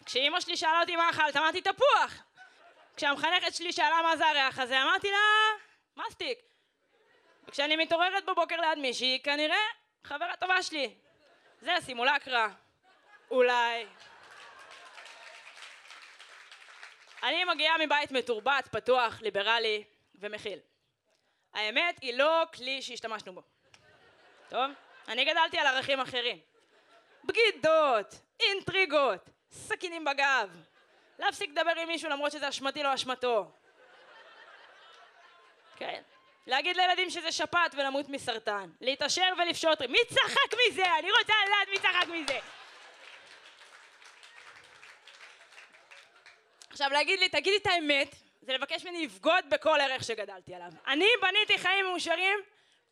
כשאימא 0.06 0.40
שלי 0.40 0.56
שאלה 0.56 0.80
אותי 0.80 0.96
מה 0.96 1.10
אכלת, 1.10 1.36
אמרתי 1.36 1.60
תפוח. 1.60 2.22
כשהמחנכת 2.96 3.54
שלי 3.54 3.72
שאלה 3.72 4.02
מה 4.02 4.16
זה 4.16 4.26
הריח 4.26 4.58
הזה, 4.58 4.82
אמרתי 4.82 5.10
לה, 5.10 5.18
מסטיק. 5.96 6.38
וכשאני 7.48 7.76
מתעוררת 7.76 8.24
בבוקר 8.24 8.60
ליד 8.60 8.78
מישהי, 8.78 9.20
כנראה 9.24 9.64
חברה 10.04 10.36
טובה 10.36 10.62
שלי. 10.62 10.94
זה 11.60 11.72
סימולקרה. 11.80 12.48
אולי. 13.30 13.86
אני 17.22 17.44
מגיעה 17.44 17.78
מבית 17.78 18.10
מתורבת, 18.12 18.68
פתוח, 18.72 19.22
ליברלי 19.22 19.84
ומכיל. 20.14 20.58
האמת 21.54 21.98
היא 22.02 22.18
לא 22.18 22.42
כלי 22.54 22.82
שהשתמשנו 22.82 23.32
בו. 23.32 23.42
טוב? 24.48 24.70
אני 25.08 25.24
גדלתי 25.24 25.58
על 25.58 25.66
ערכים 25.66 26.00
אחרים. 26.00 26.38
בגידות, 27.24 28.14
אינטריגות, 28.40 29.30
סכינים 29.54 30.04
בגב, 30.04 30.50
להפסיק 31.18 31.50
לדבר 31.50 31.80
עם 31.80 31.88
מישהו 31.88 32.10
למרות 32.10 32.32
שזה 32.32 32.48
אשמתי 32.48 32.82
לא 32.82 32.94
אשמתו. 32.94 33.50
כן. 35.76 36.02
להגיד 36.46 36.76
לילדים 36.76 37.10
שזה 37.10 37.32
שפעת 37.32 37.74
ולמות 37.74 38.08
מסרטן. 38.08 38.70
להתעשר 38.80 39.32
ולפשוט. 39.38 39.80
מי 39.82 39.98
צחק 40.08 40.54
מזה? 40.68 40.94
אני 40.98 41.10
רוצה 41.10 41.32
לדעת 41.46 41.68
מי 41.68 41.78
צחק 41.78 42.08
מזה. 42.08 42.38
עכשיו 46.70 46.90
להגיד 46.92 47.20
לי, 47.20 47.28
תגידי 47.28 47.56
את 47.56 47.66
האמת, 47.66 48.14
זה 48.42 48.52
לבקש 48.52 48.84
ממני 48.84 49.04
לבגוד 49.04 49.44
בכל 49.50 49.80
ערך 49.80 50.04
שגדלתי 50.04 50.54
עליו. 50.54 50.70
אני 50.86 51.06
בניתי 51.22 51.58
חיים 51.58 51.84
מאושרים 51.84 52.38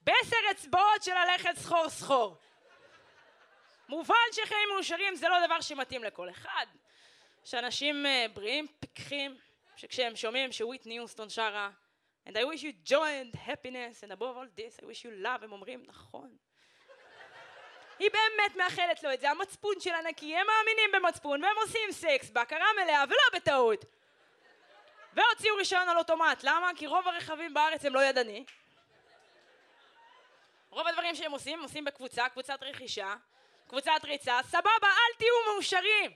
בעשר 0.01 0.37
אצבעות 0.51 1.03
של 1.03 1.13
ללכת 1.15 1.57
סחור 1.57 1.89
סחור. 1.89 2.37
מובן 3.93 4.14
שחיים 4.32 4.68
מאושרים 4.74 5.14
זה 5.14 5.28
לא 5.28 5.47
דבר 5.47 5.61
שמתאים 5.61 6.05
לכל 6.05 6.30
אחד. 6.30 6.66
שאנשים 7.45 8.07
uh, 8.07 8.32
בריאים, 8.32 8.66
פיקחים, 8.80 9.36
שכשהם 9.76 10.16
שומעים 10.16 10.53
שוויטני 10.53 10.95
יוסטון 10.95 11.28
שרה 11.28 11.70
And 12.26 12.30
I 12.30 12.45
wish 12.45 12.62
you 12.62 12.90
joy 12.90 13.11
and 13.22 13.34
happiness 13.34 14.03
and 14.05 14.12
above 14.12 14.36
all 14.36 14.49
this 14.57 14.82
I 14.82 14.86
wish 14.86 15.05
you 15.05 15.24
love 15.24 15.45
הם 15.45 15.53
אומרים 15.53 15.82
נכון. 15.86 16.36
היא 17.99 18.11
באמת 18.11 18.57
מאחלת 18.57 19.03
לו 19.03 19.12
את 19.12 19.20
זה, 19.20 19.30
המצפון 19.30 19.80
שלה 19.80 20.03
נקי, 20.03 20.36
הם 20.36 20.47
מאמינים 20.47 20.90
במצפון 20.93 21.45
והם 21.45 21.57
עושים 21.62 21.93
סקס 21.93 22.30
בהכרה 22.30 22.66
מלאה 22.82 23.05
ולא 23.07 23.38
בטעות. 23.40 23.84
והוציאו 25.12 25.57
רישיון 25.57 25.88
על 25.88 25.99
אוטומט, 25.99 26.45
למה? 26.45 26.70
כי 26.76 26.86
רוב 26.86 27.09
הרכבים 27.09 27.55
בארץ 27.55 27.84
הם 27.84 27.95
לא 27.95 28.01
ידני. 28.01 28.45
רוב 30.70 30.86
הדברים 30.86 31.14
שהם 31.14 31.32
עושים, 31.32 31.59
הם 31.59 31.64
עושים 31.64 31.84
בקבוצה, 31.84 32.28
קבוצת 32.28 32.62
רכישה 32.62 33.14
קבוצת 33.73 34.05
ריצה, 34.05 34.39
סבבה, 34.43 34.68
אל 34.87 35.18
תהיו 35.18 35.53
מאושרים, 35.53 36.11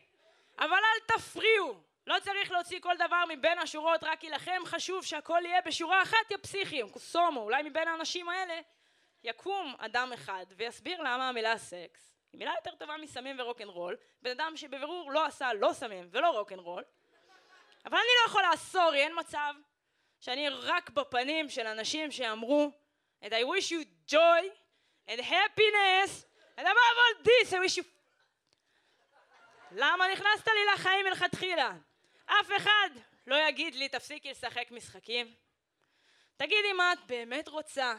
אבל 0.58 0.76
אל 0.76 1.16
תפריעו. 1.16 1.80
לא 2.06 2.16
צריך 2.22 2.50
להוציא 2.50 2.80
כל 2.80 2.94
דבר 2.96 3.24
מבין 3.28 3.58
השורות 3.58 4.04
רק 4.04 4.20
כי 4.20 4.30
לכם 4.30 4.62
חשוב 4.64 5.04
שהכל 5.04 5.42
יהיה 5.44 5.60
בשורה 5.60 6.02
אחת, 6.02 6.30
יא 6.30 6.36
פסיכים. 6.36 6.90
קוסומו, 6.90 7.40
אולי 7.40 7.62
מבין 7.62 7.88
האנשים 7.88 8.28
האלה 8.28 8.60
יקום 9.24 9.74
אדם 9.78 10.12
אחד 10.12 10.46
ויסביר 10.56 11.00
למה 11.00 11.28
המילה 11.28 11.58
סקס 11.58 12.16
היא 12.32 12.38
מילה 12.38 12.52
יותר 12.56 12.74
טובה 12.74 12.96
מסמים 12.96 13.40
ורוקנרול, 13.40 13.96
בן 14.22 14.30
אדם 14.30 14.56
שבבירור 14.56 15.12
לא 15.12 15.26
עשה 15.26 15.52
לא 15.52 15.72
סמים 15.72 16.08
ולא 16.10 16.30
רוקנרול, 16.30 16.84
אבל 17.84 17.96
אני 17.96 18.06
לא 18.20 18.30
יכול 18.30 18.42
לאסור, 18.50 18.94
אין 18.94 19.12
מצב 19.18 19.54
שאני 20.20 20.48
רק 20.48 20.90
בפנים 20.90 21.48
של 21.48 21.66
אנשים 21.66 22.10
שאמרו 22.10 22.70
and 23.22 23.28
I 23.28 23.44
wish 23.44 23.70
you 23.70 23.84
joy 24.12 24.50
and 25.08 25.20
happiness 25.20 26.26
Above 26.56 26.98
all 27.02 27.24
this, 27.24 27.52
I 27.52 27.58
wish. 27.58 27.84
למה 29.72 30.08
נכנסת 30.12 30.48
לי 30.48 30.64
לחיים 30.74 31.06
מלכתחילה? 31.06 31.72
אף 32.26 32.50
אחד 32.56 32.90
לא 33.26 33.36
יגיד 33.36 33.74
לי 33.74 33.88
תפסיקי 33.88 34.30
לשחק 34.30 34.70
משחקים. 34.70 35.34
תגידי 36.36 36.72
מה 36.72 36.92
את 36.92 36.98
באמת 37.06 37.48
רוצה. 37.48 37.94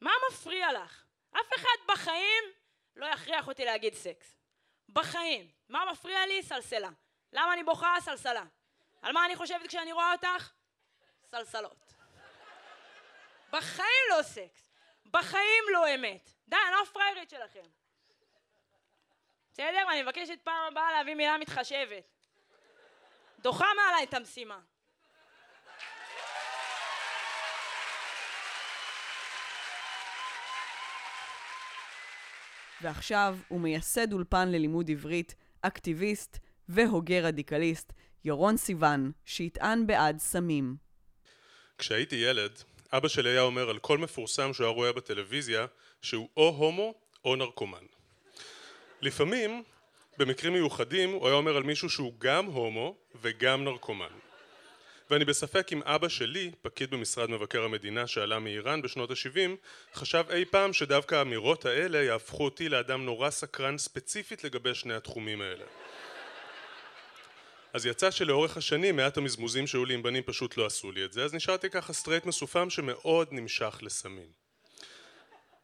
מה 0.00 0.10
מפריע 0.30 0.72
לך? 0.72 1.04
אף 1.32 1.46
אחד 1.56 1.92
בחיים 1.92 2.44
לא 2.96 3.06
יכריח 3.06 3.48
אותי 3.48 3.64
להגיד 3.64 3.94
סקס. 3.94 4.36
בחיים. 4.88 5.48
מה 5.68 5.84
מפריע 5.92 6.26
לי? 6.26 6.42
סלסלה. 6.42 6.90
למה 7.32 7.52
אני 7.52 7.62
בוכה? 7.62 7.94
סלסלה. 8.00 8.44
על 9.02 9.12
מה 9.12 9.24
אני 9.24 9.36
חושבת 9.36 9.66
כשאני 9.68 9.92
רואה 9.92 10.12
אותך? 10.12 10.50
סלסלות. 11.30 11.94
בחיים 13.50 14.04
לא 14.10 14.22
סקס. 14.22 14.70
בחיים 15.10 15.64
לא 15.72 15.94
אמת. 15.94 16.30
די, 16.48 16.56
אני 16.56 16.74
לא 16.74 16.84
פריירית 16.92 17.30
שלכם. 17.30 17.81
בסדר? 19.52 19.84
ואני 19.88 20.02
מבקשת 20.02 20.38
פעם 20.44 20.72
הבאה 20.72 20.92
להביא 20.92 21.14
מילה 21.14 21.38
מתחשבת. 21.38 22.04
דוחה 23.42 23.66
מעליי 23.76 24.04
את 24.04 24.14
המשימה. 24.14 24.58
ועכשיו 32.82 33.38
הוא 33.48 33.60
מייסד 33.60 34.12
אולפן 34.12 34.48
ללימוד 34.48 34.90
עברית, 34.90 35.34
אקטיביסט 35.62 36.38
והוגה 36.68 37.20
רדיקליסט, 37.20 37.92
ירון 38.24 38.56
סיוון, 38.56 39.12
שיטען 39.24 39.86
בעד 39.86 40.18
סמים. 40.18 40.76
כשהייתי 41.78 42.16
ילד, 42.16 42.62
אבא 42.92 43.08
שלי 43.08 43.30
היה 43.30 43.42
אומר 43.42 43.70
על 43.70 43.78
כל 43.78 43.98
מפורסם 43.98 44.52
שהוא 44.52 44.66
היה 44.66 44.74
רואה 44.74 44.92
בטלוויזיה 44.92 45.66
שהוא 46.02 46.28
או 46.36 46.48
הומו 46.48 46.94
או 47.24 47.36
נרקומן. 47.36 47.84
לפעמים, 49.02 49.62
במקרים 50.18 50.52
מיוחדים, 50.52 51.10
הוא 51.10 51.26
היה 51.26 51.36
אומר 51.36 51.56
על 51.56 51.62
מישהו 51.62 51.90
שהוא 51.90 52.12
גם 52.18 52.46
הומו 52.46 52.96
וגם 53.22 53.64
נרקומן. 53.64 54.12
ואני 55.10 55.24
בספק 55.24 55.72
אם 55.72 55.82
אבא 55.82 56.08
שלי, 56.08 56.50
פקיד 56.62 56.90
במשרד 56.90 57.30
מבקר 57.30 57.64
המדינה 57.64 58.06
שעלה 58.06 58.38
מאיראן 58.38 58.82
בשנות 58.82 59.10
ה-70, 59.10 59.50
חשב 59.94 60.24
אי 60.30 60.44
פעם 60.44 60.72
שדווקא 60.72 61.14
האמירות 61.14 61.66
האלה 61.66 62.02
יהפכו 62.02 62.44
אותי 62.44 62.68
לאדם 62.68 63.04
נורא 63.04 63.30
סקרן 63.30 63.78
ספציפית 63.78 64.44
לגבי 64.44 64.74
שני 64.74 64.94
התחומים 64.94 65.40
האלה. 65.40 65.64
אז 67.72 67.86
יצא 67.86 68.10
שלאורך 68.10 68.56
השנים 68.56 68.96
מעט 68.96 69.16
המזמוזים 69.16 69.66
שהיו 69.66 69.84
לי 69.84 69.94
עם 69.94 70.02
בנים 70.02 70.22
פשוט 70.22 70.56
לא 70.56 70.66
עשו 70.66 70.92
לי 70.92 71.04
את 71.04 71.12
זה, 71.12 71.24
אז 71.24 71.34
נשארתי 71.34 71.70
ככה 71.70 71.92
סטרייט 71.92 72.26
מסוקס 72.26 72.70
שמאוד 72.70 73.28
נמשך 73.30 73.78
לסמים. 73.82 74.41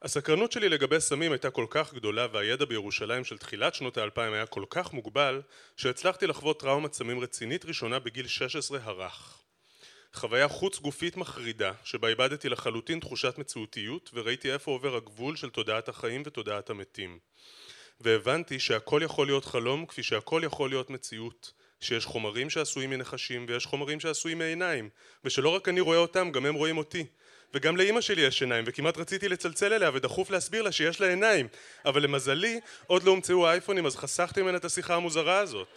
הסקרנות 0.03 0.53
שלי 0.53 0.68
לגבי 0.68 1.01
סמים 1.01 1.32
הייתה 1.32 1.51
כל 1.51 1.66
כך 1.70 1.94
גדולה 1.94 2.26
והידע 2.32 2.64
בירושלים 2.64 3.24
של 3.24 3.38
תחילת 3.38 3.74
שנות 3.74 3.96
האלפיים 3.96 4.32
היה 4.32 4.46
כל 4.46 4.64
כך 4.70 4.92
מוגבל 4.92 5.42
שהצלחתי 5.76 6.26
לחוות 6.26 6.61
טראומת 6.61 6.92
סמים 6.92 7.20
רצינית 7.20 7.64
ראשונה 7.64 7.99
בגיל 7.99 8.26
16 8.26 8.78
הרך. 8.82 9.42
חוויה 10.14 10.49
חוץ 10.49 10.78
גופית 10.78 11.16
מחרידה, 11.16 11.72
שבה 11.84 12.09
איבדתי 12.09 12.49
לחלוטין 12.49 13.01
תחושת 13.01 13.38
מציאותיות 13.38 14.11
וראיתי 14.14 14.53
איפה 14.53 14.70
עובר 14.70 14.96
הגבול 14.96 15.36
של 15.36 15.51
תודעת 15.51 15.88
החיים 15.88 16.22
ותודעת 16.26 16.70
המתים. 16.70 17.18
והבנתי 18.01 18.59
שהכל 18.59 19.01
יכול 19.05 19.26
להיות 19.26 19.44
חלום 19.44 19.86
כפי 19.86 20.03
שהכל 20.03 20.42
יכול 20.44 20.70
להיות 20.70 20.90
מציאות, 20.90 21.53
שיש 21.80 22.07
חומרים 22.07 22.51
שעשויים 22.51 22.90
מנחשים 22.90 23.46
ויש 23.49 23.66
חומרים 23.66 24.01
שעשויים 24.01 24.38
מעיניים, 24.38 24.88
ושלא 25.24 25.49
רק 25.49 25.68
אני 25.68 25.80
רואה 25.80 25.99
אותם, 25.99 26.30
גם 26.32 26.46
הם 26.46 26.55
רואים 26.55 26.78
אותי. 26.78 27.07
וגם 27.55 27.76
לאימא 27.76 28.01
שלי 28.01 28.22
יש 28.22 28.42
עיניים, 28.42 28.64
וכמעט 28.66 28.99
רציתי 28.99 29.28
לצלצל 29.28 29.72
אליה 29.72 29.90
ודחוף 29.94 30.30
להסביר 30.30 30.62
לה 30.62 30.72
שיש 30.72 31.01
לה 31.01 31.09
עיניים, 31.09 31.49
אבל 31.84 32.03
למזלי 32.03 32.61
עוד 32.86 33.03
לא 33.03 33.11
הומצאו 33.11 33.49
האייפונים 33.49 33.86
אז 33.86 33.96
חסכתי 33.96 34.42
ממנה 34.42 34.57
את 34.57 34.64
השיחה 34.64 34.94
המוזרה 34.94 35.38
הזאת. 35.38 35.68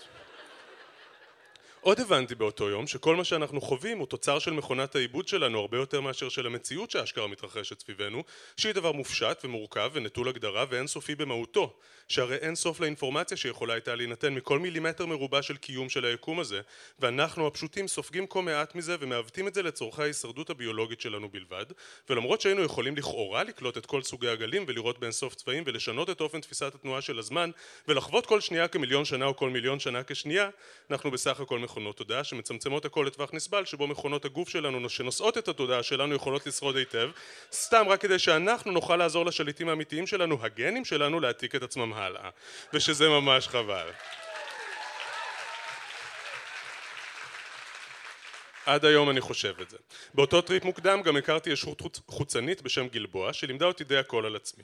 עוד 1.84 2.00
הבנתי 2.00 2.36
באותו 2.36 2.70
יום 2.70 2.88
שכל 2.88 3.16
מה 3.16 3.24
שאנחנו 3.24 3.62
חווים 3.62 3.98
הוא 3.98 4.08
תוצר 4.08 4.40
של 4.40 4.52
מכונת 4.52 4.96
העיבוד 4.96 5.28
שלנו 5.28 5.60
הרבה 5.60 5.78
יותר 5.78 6.02
מאשר 6.02 6.30
של 6.30 6.46
המציאות 6.46 6.92
שאשכרה 6.92 7.28
מתרחשת 7.28 7.80
סביבנו 7.80 8.24
שהיא 8.58 8.74
דבר 8.74 8.92
מופשט 8.92 9.42
ומורכב 9.44 9.90
ונטול 9.94 10.30
הגדרה 10.30 10.66
ואינסופי 10.70 11.16
במהותו 11.16 11.74
שהרי 12.08 12.36
אין 12.36 12.56
סוף 12.56 12.80
לאינפורמציה 12.80 13.38
שיכולה 13.38 13.74
הייתה 13.74 13.96
להינתן 13.96 14.34
מכל 14.34 14.60
מילימטר 14.60 15.06
מרובע 15.06 15.42
של 15.42 15.58
קיום 15.58 15.90
של 15.90 16.06
היקום 16.06 16.40
הזה 16.40 16.62
ואנחנו 17.00 17.48
הפשוטים 17.48 17.88
סופגים 17.88 18.28
כה 18.30 18.42
מעט 18.42 18.76
מזה 18.76 18.96
ומעוותים 19.00 19.48
את 19.48 19.54
זה 19.54 19.64
לצורכי 19.64 20.02
ההישרדות 20.02 20.50
הביולוגית 20.50 21.02
שלנו 21.02 21.30
בלבד 21.30 21.66
ולמרות 22.10 22.42
שהיינו 22.42 22.64
יכולים 22.64 22.96
לכאורה 22.96 23.44
לקלוט 23.44 23.78
את 23.78 23.86
כל 23.86 24.02
סוגי 24.02 24.30
הגלים 24.30 24.66
ולראות 24.68 25.00
באינסוף 25.00 25.36
צבעים 25.36 25.64
ולשנות 25.66 26.10
את 26.10 26.22
אופן 26.22 26.42
תפיסת 26.42 26.76
התנועה 26.76 27.02
של 27.02 27.20
הזמן 27.20 27.52
ולחוות 27.88 28.26
כל 28.26 28.42
שנייה 28.42 28.68
כמיליון 28.68 29.06
שנה 29.06 29.26
או 29.26 29.36
כל 29.36 29.50
מיליון 29.50 29.80
שנה 29.80 30.04
כשנייה 30.04 30.50
אנחנו 30.92 31.12
בסך 31.12 31.40
הכל 31.40 31.60
מכונות 31.72 31.98
תודעה 31.98 32.24
שמצמצמות 32.24 32.86
הכל 32.86 33.04
לטווח 33.08 33.34
נסבל 33.34 33.66
שבו 33.66 33.88
מכונות 33.88 34.26
הגוף 34.26 34.50
שלנו 34.50 34.90
שנושאות 34.90 35.38
את 35.38 35.48
התודעה 35.48 35.84
שלנו 35.84 36.16
יכולות 36.16 36.48
לשרוד 36.48 36.78
היטב 36.78 37.10
סתם 37.52 37.86
רק 37.90 38.02
כדי 38.02 38.20
שאנחנו 38.20 38.72
נוכל 38.72 38.96
לעזור 38.96 39.26
לשליטים 39.26 39.70
האמיתיים 39.70 40.08
שלנו 40.08 40.38
הגנים 40.42 40.86
שלנו 40.86 41.20
להעתיק 41.20 41.56
את 41.56 41.64
עצמם 41.64 41.94
הלאה 41.94 42.30
ושזה 42.74 43.10
ממש 43.10 43.48
חבל 43.48 43.90
עד 48.66 48.86
היום 48.86 49.10
אני 49.10 49.22
חושב 49.22 49.54
את 49.62 49.70
זה. 49.70 49.78
באותו 50.14 50.42
טריפ 50.42 50.66
מוקדם 50.66 51.02
גם 51.02 51.18
הכרתי 51.18 51.50
ישות 51.50 51.82
חוצנית 52.08 52.62
בשם 52.62 52.88
גלבוע 52.88 53.34
שלימדה 53.34 53.66
אותי 53.66 53.84
די 53.84 53.98
הכל 53.98 54.26
על 54.26 54.36
עצמי. 54.36 54.64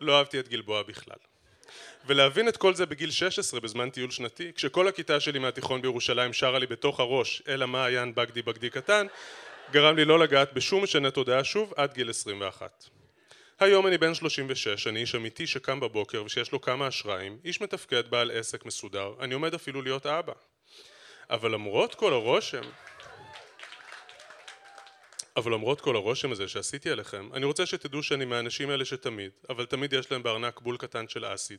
לא 0.00 0.18
אהבתי 0.18 0.40
את 0.40 0.48
גלבוע 0.48 0.82
בכלל. 0.82 1.29
ולהבין 2.06 2.48
את 2.48 2.56
כל 2.56 2.74
זה 2.74 2.86
בגיל 2.86 3.10
16 3.10 3.60
בזמן 3.60 3.90
טיול 3.90 4.10
שנתי, 4.10 4.52
כשכל 4.54 4.88
הכיתה 4.88 5.20
שלי 5.20 5.38
מהתיכון 5.38 5.82
בירושלים 5.82 6.32
שרה 6.32 6.58
לי 6.58 6.66
בתוך 6.66 7.00
הראש 7.00 7.42
אל 7.48 7.62
המעיין 7.62 8.14
בגדי 8.14 8.42
בגדי 8.42 8.70
קטן, 8.70 9.06
גרם 9.70 9.96
לי 9.96 10.04
לא 10.04 10.18
לגעת 10.18 10.52
בשום 10.52 10.82
משנה 10.82 11.10
תודעה 11.10 11.44
שוב 11.44 11.72
עד 11.76 11.94
גיל 11.94 12.10
21. 12.10 12.84
היום 13.60 13.86
אני 13.86 13.98
בן 13.98 14.14
36, 14.14 14.86
אני 14.86 15.00
איש 15.00 15.14
אמיתי 15.14 15.46
שקם 15.46 15.80
בבוקר 15.80 16.22
ושיש 16.24 16.52
לו 16.52 16.60
כמה 16.60 16.88
אשראים, 16.88 17.38
איש 17.44 17.60
מתפקד 17.60 18.10
בעל 18.10 18.30
עסק 18.30 18.66
מסודר, 18.66 19.12
אני 19.20 19.34
עומד 19.34 19.54
אפילו 19.54 19.82
להיות 19.82 20.06
אבא. 20.06 20.32
אבל 21.30 21.50
למרות 21.50 21.94
כל 21.94 22.12
הרושם 22.12 22.62
אבל 25.36 25.52
למרות 25.52 25.80
כל 25.80 25.96
הרושם 25.96 26.32
הזה 26.32 26.48
שעשיתי 26.48 26.90
עליכם, 26.90 27.28
אני 27.32 27.44
רוצה 27.44 27.66
שתדעו 27.66 28.02
שאני 28.02 28.24
מהאנשים 28.24 28.70
האלה 28.70 28.84
שתמיד, 28.84 29.30
אבל 29.48 29.66
תמיד 29.66 29.92
יש 29.92 30.12
להם 30.12 30.22
בארנק 30.22 30.60
בול 30.60 30.76
קטן 30.76 31.08
של 31.08 31.34
אסיד. 31.34 31.58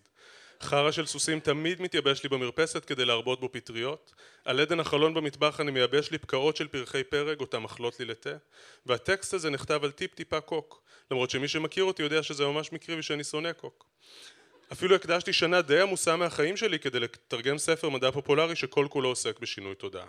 חרא 0.61 0.91
של 0.91 1.05
סוסים 1.05 1.39
תמיד 1.39 1.81
מתייבש 1.81 2.23
לי 2.23 2.29
במרפסת 2.29 2.85
כדי 2.85 3.05
להרבות 3.05 3.39
בו 3.39 3.49
פטריות, 3.51 4.13
על 4.45 4.59
עדן 4.59 4.79
החלון 4.79 5.13
במטבח 5.13 5.61
אני 5.61 5.71
מייבש 5.71 6.11
לי 6.11 6.17
פקעות 6.17 6.55
של 6.55 6.67
פרחי 6.67 7.03
פרג 7.03 7.39
אותם 7.39 7.65
אכלות 7.65 7.99
לי 7.99 8.05
לתה, 8.05 8.35
והטקסט 8.85 9.33
הזה 9.33 9.49
נכתב 9.49 9.79
על 9.83 9.91
טיפ 9.91 10.13
טיפה 10.13 10.41
קוק, 10.41 10.81
למרות 11.11 11.29
שמי 11.29 11.47
שמכיר 11.47 11.83
אותי 11.83 12.03
יודע 12.03 12.23
שזה 12.23 12.45
ממש 12.45 12.71
מקרי 12.71 12.99
ושאני 12.99 13.23
שונא 13.23 13.53
קוק. 13.53 13.85
אפילו 14.71 14.95
הקדשתי 14.95 15.33
שנה 15.33 15.61
די 15.61 15.81
עמוסה 15.81 16.15
מהחיים 16.15 16.57
שלי 16.57 16.79
כדי 16.79 16.99
לתרגם 16.99 17.57
ספר 17.57 17.89
מדע 17.89 18.11
פופולרי 18.11 18.55
שכל 18.55 18.87
כולו 18.89 19.09
עוסק 19.09 19.39
בשינוי 19.39 19.75
תודעה. 19.75 20.07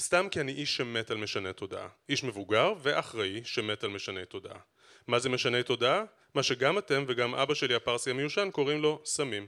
סתם 0.00 0.28
כי 0.30 0.40
אני 0.40 0.52
איש 0.52 0.76
שמת 0.76 1.10
על 1.10 1.16
משנה 1.16 1.52
תודעה. 1.52 1.88
איש 2.08 2.24
מבוגר 2.24 2.72
ואחראי 2.82 3.40
שמת 3.44 3.84
על 3.84 3.90
משנה 3.90 4.24
תודעה. 4.24 4.58
מה 5.06 5.18
זה 5.18 5.28
משנה 5.28 5.62
תודעה? 5.62 6.04
מה 6.34 6.42
שגם 6.42 6.78
אתם 6.78 7.04
וגם 7.08 7.34
אבא 7.34 7.54
שלי 7.54 7.74
הפרסי 7.74 8.10
המיושן 8.10 8.50
קוראים 8.50 8.82
לו 8.82 9.02
סמים. 9.04 9.46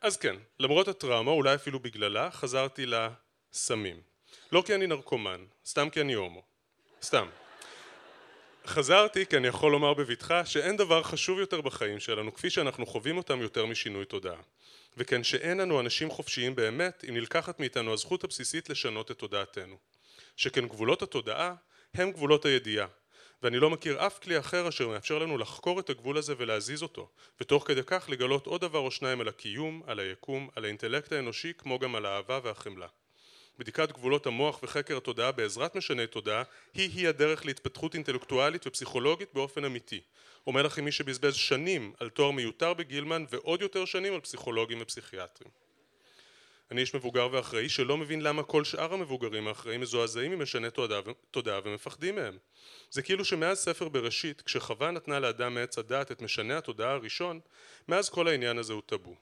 אז 0.00 0.16
כן, 0.16 0.36
למרות 0.60 0.88
הטראומה, 0.88 1.30
אולי 1.30 1.54
אפילו 1.54 1.80
בגללה, 1.80 2.30
חזרתי 2.30 2.86
לסמים. 2.86 4.00
לא 4.52 4.62
כי 4.66 4.74
אני 4.74 4.86
נרקומן, 4.86 5.44
סתם 5.66 5.90
כי 5.90 6.00
אני 6.00 6.14
הומו. 6.14 6.42
סתם. 7.02 7.28
חזרתי 8.66 9.26
כי 9.26 9.36
אני 9.36 9.48
יכול 9.48 9.72
לומר 9.72 9.94
בבטחה 9.94 10.46
שאין 10.46 10.76
דבר 10.76 11.02
חשוב 11.02 11.38
יותר 11.38 11.60
בחיים 11.60 12.00
שלנו 12.00 12.34
כפי 12.34 12.50
שאנחנו 12.50 12.86
חווים 12.86 13.16
אותם 13.16 13.40
יותר 13.40 13.66
משינוי 13.66 14.04
תודעה. 14.04 14.40
וכן 15.00 15.24
שאין 15.24 15.58
לנו 15.58 15.80
אנשים 15.80 16.10
חופשיים 16.10 16.54
באמת 16.54 17.04
אם 17.08 17.14
נלקחת 17.14 17.60
מאיתנו 17.60 17.92
הזכות 17.92 18.24
הבסיסית 18.24 18.70
לשנות 18.70 19.10
את 19.10 19.18
תודעתנו. 19.18 19.76
שכן 20.36 20.68
גבולות 20.68 21.02
התודעה 21.02 21.54
הם 21.94 22.10
גבולות 22.10 22.44
הידיעה 22.44 22.86
ואני 23.42 23.58
לא 23.58 23.70
מכיר 23.70 24.06
אף 24.06 24.18
כלי 24.18 24.38
אחר 24.38 24.68
אשר 24.68 24.88
מאפשר 24.88 25.18
לנו 25.18 25.38
לחקור 25.38 25.80
את 25.80 25.90
הגבול 25.90 26.18
הזה 26.18 26.34
ולהזיז 26.38 26.82
אותו 26.82 27.10
ותוך 27.40 27.66
כדי 27.66 27.80
כך 27.86 28.06
לגלות 28.08 28.46
עוד 28.46 28.60
דבר 28.60 28.78
או 28.78 28.90
שניים 28.90 29.20
על 29.20 29.28
הקיום, 29.28 29.82
על 29.86 30.00
היקום, 30.00 30.48
על 30.56 30.64
האינטלקט 30.64 31.12
האנושי 31.12 31.52
כמו 31.58 31.78
גם 31.78 31.94
על 31.94 32.06
האהבה 32.06 32.40
והחמלה 32.42 32.86
בדיקת 33.58 33.92
גבולות 33.92 34.26
המוח 34.26 34.62
וחקר 34.62 34.96
התודעה 34.96 35.32
בעזרת 35.32 35.74
משני 35.74 36.06
תודעה 36.06 36.42
היא-היא 36.74 37.08
הדרך 37.08 37.46
להתפתחות 37.46 37.94
אינטלקטואלית 37.94 38.66
ופסיכולוגית 38.66 39.28
באופן 39.34 39.64
אמיתי. 39.64 40.00
אומר 40.46 40.62
לכם 40.62 40.84
מי 40.84 40.92
שבזבז 40.92 41.34
שנים 41.34 41.92
על 42.00 42.10
תואר 42.10 42.30
מיותר 42.30 42.74
בגילמן 42.74 43.24
ועוד 43.30 43.62
יותר 43.62 43.84
שנים 43.84 44.14
על 44.14 44.20
פסיכולוגים 44.20 44.78
ופסיכיאטרים. 44.82 45.50
אני 46.70 46.80
איש 46.80 46.94
מבוגר 46.94 47.28
ואחראי 47.32 47.68
שלא 47.68 47.96
מבין 47.96 48.20
למה 48.20 48.42
כל 48.42 48.64
שאר 48.64 48.94
המבוגרים 48.94 49.48
האחראים 49.48 49.80
מזועזעים 49.80 50.30
ממשני 50.30 50.70
תודעה, 50.70 51.00
תודעה 51.30 51.60
ומפחדים 51.64 52.14
מהם. 52.14 52.38
זה 52.90 53.02
כאילו 53.02 53.24
שמאז 53.24 53.58
ספר 53.58 53.88
בראשית, 53.88 54.42
כשחווה 54.42 54.90
נתנה 54.90 55.18
לאדם 55.20 55.54
מעץ 55.54 55.78
הדעת 55.78 56.12
את 56.12 56.22
משנה 56.22 56.58
התודעה 56.58 56.92
הראשון, 56.92 57.40
מאז 57.88 58.08
כל 58.08 58.28
העניין 58.28 58.58
הזה 58.58 58.72
הוא 58.72 58.82
טאבו. 58.86 59.14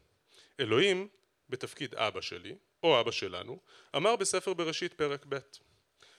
אלוהים, 0.61 1.09
בתפקיד 1.49 1.95
אבא 1.95 2.21
שלי, 2.21 2.55
או 2.83 3.01
אבא 3.01 3.11
שלנו, 3.11 3.59
אמר 3.97 4.17
בספר 4.17 4.55
בראשית 4.55 4.95
פרק 4.95 5.27
ב' 5.29 5.39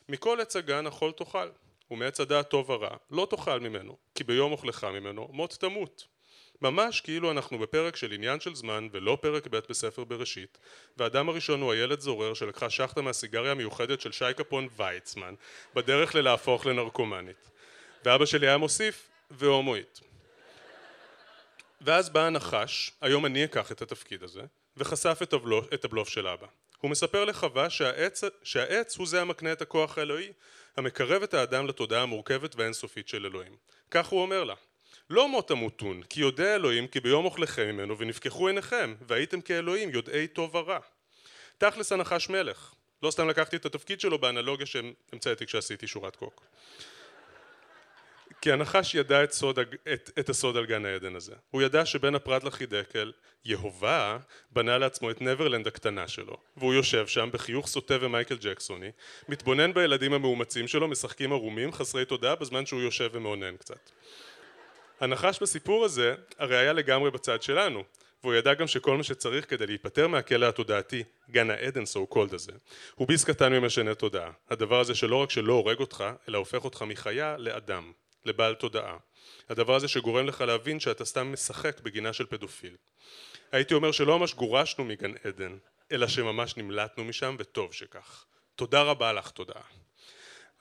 מכל 0.09 0.41
עץ 0.41 0.55
הגן 0.55 0.87
אכול 0.87 1.11
תאכל, 1.11 1.49
ומעץ 1.91 2.19
הדעת 2.19 2.49
טוב 2.49 2.69
ורע 2.69 2.95
לא 3.11 3.27
תאכל 3.29 3.59
ממנו, 3.59 3.97
כי 4.15 4.23
ביום 4.23 4.51
אוכלך 4.51 4.83
ממנו 4.83 5.29
מות 5.31 5.57
תמות. 5.59 6.07
ממש 6.61 7.01
כאילו 7.01 7.31
אנחנו 7.31 7.59
בפרק 7.59 7.95
של 7.95 8.11
עניין 8.11 8.39
של 8.39 8.55
זמן 8.55 8.87
ולא 8.91 9.17
פרק 9.21 9.47
ב' 9.47 9.59
בספר 9.69 10.03
בראשית. 10.03 10.57
והאדם 10.97 11.29
הראשון 11.29 11.61
הוא 11.61 11.71
הילד 11.71 11.99
זורר 11.99 12.33
שלקחה 12.33 12.69
שחטה 12.69 13.01
מהסיגריה 13.01 13.51
המיוחדת 13.51 14.01
של 14.01 14.11
שי 14.11 14.33
קפון 14.37 14.67
ויצמן 14.77 15.33
בדרך 15.75 16.15
ללהפוך 16.15 16.65
לנרקומנית. 16.65 17.49
ואבא 18.05 18.25
שלי 18.25 18.47
היה 18.47 18.57
מוסיף 18.57 19.09
והומואית 19.31 20.08
ואז 21.81 22.09
בא 22.09 22.25
הנחש, 22.25 22.91
היום 23.01 23.25
אני 23.25 23.45
אקח 23.45 23.71
את 23.71 23.81
התפקיד 23.81 24.23
הזה 24.23 24.41
וחשף 24.77 25.19
את, 25.23 25.33
הבלוף, 25.33 25.73
את 25.73 25.85
הבלוף 25.85 26.09
של 26.09 26.27
אבא. 26.27 26.47
הוא 26.81 26.91
מספר 26.91 27.25
לחווה 27.25 27.69
שהעץ, 27.69 28.21
שהעץ 28.43 28.97
הוא 28.97 29.07
זה 29.07 29.21
המקנה 29.21 29.51
את 29.51 29.61
הכוח 29.61 29.97
האלוהי, 29.97 30.31
המקרב 30.77 31.23
את 31.23 31.33
האדם 31.33 31.67
לתודעה 31.67 32.03
המורכבת 32.03 32.55
והאינסופית 32.55 33.07
של 33.07 33.25
אלוהים. 33.25 33.55
כך 33.91 34.07
הוא 34.07 34.21
אומר 34.21 34.43
לה: 34.43 34.53
לא 35.09 35.27
מות 35.27 35.47
תמותון, 35.47 36.03
כי 36.03 36.21
יודע 36.21 36.55
אלוהים 36.55 36.87
כי 36.87 36.99
ביום 36.99 37.25
אוכלכם 37.25 37.67
ממנו 37.67 37.97
ונפקחו 37.97 38.47
עיניכם, 38.47 38.95
והייתם 39.07 39.41
כאלוהים 39.41 39.89
יודעי 39.89 40.27
טוב 40.27 40.55
ורע. 40.55 40.79
תכלס 41.57 41.91
הנחש 41.91 42.29
מלך. 42.29 42.73
לא 43.03 43.11
סתם 43.11 43.29
לקחתי 43.29 43.55
את 43.55 43.65
התפקיד 43.65 43.99
שלו 43.99 44.19
באנלוגיה 44.19 44.65
שהמצאתי 44.65 45.45
כשעשיתי 45.45 45.87
שורת 45.87 46.15
קוק. 46.15 46.43
כי 48.41 48.51
הנחש 48.51 48.95
ידע 48.95 49.23
את, 49.23 49.31
סוד, 49.31 49.59
את, 49.93 50.11
את 50.19 50.29
הסוד 50.29 50.57
על 50.57 50.65
גן 50.65 50.85
העדן 50.85 51.15
הזה. 51.15 51.33
הוא 51.51 51.61
ידע 51.61 51.85
שבין 51.85 52.15
הפרת 52.15 52.43
לחידקל, 52.43 53.11
יהובה 53.45 54.17
בנה 54.51 54.77
לעצמו 54.77 55.11
את 55.11 55.21
נברלנד 55.21 55.67
הקטנה 55.67 56.07
שלו, 56.07 56.37
והוא 56.57 56.73
יושב 56.73 57.07
שם 57.07 57.29
בחיוך 57.33 57.67
סוטה 57.67 57.95
ומייקל 58.01 58.35
ג'קסוני, 58.35 58.91
מתבונן 59.29 59.73
בילדים 59.73 60.13
המאומצים 60.13 60.67
שלו, 60.67 60.87
משחקים 60.87 61.31
ערומים, 61.31 61.71
חסרי 61.71 62.05
תודעה, 62.05 62.35
בזמן 62.35 62.65
שהוא 62.65 62.81
יושב 62.81 63.09
ומאונן 63.13 63.57
קצת. 63.57 63.91
הנחש 64.99 65.39
בסיפור 65.41 65.85
הזה 65.85 66.15
הרי 66.37 66.57
היה 66.57 66.73
לגמרי 66.73 67.11
בצד 67.11 67.41
שלנו, 67.41 67.83
והוא 68.23 68.33
ידע 68.33 68.53
גם 68.53 68.67
שכל 68.67 68.97
מה 68.97 69.03
שצריך 69.03 69.49
כדי 69.49 69.67
להיפטר 69.67 70.07
מהכלא 70.07 70.45
התודעתי, 70.45 71.03
גן 71.31 71.49
העדן 71.49 71.85
סו 71.85 72.07
קולד 72.07 72.33
הזה, 72.33 72.51
הוא 72.95 73.07
ביס 73.07 73.23
קטן 73.23 73.53
ממשנה 73.53 73.95
תודעה. 73.95 74.31
הדבר 74.49 74.79
הזה 74.79 74.95
שלא 74.95 75.15
רק 75.15 75.29
שלא 75.29 75.53
הורג 75.53 75.79
אותך, 75.79 76.03
אלא 76.29 76.37
הופך 76.37 76.63
אותך 76.63 76.81
מחיה 76.87 77.37
לאדם. 77.37 77.91
לבעל 78.29 78.55
תודעה. 78.55 78.97
הדבר 79.49 79.75
הזה 79.75 79.87
שגורם 79.87 80.27
לך 80.27 80.41
להבין 80.41 80.79
שאתה 80.79 81.05
סתם 81.05 81.33
משחק 81.33 81.79
בגינה 81.79 82.13
של 82.13 82.25
פדופיל. 82.25 82.75
הייתי 83.51 83.73
אומר 83.73 83.91
שלא 83.91 84.19
ממש 84.19 84.33
גורשנו 84.33 84.85
מגן 84.85 85.13
עדן, 85.23 85.57
אלא 85.91 86.07
שממש 86.07 86.57
נמלטנו 86.57 87.03
משם 87.03 87.35
וטוב 87.39 87.73
שכך. 87.73 88.25
תודה 88.55 88.81
רבה 88.81 89.13
לך 89.13 89.29
תודעה. 89.29 89.61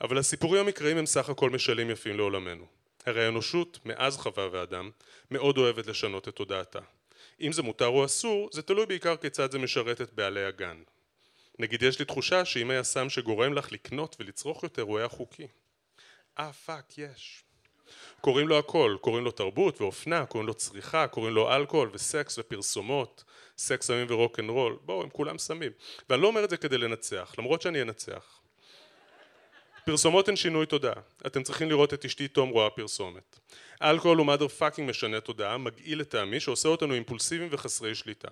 אבל 0.01 0.17
הסיפורים 0.17 0.65
המקראיים 0.65 0.97
הם 0.97 1.05
סך 1.05 1.29
הכל 1.29 1.49
משלים 1.49 1.89
יפים 1.89 2.17
לעולמנו. 2.17 2.65
הרי 3.05 3.25
האנושות, 3.25 3.79
מאז 3.85 4.17
חווה 4.17 4.47
ואדם, 4.51 4.91
מאוד 5.31 5.57
אוהבת 5.57 5.87
לשנות 5.87 6.27
את 6.27 6.35
תודעתה. 6.35 6.79
אם 7.41 7.51
זה 7.51 7.61
מותר 7.61 7.87
או 7.87 8.05
אסור, 8.05 8.49
זה 8.53 8.61
תלוי 8.61 8.85
בעיקר 8.85 9.17
כיצד 9.17 9.51
זה 9.51 9.59
משרת 9.59 10.01
את 10.01 10.13
בעלי 10.13 10.45
הגן. 10.45 10.83
נגיד 11.59 11.83
יש 11.83 11.99
לי 11.99 12.05
תחושה 12.05 12.45
שאם 12.45 12.69
היה 12.69 12.83
סם 12.83 13.09
שגורם 13.09 13.53
לך 13.53 13.71
לקנות 13.71 14.15
ולצרוך 14.19 14.63
יותר 14.63 14.81
הוא 14.81 14.97
היה 14.97 15.07
חוקי. 15.07 15.47
אה 16.39 16.53
fuck 16.53 16.97
יש. 16.97 17.43
קוראים 18.21 18.47
לו 18.47 18.59
הכל, 18.59 18.97
קוראים 19.01 19.25
לו 19.25 19.31
תרבות 19.31 19.81
ואופנה, 19.81 20.25
קוראים 20.25 20.47
לו 20.47 20.53
צריכה, 20.53 21.07
קוראים 21.07 21.35
לו 21.35 21.55
אלכוהול 21.55 21.89
וסקס 21.93 22.39
ופרסומות, 22.39 23.23
סקס 23.57 23.87
סמים 23.87 24.07
ורוק 24.09 24.39
אנד 24.39 24.49
רול, 24.49 24.77
בואו, 24.81 25.03
הם 25.03 25.09
כולם 25.09 25.37
סמים. 25.37 25.71
ואני 26.09 26.21
לא 26.21 26.27
אומר 26.27 26.43
את 26.43 26.49
זה 26.49 26.57
כדי 26.57 26.77
לנצח, 26.77 27.35
למרות 27.37 27.61
שאני 27.61 27.81
אנצח. 27.81 28.39
פרסומות 29.85 30.27
הן 30.27 30.35
שינוי 30.35 30.65
תודעה, 30.65 31.01
אתם 31.25 31.43
צריכים 31.43 31.69
לראות 31.69 31.93
את 31.93 32.05
אשתי 32.05 32.27
תום 32.27 32.49
רואה 32.49 32.69
פרסומת. 32.69 33.39
אלכוהול 33.81 34.17
הוא 34.17 34.25
motherfucking 34.25 34.89
משנה 34.89 35.21
תודעה, 35.21 35.57
מגעיל 35.57 35.99
לטעמי, 35.99 36.39
שעושה 36.39 36.69
אותנו 36.69 36.93
אימפולסיביים 36.93 37.49
וחסרי 37.51 37.95
שליטה. 37.95 38.27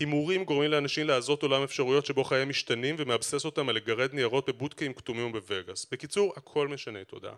הימורים 0.00 0.44
גורמים 0.44 0.70
לאנשים 0.70 1.06
להזות 1.06 1.42
עולם 1.42 1.62
אפשרויות 1.62 2.06
שבו 2.06 2.24
חייהם 2.24 2.48
משתנים 2.48 2.96
ומאבסס 2.98 3.44
אותם 3.44 3.68
על 3.68 3.74
לגרד 3.74 4.14
ניירות 4.14 4.48
בבודקאים 4.48 4.92
כתומים 4.92 5.26
ובווגאס. 5.26 5.86
בקיצור, 5.92 6.32
הכל 6.36 6.68
משנה 6.68 7.04
תודעה. 7.04 7.34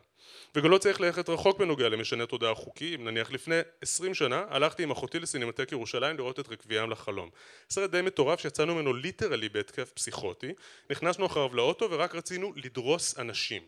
וגם 0.55 0.71
לא 0.71 0.79
צריך 0.79 1.01
ללכת 1.01 1.29
רחוק 1.29 1.59
בנוגע 1.59 1.89
למשנה 1.89 2.27
תודעה 2.27 2.55
חוקיים, 2.55 3.05
נניח 3.05 3.33
לפני 3.33 3.61
עשרים 3.81 4.15
שנה 4.15 4.45
הלכתי 4.49 4.83
עם 4.83 4.91
אחותי 4.91 5.19
לסינמטק 5.19 5.73
ירושלים 5.73 6.17
לראות 6.17 6.41
את 6.41 6.49
רקוויאם 6.49 6.91
לחלום. 6.91 7.31
סרט 7.71 7.91
די 7.91 8.03
מטורף 8.03 8.41
שיצאנו 8.41 8.75
ממנו 8.75 8.95
literally 8.95 9.49
בהתקף 9.49 9.91
פסיכוטי, 9.91 10.53
נכנסנו 10.91 11.27
אחריו 11.27 11.55
לאוטו 11.55 11.91
ורק 11.91 12.15
רצינו 12.15 12.53
לדרוס 12.57 13.19
אנשים. 13.19 13.63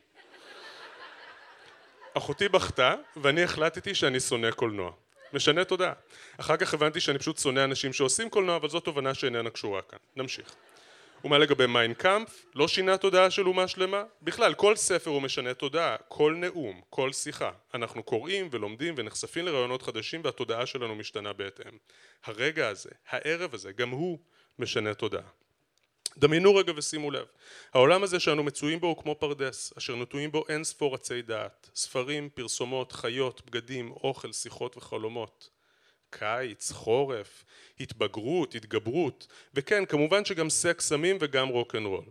אחותי 2.14 2.48
בכתה 2.48 2.94
ואני 3.16 3.42
החלטתי 3.42 3.94
שאני 3.94 4.20
שונא 4.20 4.50
קולנוע. 4.50 5.03
משנה 5.34 5.64
תודעה. 5.64 5.92
אחר 6.36 6.56
כך 6.56 6.74
הבנתי 6.74 7.00
שאני 7.00 7.18
פשוט 7.18 7.38
שונא 7.38 7.64
אנשים 7.64 7.92
שעושים 7.92 8.30
קולנוע, 8.30 8.56
אבל 8.56 8.68
זו 8.68 8.80
תובנה 8.80 9.14
שאיננה 9.14 9.50
קשורה 9.50 9.82
כאן. 9.82 9.98
נמשיך. 10.16 10.54
ומה 11.24 11.38
לגבי 11.38 11.66
מיינקאמפ? 11.66 12.44
לא 12.54 12.68
שינה 12.68 12.96
תודעה 12.96 13.30
של 13.30 13.48
אומה 13.48 13.68
שלמה? 13.68 14.04
בכלל, 14.22 14.54
כל 14.54 14.76
ספר 14.76 15.10
הוא 15.10 15.22
משנה 15.22 15.54
תודעה, 15.54 15.96
כל 16.08 16.34
נאום, 16.38 16.80
כל 16.90 17.12
שיחה. 17.12 17.50
אנחנו 17.74 18.02
קוראים 18.02 18.48
ולומדים 18.50 18.94
ונחשפים 18.96 19.46
לרעיונות 19.46 19.82
חדשים 19.82 20.20
והתודעה 20.24 20.66
שלנו 20.66 20.94
משתנה 20.94 21.32
בהתאם. 21.32 21.78
הרגע 22.24 22.68
הזה, 22.68 22.90
הערב 23.08 23.54
הזה, 23.54 23.72
גם 23.72 23.90
הוא 23.90 24.18
משנה 24.58 24.94
תודעה. 24.94 25.28
דמיינו 26.18 26.54
רגע 26.54 26.72
ושימו 26.76 27.10
לב, 27.10 27.26
העולם 27.72 28.02
הזה 28.02 28.20
שאנו 28.20 28.42
מצויים 28.42 28.80
בו 28.80 28.86
הוא 28.86 28.96
כמו 28.96 29.14
פרדס, 29.18 29.72
אשר 29.78 29.96
נטועים 29.96 30.32
בו 30.32 30.44
אין 30.48 30.64
ספור 30.64 30.94
עצי 30.94 31.22
דעת, 31.22 31.70
ספרים, 31.74 32.28
פרסומות, 32.34 32.92
חיות, 32.92 33.42
בגדים, 33.46 33.90
אוכל, 33.90 34.32
שיחות 34.32 34.76
וחלומות. 34.76 35.48
קיץ, 36.10 36.72
חורף, 36.72 37.44
התבגרות, 37.80 38.54
התגברות, 38.54 39.26
וכן, 39.54 39.84
כמובן 39.84 40.24
שגם 40.24 40.50
סקס, 40.50 40.88
סמים 40.88 41.16
וגם 41.20 41.48
רוקנרול. 41.48 42.04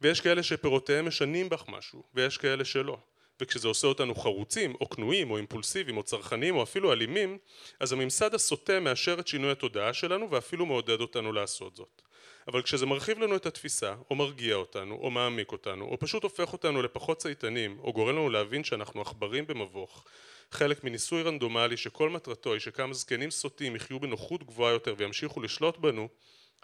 ויש 0.00 0.20
כאלה 0.20 0.42
שפירותיהם 0.42 1.06
משנים 1.06 1.48
בך 1.48 1.64
משהו, 1.68 2.02
ויש 2.14 2.38
כאלה 2.38 2.64
שלא. 2.64 2.98
וכשזה 3.40 3.68
עושה 3.68 3.86
אותנו 3.86 4.14
חרוצים, 4.14 4.74
או 4.80 4.90
כנועים, 4.90 5.30
או 5.30 5.36
אימפולסיביים, 5.36 5.96
או 5.96 6.02
צרכניים, 6.02 6.56
או 6.56 6.62
אפילו 6.62 6.92
אלימים, 6.92 7.38
אז 7.80 7.92
הממסד 7.92 8.34
הסוטה 8.34 8.80
מאשר 8.80 9.16
את 9.20 9.28
שינוי 9.28 9.50
התודעה 9.50 9.92
שלנו 9.92 10.30
ואפילו 10.30 10.66
מעודד 10.66 11.00
אותנו 11.00 11.32
לעשות 11.32 11.76
זאת. 11.76 12.02
אבל 12.48 12.62
כשזה 12.62 12.86
מרחיב 12.86 13.18
לנו 13.18 13.36
את 13.36 13.46
התפיסה, 13.46 13.94
או 14.10 14.16
מרגיע 14.16 14.54
אותנו, 14.54 14.94
או 14.94 15.10
מעמיק 15.10 15.52
אותנו, 15.52 15.84
או 15.84 15.98
פשוט 15.98 16.22
הופך 16.22 16.52
אותנו 16.52 16.82
לפחות 16.82 17.18
צייתנים, 17.18 17.78
או 17.78 17.92
גורם 17.92 18.16
לנו 18.16 18.30
להבין 18.30 18.64
שאנחנו 18.64 19.00
עכברים 19.00 19.46
במבוך, 19.46 20.04
חלק 20.50 20.84
מניסוי 20.84 21.22
רנדומלי 21.22 21.76
שכל 21.76 22.10
מטרתו 22.10 22.52
היא 22.52 22.60
שכמה 22.60 22.94
זקנים 22.94 23.30
סוטים 23.30 23.76
יחיו 23.76 24.00
בנוחות 24.00 24.44
גבוהה 24.44 24.72
יותר 24.72 24.94
וימשיכו 24.98 25.40
לשלוט 25.40 25.78
בנו, 25.78 26.08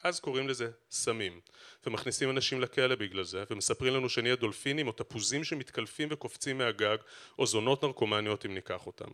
אז 0.02 0.20
קוראים 0.20 0.48
לזה 0.48 0.70
סמים. 0.90 1.40
ומכניסים 1.86 2.30
אנשים 2.30 2.60
לכלא 2.60 2.94
בגלל 2.94 3.24
זה, 3.24 3.44
ומספרים 3.50 3.94
לנו 3.94 4.08
שנהיה 4.08 4.36
דולפינים 4.36 4.86
או 4.86 4.92
תפוזים 4.92 5.44
שמתקלפים 5.44 6.08
וקופצים 6.10 6.58
מהגג, 6.58 6.96
או 7.38 7.46
זונות 7.46 7.84
נרקומניות 7.84 8.46
אם 8.46 8.54
ניקח 8.54 8.86
אותם. 8.86 9.10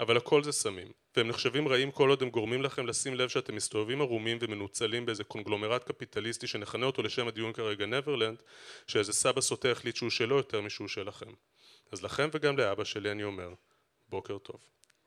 אבל 0.00 0.16
הכל 0.16 0.44
זה 0.44 0.52
סמים, 0.52 0.92
והם 1.16 1.28
נחשבים 1.28 1.68
רעים 1.68 1.90
כל 1.90 2.08
עוד 2.08 2.22
הם 2.22 2.30
גורמים 2.30 2.62
לכם 2.62 2.86
לשים 2.86 3.14
לב 3.14 3.28
שאתם 3.28 3.54
מסתובבים 3.54 4.00
ערומים 4.00 4.38
ומנוצלים 4.40 5.06
באיזה 5.06 5.24
קונגלומרט 5.24 5.84
קפיטליסטי 5.84 6.46
שנכנה 6.46 6.86
אותו 6.86 7.02
לשם 7.02 7.28
הדיון 7.28 7.52
כרגע 7.52 7.86
נברלנד, 7.86 8.42
שאיזה 8.86 9.12
סבא 9.12 9.40
סוטה 9.40 9.70
החליט 9.70 9.96
שהוא 9.96 10.10
שלו 10.10 10.36
יותר 10.36 10.60
משהוא 10.60 10.88
שלכם. 10.88 11.30
אז 11.92 12.02
לכם 12.02 12.28
וגם 12.32 12.58
לאבא 12.58 12.84
שלי 12.84 13.10
אני 13.10 13.24
אומר, 13.24 13.54
בוקר 14.08 14.38
טוב. 14.38 14.60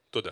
תודה. 0.10 0.32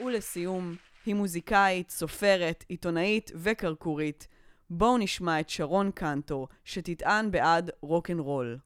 ולסיום, 0.00 0.76
היא 1.06 1.14
מוזיקאית, 1.14 1.90
סופרת, 1.90 2.64
עיתונאית 2.68 3.30
וקרקורית. 3.34 4.35
בואו 4.70 4.98
נשמע 4.98 5.40
את 5.40 5.50
שרון 5.50 5.90
קנטור, 5.90 6.48
שתטען 6.64 7.30
בעד 7.30 7.70
רוקנרול. 7.82 8.58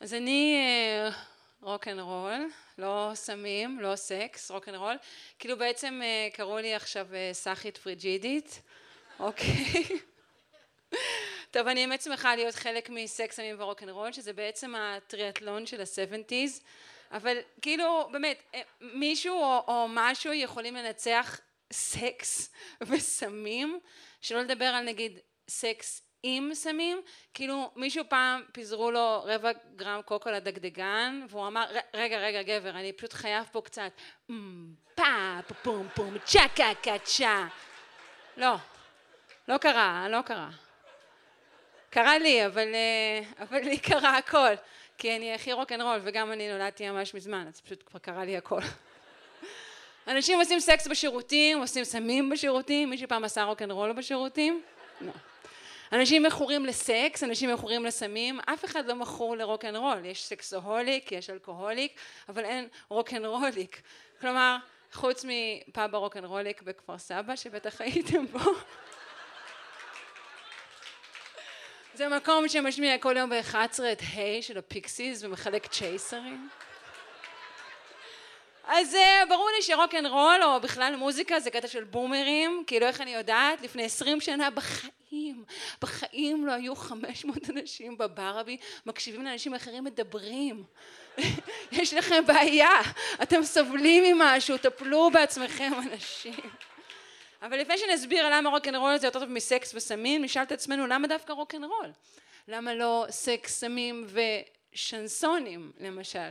אז 0.00 0.14
אני 0.14 0.56
אה, 0.56 1.10
רוקנרול, 1.62 2.48
לא 2.78 3.10
סמים, 3.14 3.80
לא 3.80 3.96
סקס, 3.96 4.50
רוקנרול. 4.50 4.96
כאילו 5.38 5.58
בעצם 5.58 6.00
אה, 6.02 6.28
קראו 6.32 6.58
לי 6.58 6.74
עכשיו 6.74 7.06
אה, 7.14 7.30
סאחית 7.32 7.78
פריג'ידית, 7.78 8.62
אוקיי? 9.20 9.84
טוב, 11.50 11.66
אני 11.66 11.86
באמת 11.86 12.02
שמחה 12.02 12.36
להיות 12.36 12.54
חלק 12.54 12.90
מסקס, 12.90 13.36
סמים 13.36 13.56
ורוקנרול, 13.58 14.12
שזה 14.12 14.32
בעצם 14.32 14.74
הטריאטלון 14.74 15.66
של 15.66 15.80
ה-70's, 15.80 16.62
אבל 17.12 17.36
כאילו, 17.62 18.08
באמת, 18.12 18.42
מישהו 18.80 19.34
או, 19.34 19.64
או 19.68 19.86
משהו 19.88 20.32
יכולים 20.32 20.74
לנצח 20.74 21.40
סקס 21.72 22.52
וסמים, 22.80 23.80
שלא 24.20 24.40
לדבר 24.40 24.64
על 24.64 24.84
נגיד 24.84 25.18
סקס 25.48 26.02
עם 26.22 26.50
סמים, 26.54 27.02
כאילו 27.34 27.70
מישהו 27.76 28.04
פעם 28.08 28.42
פיזרו 28.52 28.90
לו 28.90 29.22
רבע 29.24 29.50
גרם 29.76 30.00
קוקו 30.04 30.30
לדגדגן 30.30 31.26
והוא 31.28 31.46
אמר 31.46 31.66
רגע 31.94 32.18
רגע 32.18 32.42
גבר 32.42 32.70
אני 32.70 32.92
פשוט 32.92 33.12
חייב 33.12 33.46
פה 33.52 33.60
קצת 33.60 33.92
פה 34.96 35.54
פום 35.62 35.88
פום 35.94 36.18
צ'קה 36.18 36.70
קצ'ה 36.82 37.46
לא, 38.36 38.54
לא 39.48 39.58
קרה, 39.58 40.06
לא 40.08 40.22
קרה. 40.22 40.50
קרה 41.90 42.18
לי 42.18 42.46
אבל, 42.46 42.74
אה, 42.74 43.44
אבל 43.44 43.58
לי 43.58 43.78
קרה 43.78 44.18
הכל 44.18 44.54
כי 44.98 45.16
אני 45.16 45.34
הכי 45.34 45.52
רוקנרול 45.52 46.00
וגם 46.02 46.32
אני 46.32 46.52
נולדתי 46.52 46.90
ממש 46.90 47.14
מזמן 47.14 47.46
אז 47.48 47.60
פשוט 47.60 47.82
כבר 47.86 47.98
קרה 47.98 48.24
לי 48.24 48.36
הכל 48.36 48.60
אנשים 50.10 50.38
עושים 50.38 50.60
סקס 50.60 50.86
בשירותים, 50.86 51.58
עושים 51.58 51.84
סמים 51.84 52.30
בשירותים, 52.30 52.90
מישהו 52.90 53.08
פעם 53.08 53.24
עשה 53.24 53.42
רוקנרול 53.42 53.92
בשירותים? 53.92 54.62
לא. 55.00 55.12
אנשים 55.92 56.22
מכורים 56.22 56.66
לסקס, 56.66 57.24
אנשים 57.24 57.54
מכורים 57.54 57.84
לסמים, 57.84 58.40
אף 58.40 58.64
אחד 58.64 58.86
לא 58.86 58.94
מכור 58.94 59.36
לרוקנרול, 59.36 60.04
יש 60.04 60.24
סקסוהוליק, 60.24 61.12
יש 61.12 61.30
אלכוהוליק, 61.30 61.92
אבל 62.28 62.44
אין 62.44 62.68
רוקנרוליק. 62.88 63.80
כלומר, 64.20 64.56
חוץ 64.92 65.24
מפאב 65.28 65.94
הרוקנרוליק 65.94 66.62
בכפר 66.62 66.98
סבא, 66.98 67.36
שבטח 67.36 67.80
הייתם 67.80 68.26
בו. 68.26 68.38
זה 71.94 72.08
מקום 72.08 72.48
שמשמיע 72.48 72.98
כל 72.98 73.16
יום 73.16 73.30
ב-11 73.30 73.54
את 73.92 74.02
Hey 74.14 74.42
של 74.42 74.58
ה 74.58 74.67
Pixies 74.67 75.24
ומחלק 75.24 75.66
צ'ייסרים. 75.66 76.48
אז 78.72 78.94
אה, 78.94 79.22
ברור 79.28 79.48
לי 79.56 79.62
שרוק 79.62 79.94
אנד 79.94 80.06
רול 80.06 80.42
או 80.42 80.60
בכלל 80.60 80.96
מוזיקה 80.96 81.40
זה 81.40 81.50
קטע 81.50 81.68
של 81.68 81.84
בומרים 81.84 82.64
כאילו 82.66 82.86
איך 82.86 83.00
אני 83.00 83.14
יודעת? 83.14 83.62
לפני 83.62 83.84
עשרים 83.84 84.20
שנה 84.20 84.50
בחיים 84.50 85.44
בחיים 85.82 86.46
לא 86.46 86.52
היו 86.52 86.76
חמש 86.76 87.24
מאות 87.24 87.50
אנשים 87.50 87.98
בברבי 87.98 88.56
מקשיבים 88.86 89.22
לאנשים 89.22 89.54
אחרים 89.54 89.84
מדברים. 89.84 90.64
יש 91.72 91.94
לכם 91.94 92.26
בעיה 92.26 92.80
אתם 93.22 93.42
סובלים 93.42 94.18
ממשהו 94.18 94.58
טפלו 94.58 95.10
בעצמכם 95.10 95.72
אנשים. 95.74 96.50
אבל 97.42 97.58
לפני 97.58 97.78
שנסביר 97.78 98.30
למה 98.30 98.50
רוק 98.50 98.68
אנד 98.68 98.76
רול 98.76 98.98
זה 98.98 99.06
יותר 99.06 99.20
טוב 99.20 99.28
מסקס 99.28 99.74
וסמים 99.74 100.22
נשאל 100.24 100.42
את 100.42 100.52
עצמנו 100.52 100.86
למה 100.86 101.08
דווקא 101.08 101.32
רוק 101.32 101.54
אנד 101.54 101.64
רול 101.64 101.90
למה 102.48 102.74
לא 102.74 103.06
סקס 103.10 103.60
סמים 103.60 104.06
ושנסונים 104.72 105.72
למשל 105.80 106.30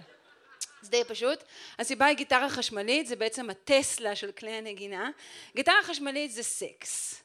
זה 0.82 0.92
די 0.92 1.04
פשוט. 1.04 1.44
הסיבה 1.80 2.06
היא 2.06 2.18
גיטרה 2.18 2.50
חשמלית, 2.50 3.08
זה 3.08 3.16
בעצם 3.16 3.50
הטסלה 3.50 4.16
של 4.16 4.32
כלי 4.32 4.52
הנגינה. 4.52 5.10
גיטרה 5.56 5.84
חשמלית 5.84 6.32
זה 6.32 6.44
סקס. 6.44 7.24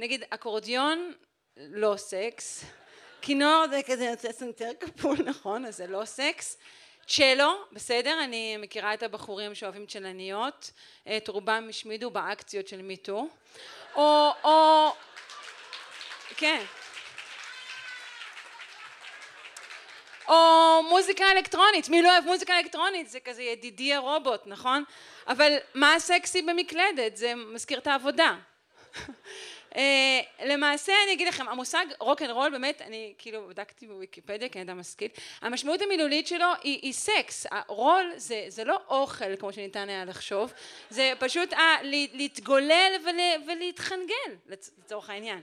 נגיד 0.00 0.24
אקורדיון, 0.30 1.12
לא 1.56 1.94
סקס. 1.96 2.64
כינור 3.22 3.64
זה 3.70 3.80
כזה 3.86 4.04
יוצא 4.04 4.32
סנטר 4.32 4.70
כפול, 4.80 5.16
נכון? 5.30 5.64
אז 5.64 5.76
זה 5.76 5.86
לא 5.86 6.04
סקס. 6.04 6.58
צ'לו, 7.06 7.52
בסדר, 7.72 8.24
אני 8.24 8.56
מכירה 8.56 8.94
את 8.94 9.02
הבחורים 9.02 9.54
שאוהבים 9.54 9.86
צ'לניות, 9.86 10.70
את 11.16 11.28
רובם 11.28 11.66
השמידו 11.70 12.10
באקציות 12.10 12.68
של 12.68 12.82
MeToo. 12.82 13.28
או, 13.94 14.30
או, 14.44 14.88
כן. 16.36 16.64
או 20.28 20.34
מוזיקה 20.88 21.24
אלקטרונית, 21.32 21.88
מי 21.88 22.02
לא 22.02 22.12
אוהב 22.12 22.24
מוזיקה 22.24 22.58
אלקטרונית? 22.58 23.08
זה 23.08 23.20
כזה 23.20 23.42
ידידי 23.42 23.94
הרובוט, 23.94 24.40
נכון? 24.46 24.84
אבל 25.28 25.56
מה 25.74 25.94
הסקסי 25.94 26.42
במקלדת? 26.42 27.16
זה 27.16 27.34
מזכיר 27.34 27.78
את 27.78 27.86
העבודה. 27.86 28.36
אה, 29.76 30.20
למעשה 30.44 30.92
אני 31.04 31.12
אגיד 31.12 31.28
לכם, 31.28 31.48
המושג 31.48 31.86
רוק 32.00 32.22
אנד 32.22 32.30
רול 32.30 32.50
באמת, 32.50 32.82
אני 32.82 33.14
כאילו 33.18 33.48
בדקתי 33.48 33.86
בוויקיפדיה 33.86 34.48
כי 34.48 34.58
אני 34.58 34.66
אדם 34.66 34.80
משכיל, 34.80 35.08
המשמעות 35.40 35.82
המילולית 35.82 36.26
שלו 36.26 36.46
היא, 36.62 36.78
היא 36.82 36.92
סקס, 36.92 37.46
הרול 37.50 38.12
זה, 38.16 38.44
זה 38.48 38.64
לא 38.64 38.80
אוכל 38.88 39.36
כמו 39.36 39.52
שניתן 39.52 39.88
היה 39.88 40.04
לחשוב, 40.04 40.52
זה 40.90 41.12
פשוט 41.18 41.52
ה, 41.52 41.82
להתגולל 42.12 42.92
ול, 43.04 43.20
ולהתחנגל 43.46 44.36
לצורך 44.48 45.10
העניין. 45.10 45.40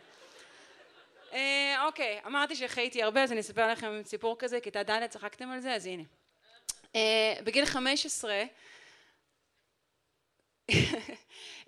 אה, 1.34 1.86
אוקיי, 1.86 2.20
אמרתי 2.26 2.56
שחייתי 2.56 3.04
הרבה 3.04 3.24
אז 3.24 3.32
אני 3.32 3.40
אספר 3.40 3.72
לכם 3.72 4.02
סיפור 4.06 4.36
כזה, 4.40 4.60
כיתה 4.60 4.84
ד' 4.84 5.08
צחקתם 5.08 5.52
על 5.52 5.60
זה 5.60 5.74
אז 5.74 5.86
הנה. 5.86 6.04
אה, 6.96 7.34
בגיל 7.44 7.66
15 7.66 8.44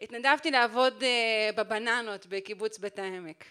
התנדבתי 0.01 0.51
לעבוד 0.51 1.03
אה, 1.03 1.49
בבננות 1.55 2.26
בקיבוץ 2.26 2.78
בית 2.78 2.99
העמק. 2.99 3.45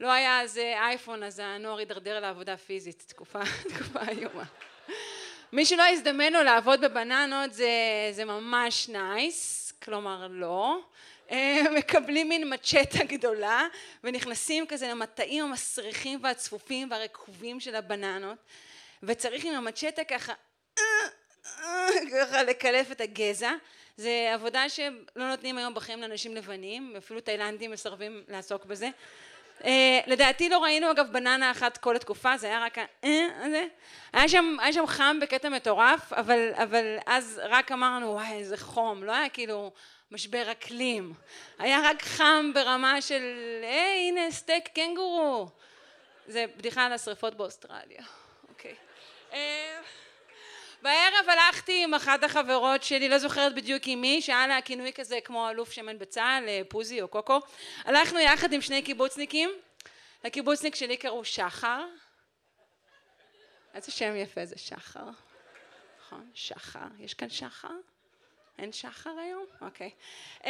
לא 0.00 0.12
היה 0.12 0.40
אז 0.40 0.58
אייפון 0.58 1.22
אז 1.22 1.38
הנוער 1.38 1.78
הידרדר 1.78 2.20
לעבודה 2.20 2.56
פיזית, 2.56 3.04
תקופה, 3.06 3.40
איומה. 4.08 4.44
מי 5.52 5.66
שלא 5.66 5.82
הזדמן 5.82 6.32
לו 6.32 6.42
לעבוד 6.42 6.80
בבננות 6.80 7.52
זה, 7.52 7.70
זה 8.12 8.24
ממש 8.24 8.88
נייס, 8.88 9.72
כלומר 9.82 10.26
לא. 10.30 10.78
אה, 11.30 11.62
מקבלים 11.78 12.28
מין 12.28 12.52
מצ'טה 12.54 13.04
גדולה 13.04 13.66
ונכנסים 14.04 14.66
כזה 14.66 14.88
למטעים 14.88 15.44
המסריחים 15.44 16.18
והצפופים 16.22 16.90
והרקובים 16.90 17.60
של 17.60 17.74
הבננות 17.74 18.38
וצריך 19.02 19.44
עם 19.44 19.54
המצ'טה 19.54 20.04
ככה 20.04 20.32
ככה 22.12 22.42
לקלף 22.42 22.92
את 22.92 23.00
הגזע 23.00 23.52
זה 23.96 24.30
עבודה 24.34 24.68
שלא 24.68 25.28
נותנים 25.28 25.58
היום 25.58 25.74
בחיים 25.74 26.00
לאנשים 26.00 26.34
לבנים, 26.34 26.94
אפילו 26.98 27.20
תאילנדים 27.20 27.70
מסרבים 27.70 28.24
לעסוק 28.28 28.64
בזה. 28.64 28.90
Uh, 29.60 29.66
לדעתי 30.06 30.48
לא 30.48 30.58
ראינו 30.58 30.90
אגב 30.90 31.12
בננה 31.12 31.50
אחת 31.50 31.76
כל 31.76 31.96
התקופה, 31.96 32.36
זה 32.36 32.46
היה 32.46 32.64
רק 32.64 32.78
ה... 32.78 32.84
הזה. 33.44 33.66
היה 34.12 34.28
שם, 34.28 34.56
היה 34.60 34.72
שם 34.72 34.86
חם 34.86 35.18
בקטע 35.22 35.48
מטורף, 35.48 36.12
אבל, 36.12 36.50
אבל 36.54 36.96
אז 37.06 37.40
רק 37.44 37.72
אמרנו 37.72 38.12
וואי 38.12 38.32
איזה 38.32 38.56
חום, 38.56 39.04
לא 39.04 39.12
היה 39.12 39.28
כאילו 39.28 39.72
משבר 40.10 40.52
אקלים, 40.52 41.14
היה 41.58 41.80
רק 41.84 42.02
חם 42.02 42.50
ברמה 42.54 43.02
של 43.02 43.22
היי 43.62 44.08
הנה 44.08 44.30
סטייק 44.30 44.68
קנגורו, 44.68 45.48
זה 46.26 46.44
בדיחה 46.56 46.86
על 46.86 46.92
השריפות 46.92 47.34
באוסטרליה, 47.34 48.02
אוקיי. 48.48 48.74
אה, 49.32 49.80
בערב 50.82 51.28
הלכתי 51.28 51.84
עם 51.84 51.94
אחת 51.94 52.24
החברות 52.24 52.82
שלי, 52.82 53.08
לא 53.08 53.18
זוכרת 53.18 53.54
בדיוק 53.54 53.82
עם 53.86 54.00
מי, 54.00 54.22
שהיה 54.22 54.46
לה 54.46 54.62
כינוי 54.62 54.92
כזה 54.92 55.18
כמו 55.24 55.50
אלוף 55.50 55.72
שמן 55.72 55.98
בצה"ל, 55.98 56.48
אה, 56.48 56.60
פוזי 56.68 57.02
או 57.02 57.08
קוקו. 57.08 57.40
הלכנו 57.84 58.18
יחד 58.18 58.52
עם 58.52 58.60
שני 58.60 58.82
קיבוצניקים, 58.82 59.50
לקיבוצניק 60.24 60.74
שלי 60.74 60.96
קראו 60.96 61.24
שחר. 61.24 61.84
איזה 63.74 63.92
שם 63.92 64.16
יפה 64.16 64.44
זה 64.44 64.58
שחר. 64.58 65.08
נכון, 66.00 66.30
שחר. 66.34 66.86
יש 66.98 67.14
כאן 67.14 67.30
שחר? 67.30 67.68
אין 68.58 68.72
שחר 68.72 69.10
היום? 69.10 69.44
אוקיי. 69.60 69.90
Uh, 70.40 70.46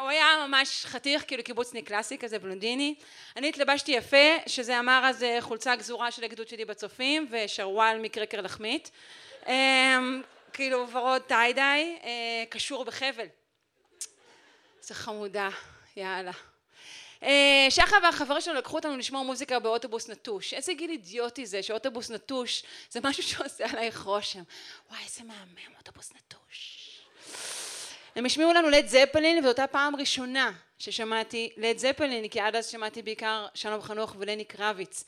הוא 0.00 0.08
היה 0.08 0.46
ממש 0.46 0.84
חתיך, 0.86 1.24
כאילו 1.26 1.44
קיבוצניק 1.44 1.88
קלאסי 1.88 2.18
כזה 2.18 2.38
בלונדיני. 2.38 2.94
אני 3.36 3.48
התלבשתי 3.48 3.92
יפה, 3.92 4.36
שזה 4.46 4.78
אמר 4.78 5.02
אז 5.04 5.22
אה, 5.22 5.40
חולצה 5.40 5.76
גזורה 5.76 6.10
של 6.10 6.24
הגדוד 6.24 6.48
שלי 6.48 6.64
בצופים, 6.64 7.28
ושרוואל 7.30 7.98
מקרקר 7.98 8.40
לחמית. 8.40 8.90
אמ, 9.46 10.22
כאילו 10.52 10.90
ורוד 10.90 11.22
טיידיי, 11.22 11.98
אה, 12.02 12.44
קשור 12.48 12.84
בחבל. 12.84 13.26
איזה 14.82 14.94
חמודה, 14.94 15.48
יאללה. 15.96 16.32
אה, 17.22 17.66
שחר 17.70 17.96
והחבר 18.02 18.40
שלנו 18.40 18.58
לקחו 18.58 18.76
אותנו 18.76 18.96
לשמוע 18.96 19.22
מוזיקה 19.22 19.58
באוטובוס 19.58 20.08
נטוש. 20.08 20.54
איזה 20.54 20.72
גיל 20.74 20.90
אידיוטי 20.90 21.46
זה 21.46 21.62
שאוטובוס 21.62 22.10
נטוש 22.10 22.62
זה 22.90 23.00
משהו 23.02 23.22
שעושה 23.22 23.64
עלייך 23.70 24.02
רושם. 24.02 24.42
וואי, 24.90 25.04
איזה 25.04 25.24
מהמם, 25.24 25.76
אוטובוס 25.78 26.12
נטוש. 26.12 26.91
הם 28.16 28.26
השמיעו 28.26 28.52
לנו 28.52 28.70
לד 28.70 28.86
זפלין 28.86 29.38
וזאת 29.38 29.58
הייתה 29.58 29.72
פעם 29.72 29.96
ראשונה 29.96 30.52
ששמעתי 30.78 31.50
לד 31.56 31.78
זפלין 31.78 32.28
כי 32.28 32.40
עד 32.40 32.56
אז 32.56 32.66
שמעתי 32.66 33.02
בעיקר 33.02 33.46
שלום 33.54 33.82
חנוך 33.82 34.16
ולני 34.18 34.44
קרביץ 34.44 35.04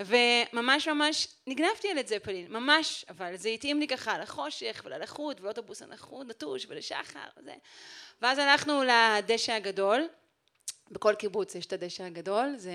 וממש 0.00 0.88
ממש 0.88 1.28
נגנבתי 1.46 1.90
על 1.90 1.98
את 1.98 2.08
זפלין, 2.08 2.52
ממש, 2.52 3.04
אבל 3.08 3.36
זה 3.36 3.48
התאים 3.48 3.80
לי 3.80 3.88
ככה 3.88 4.18
לחושך 4.18 4.82
וללחות 4.84 5.40
ולאוטובוס 5.40 5.82
הנחות, 5.82 6.26
נטוש 6.26 6.66
ולשחר 6.68 7.28
וזה. 7.36 7.54
ואז 8.22 8.38
הלכנו 8.38 8.82
לדשא 8.84 9.52
הגדול, 9.52 10.08
בכל 10.90 11.14
קיבוץ 11.14 11.54
יש 11.54 11.66
את 11.66 11.72
הדשא 11.72 12.04
הגדול, 12.04 12.54
זה, 12.56 12.72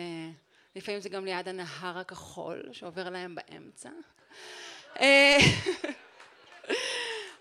לפעמים 0.76 1.02
זה 1.02 1.10
גם 1.10 1.26
ליד 1.26 1.48
הנהר 1.48 1.98
הכחול 1.98 2.64
שעובר 2.72 3.10
להם 3.10 3.36
באמצע. 3.36 3.90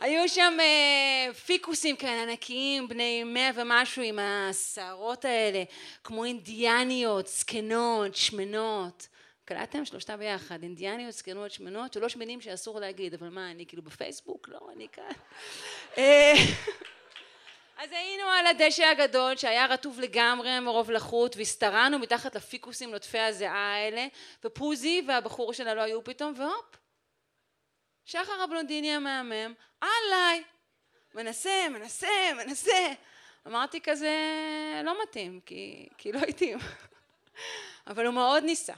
היו 0.01 0.29
שם 0.29 0.57
אה, 0.61 1.35
פיקוסים 1.35 1.97
כאלה 1.97 2.23
ענקיים, 2.23 2.89
בני 2.89 3.25
מאה 3.25 3.51
ומשהו 3.55 4.03
עם 4.03 4.19
השערות 4.23 5.25
האלה, 5.25 5.63
כמו 6.05 6.25
אינדיאניות, 6.25 7.27
זקנות, 7.27 8.15
שמנות. 8.15 9.09
קלטתם? 9.45 9.85
שלושתה 9.85 10.17
ביחד, 10.17 10.63
אינדיאניות, 10.63 11.13
זקנות, 11.13 11.51
שמנות, 11.51 11.93
שלוש 11.93 12.17
מילים 12.17 12.41
שאסור 12.41 12.81
להגיד, 12.81 13.15
אבל 13.15 13.29
מה, 13.29 13.51
אני 13.51 13.67
כאילו 13.67 13.83
בפייסבוק? 13.83 14.49
לא, 14.49 14.61
אני 14.77 14.87
כאן. 14.93 15.13
אה, 15.99 16.33
אז 17.83 17.93
היינו 17.93 18.23
על 18.23 18.47
הדשא 18.47 18.85
הגדול 18.85 19.37
שהיה 19.37 19.67
רטוב 19.67 20.01
לגמרי 20.01 20.61
מרוב 20.61 20.91
לחות 20.91 21.37
והסתרענו 21.37 21.99
מתחת 21.99 22.37
לפיקוסים 22.37 22.93
לוטפי 22.93 23.19
הזיעה 23.19 23.75
האלה 23.75 24.07
ופוזי 24.45 25.03
והבחור 25.09 25.53
שלה 25.53 25.75
לא 25.75 25.81
היו 25.81 26.05
פתאום 26.05 26.35
והופ 26.37 26.80
שחר 28.11 28.43
הבלונדיני 28.43 28.95
המהמם 28.95 29.55
עליי 29.81 30.43
מנסה 31.15 31.67
מנסה 31.71 32.09
מנסה 32.37 32.93
אמרתי 33.47 33.81
כזה 33.81 34.17
לא 34.85 35.03
מתאים 35.03 35.41
כי, 35.47 35.89
כי 35.99 36.13
לא 36.13 36.19
התאים 36.19 36.59
אבל 37.87 38.07
הוא 38.07 38.15
מאוד 38.15 38.45
ניסה 38.45 38.75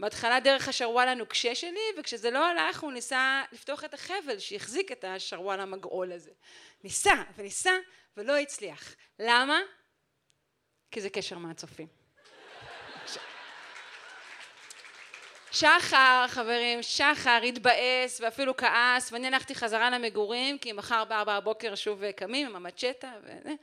בהתחלה 0.00 0.40
דרך 0.40 0.68
השרוואל 0.68 1.08
הנוקשה 1.08 1.54
שלי, 1.54 1.80
וכשזה 1.98 2.30
לא 2.30 2.46
הלך 2.46 2.80
הוא 2.80 2.92
ניסה 2.92 3.42
לפתוח 3.52 3.84
את 3.84 3.94
החבל 3.94 4.38
שהחזיק 4.38 4.92
את 4.92 5.04
השרוואל 5.04 5.60
המגעול 5.60 6.12
הזה. 6.12 6.30
ניסה 6.84 7.14
וניסה 7.36 7.72
ולא 8.16 8.36
הצליח. 8.36 8.94
למה? 9.18 9.60
כי 10.90 11.00
זה 11.00 11.10
קשר 11.10 11.38
מהצופים. 11.38 12.03
שחר, 15.54 16.24
חברים, 16.28 16.82
שחר 16.82 17.40
התבאס 17.48 18.20
ואפילו 18.20 18.56
כעס 18.56 19.12
ואני 19.12 19.26
הלכתי 19.26 19.54
חזרה 19.54 19.90
למגורים 19.90 20.58
כי 20.58 20.72
מחר 20.72 21.04
בארבע 21.04 21.34
הבוקר 21.34 21.74
שוב 21.74 22.10
קמים 22.10 22.46
עם 22.46 22.56
המצ'טה 22.56 23.12
וזה. 23.22 23.54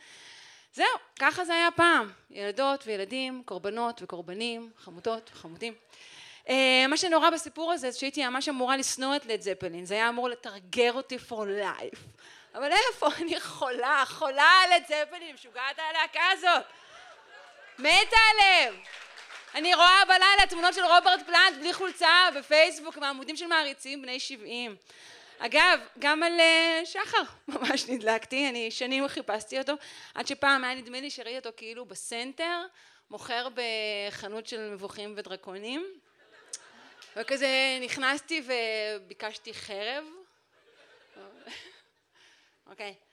זהו, 0.74 0.86
ככה 1.20 1.46
זה 1.46 1.54
היה 1.54 1.70
פעם. 1.76 2.12
ילדות 2.30 2.84
וילדים, 2.88 3.44
קורבנות 3.46 4.02
וקורבנים, 4.02 4.72
חמודות 4.78 5.30
וחמודים. 5.34 5.74
אה, 6.50 6.86
מה 6.88 6.98
שנורא 6.98 7.30
בסיפור 7.30 7.72
הזה 7.72 7.92
זה 7.92 8.00
שהייתי 8.00 8.28
ממש 8.28 8.50
אמורה 8.50 8.78
לשנוא 8.78 9.16
את 9.16 9.26
לד 9.26 9.42
זפלין, 9.42 9.86
זה 9.86 9.94
היה 9.94 10.10
אמור 10.10 10.30
לתרגר 10.30 10.94
אותי 10.94 11.18
for 11.30 11.64
life. 11.64 12.00
אבל 12.56 12.72
איפה, 12.72 13.08
אני 13.22 13.40
חולה, 13.40 14.04
חולה 14.08 14.50
על 14.64 14.70
לד 14.76 14.84
זפלין, 14.84 15.36
משוגעת 15.36 15.80
על 15.80 15.86
הלהקה 15.96 16.24
הזאת. 16.32 16.64
מתה 17.80 18.18
עליהם. 18.34 18.74
אני 19.56 19.76
רואה 19.76 20.06
בלילה 20.06 20.48
תמונות 20.50 20.74
של 20.74 20.82
רוברט 20.82 21.22
פלנט 21.26 21.58
בלי 21.60 21.74
חולצה 21.74 22.30
בפייסבוק 22.38 22.98
מעמודים 22.98 23.36
של 23.36 23.48
מעריצים 23.48 24.02
בני 24.02 24.20
70. 24.20 24.76
אגב, 25.40 25.80
גם 26.00 26.24
על 26.24 26.40
uh, 26.40 26.86
שחר 26.86 27.22
ממש 27.48 27.90
נדלקתי, 27.90 28.50
אני 28.50 28.72
שנים 28.72 29.08
חיפשתי 29.08 29.60
אותו, 29.60 29.74
עד 30.16 30.28
שפעם 30.28 30.64
היה 30.64 30.76
נדמה 30.76 31.02
לי 31.02 31.10
שראיתי 31.10 31.38
אותו 31.38 31.50
כאילו 31.58 31.86
בסנטר, 31.86 32.62
מוכר 33.10 33.48
בחנות 33.56 34.48
של 34.48 34.70
מבוכים 34.70 35.14
ודרקונים. 35.18 35.86
וכזה 37.16 37.48
נכנסתי 37.82 38.44
וביקשתי 38.46 39.54
חרב. 39.54 40.04
אוקיי. 42.70 42.94
Uh, 42.98 43.11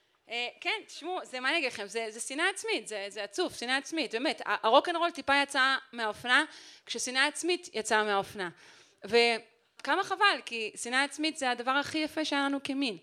כן, 0.61 0.81
תשמעו, 0.87 1.19
זה 1.23 1.41
מה 1.41 1.49
אני 1.49 1.59
אגיד 1.59 1.73
לכם, 1.73 1.87
זה, 1.87 2.07
זה 2.11 2.21
שנאה 2.21 2.49
עצמית, 2.49 2.89
זה, 2.89 3.07
זה 3.09 3.25
עצוב, 3.25 3.53
שנאה 3.53 3.77
עצמית, 3.77 4.15
באמת. 4.15 4.43
הרוקנרול 4.45 5.11
טיפה 5.11 5.43
יצא 5.43 5.77
מהאופנה, 5.93 6.45
כששנאה 6.87 7.27
עצמית 7.27 7.69
יצאה 7.75 8.05
מהאופנה. 8.05 8.49
וכמה 9.05 10.05
חבל, 10.05 10.41
כי 10.47 10.73
שנאה 10.77 11.05
עצמית 11.05 11.37
זה 11.37 11.51
הדבר 11.51 11.71
הכי 11.71 11.99
יפה 11.99 12.25
שהיה 12.25 12.45
לנו 12.45 12.63
כמין. 12.65 12.97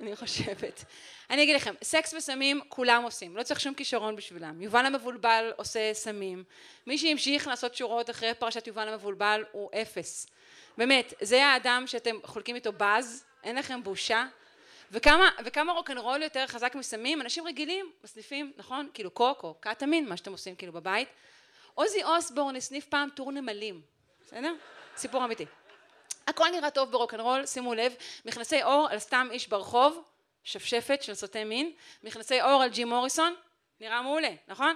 אני 0.00 0.16
חושבת. 0.16 0.84
אני 1.30 1.42
אגיד 1.42 1.56
לכם, 1.56 1.74
סקס 1.82 2.14
וסמים 2.14 2.60
כולם 2.68 3.02
עושים, 3.02 3.36
לא 3.36 3.42
צריך 3.42 3.60
שום 3.60 3.74
כישרון 3.74 4.16
בשבילם. 4.16 4.62
יובל 4.62 4.86
המבולבל 4.86 5.52
עושה 5.56 5.94
סמים. 5.94 6.44
מי 6.86 6.98
שהמשיך 6.98 7.46
לעשות 7.46 7.74
שורות 7.74 8.10
אחרי 8.10 8.34
פרשת 8.34 8.66
יובל 8.66 8.88
המבולבל 8.88 9.44
הוא 9.52 9.70
אפס. 9.82 10.26
באמת, 10.78 11.14
זה 11.20 11.46
האדם 11.46 11.84
שאתם 11.86 12.16
חולקים 12.24 12.56
איתו 12.56 12.72
באז, 12.72 13.24
אין 13.44 13.56
לכם 13.56 13.82
בושה. 13.82 14.26
וכמה, 14.92 15.30
וכמה 15.44 15.72
רוקנרול 15.72 16.22
יותר 16.22 16.46
חזק 16.46 16.74
מסמים, 16.74 17.20
אנשים 17.20 17.46
רגילים 17.46 17.92
מסניפים, 18.04 18.52
נכון? 18.56 18.88
כאילו 18.94 19.10
קוק 19.10 19.42
או 19.42 19.54
קטמין, 19.60 20.08
מה 20.08 20.16
שאתם 20.16 20.32
עושים 20.32 20.56
כאילו 20.56 20.72
בבית. 20.72 21.08
עוזי 21.74 22.04
אוסבורן 22.04 22.56
הסניף 22.56 22.86
פעם 22.86 23.08
טור 23.14 23.32
נמלים, 23.32 23.80
בסדר? 24.20 24.54
סיפור 24.96 25.24
אמיתי. 25.24 25.46
הכל 26.26 26.48
נראה 26.52 26.70
טוב 26.70 26.90
ברוקנרול, 26.90 27.46
שימו 27.46 27.74
לב, 27.74 27.94
מכנסי 28.24 28.62
אור 28.62 28.88
על 28.90 28.98
סתם 28.98 29.28
איש 29.30 29.48
ברחוב, 29.48 30.04
שפשפת 30.44 31.02
של 31.02 31.14
סוטי 31.14 31.44
מין, 31.44 31.72
מכנסי 32.02 32.42
עור 32.42 32.62
על 32.62 32.70
ג'ים 32.70 32.88
מוריסון, 32.88 33.34
נראה 33.80 34.02
מעולה, 34.02 34.30
נכון? 34.48 34.74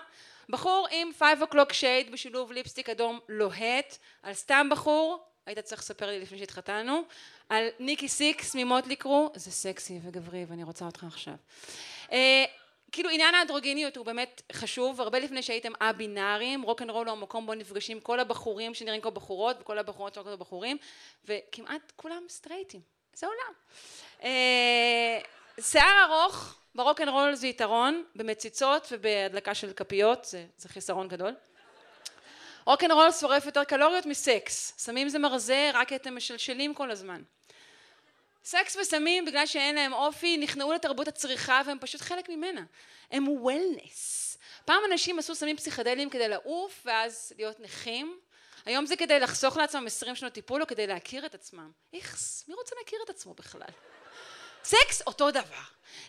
בחור 0.48 0.88
עם 0.90 1.10
5 1.18 1.38
o'clock 1.40 1.70
shade 1.70 2.10
בשילוב 2.12 2.52
ליפסטיק 2.52 2.88
אדום 2.88 3.20
לוהט, 3.28 3.96
על 4.22 4.34
סתם 4.34 4.68
בחור, 4.70 5.24
היית 5.46 5.58
צריך 5.58 5.80
לספר 5.80 6.06
לי 6.06 6.20
לפני 6.20 6.38
שהתחתנו, 6.38 7.02
על 7.48 7.68
ניקי 7.78 8.08
סיקס 8.08 8.54
ממוטלי 8.54 8.96
קרו, 8.96 9.30
זה 9.34 9.50
סקסי 9.50 10.00
וגברי 10.02 10.44
ואני 10.48 10.64
רוצה 10.64 10.84
אותך 10.84 11.04
עכשיו. 11.04 11.34
אה, 12.12 12.44
כאילו 12.92 13.10
עניין 13.10 13.34
האנדרוגיניות 13.34 13.96
הוא 13.96 14.06
באמת 14.06 14.42
חשוב, 14.52 15.00
הרבה 15.00 15.18
לפני 15.18 15.42
שהייתם 15.42 15.72
א-בינאריים, 15.80 16.62
רוקנרול 16.62 17.08
הוא 17.08 17.16
המקום 17.16 17.46
בו 17.46 17.54
נפגשים 17.54 18.00
כל 18.00 18.20
הבחורים 18.20 18.74
שנראים 18.74 19.00
כמו 19.00 19.10
בחורות 19.10 19.56
וכל 19.60 19.78
הבחורות 19.78 20.14
שנראים 20.14 20.30
כמו 20.30 20.44
בחורים, 20.44 20.76
וכמעט 21.24 21.92
כולם 21.96 22.22
סטרייטים, 22.28 22.80
זה 23.14 23.26
עולם. 23.26 23.54
אה, 24.22 25.18
שיער 25.60 26.06
ארוך 26.08 26.54
ברוקנרול 26.74 27.34
זה 27.34 27.46
יתרון, 27.46 28.04
במציצות 28.16 28.88
ובהדלקה 28.90 29.54
של 29.54 29.72
כפיות, 29.72 30.24
זה, 30.24 30.46
זה 30.56 30.68
חיסרון 30.68 31.08
גדול. 31.08 31.34
רוקנרול 32.66 33.12
שורף 33.12 33.46
יותר 33.46 33.64
קלוריות 33.64 34.06
מסקס, 34.06 34.74
סמים 34.78 35.08
זה 35.08 35.18
מרזה 35.18 35.70
רק 35.74 35.88
כי 35.88 35.96
אתם 35.96 36.16
משלשלים 36.16 36.74
כל 36.74 36.90
הזמן. 36.90 37.22
סקס 38.44 38.76
וסמים 38.76 39.24
בגלל 39.24 39.46
שאין 39.46 39.74
להם 39.74 39.92
אופי 39.92 40.36
נכנעו 40.36 40.72
לתרבות 40.72 41.08
הצריכה 41.08 41.62
והם 41.66 41.78
פשוט 41.80 42.00
חלק 42.00 42.28
ממנה. 42.28 42.60
הם 43.10 43.28
וולנס. 43.28 44.38
פעם 44.64 44.82
אנשים 44.92 45.18
עשו 45.18 45.34
סמים 45.34 45.56
פסיכדליים 45.56 46.10
כדי 46.10 46.28
לעוף 46.28 46.82
ואז 46.84 47.32
להיות 47.36 47.60
נכים. 47.60 48.18
היום 48.64 48.86
זה 48.86 48.96
כדי 48.96 49.20
לחסוך 49.20 49.56
לעצמם 49.56 49.86
20 49.86 50.14
שנות 50.14 50.32
טיפול 50.32 50.62
או 50.62 50.66
כדי 50.66 50.86
להכיר 50.86 51.26
את 51.26 51.34
עצמם. 51.34 51.70
איכס, 51.92 52.44
מי 52.48 52.54
רוצה 52.54 52.74
להכיר 52.78 52.98
את 53.04 53.10
עצמו 53.10 53.34
בכלל? 53.34 53.68
סקס 54.64 55.02
אותו 55.06 55.30
דבר. 55.30 55.62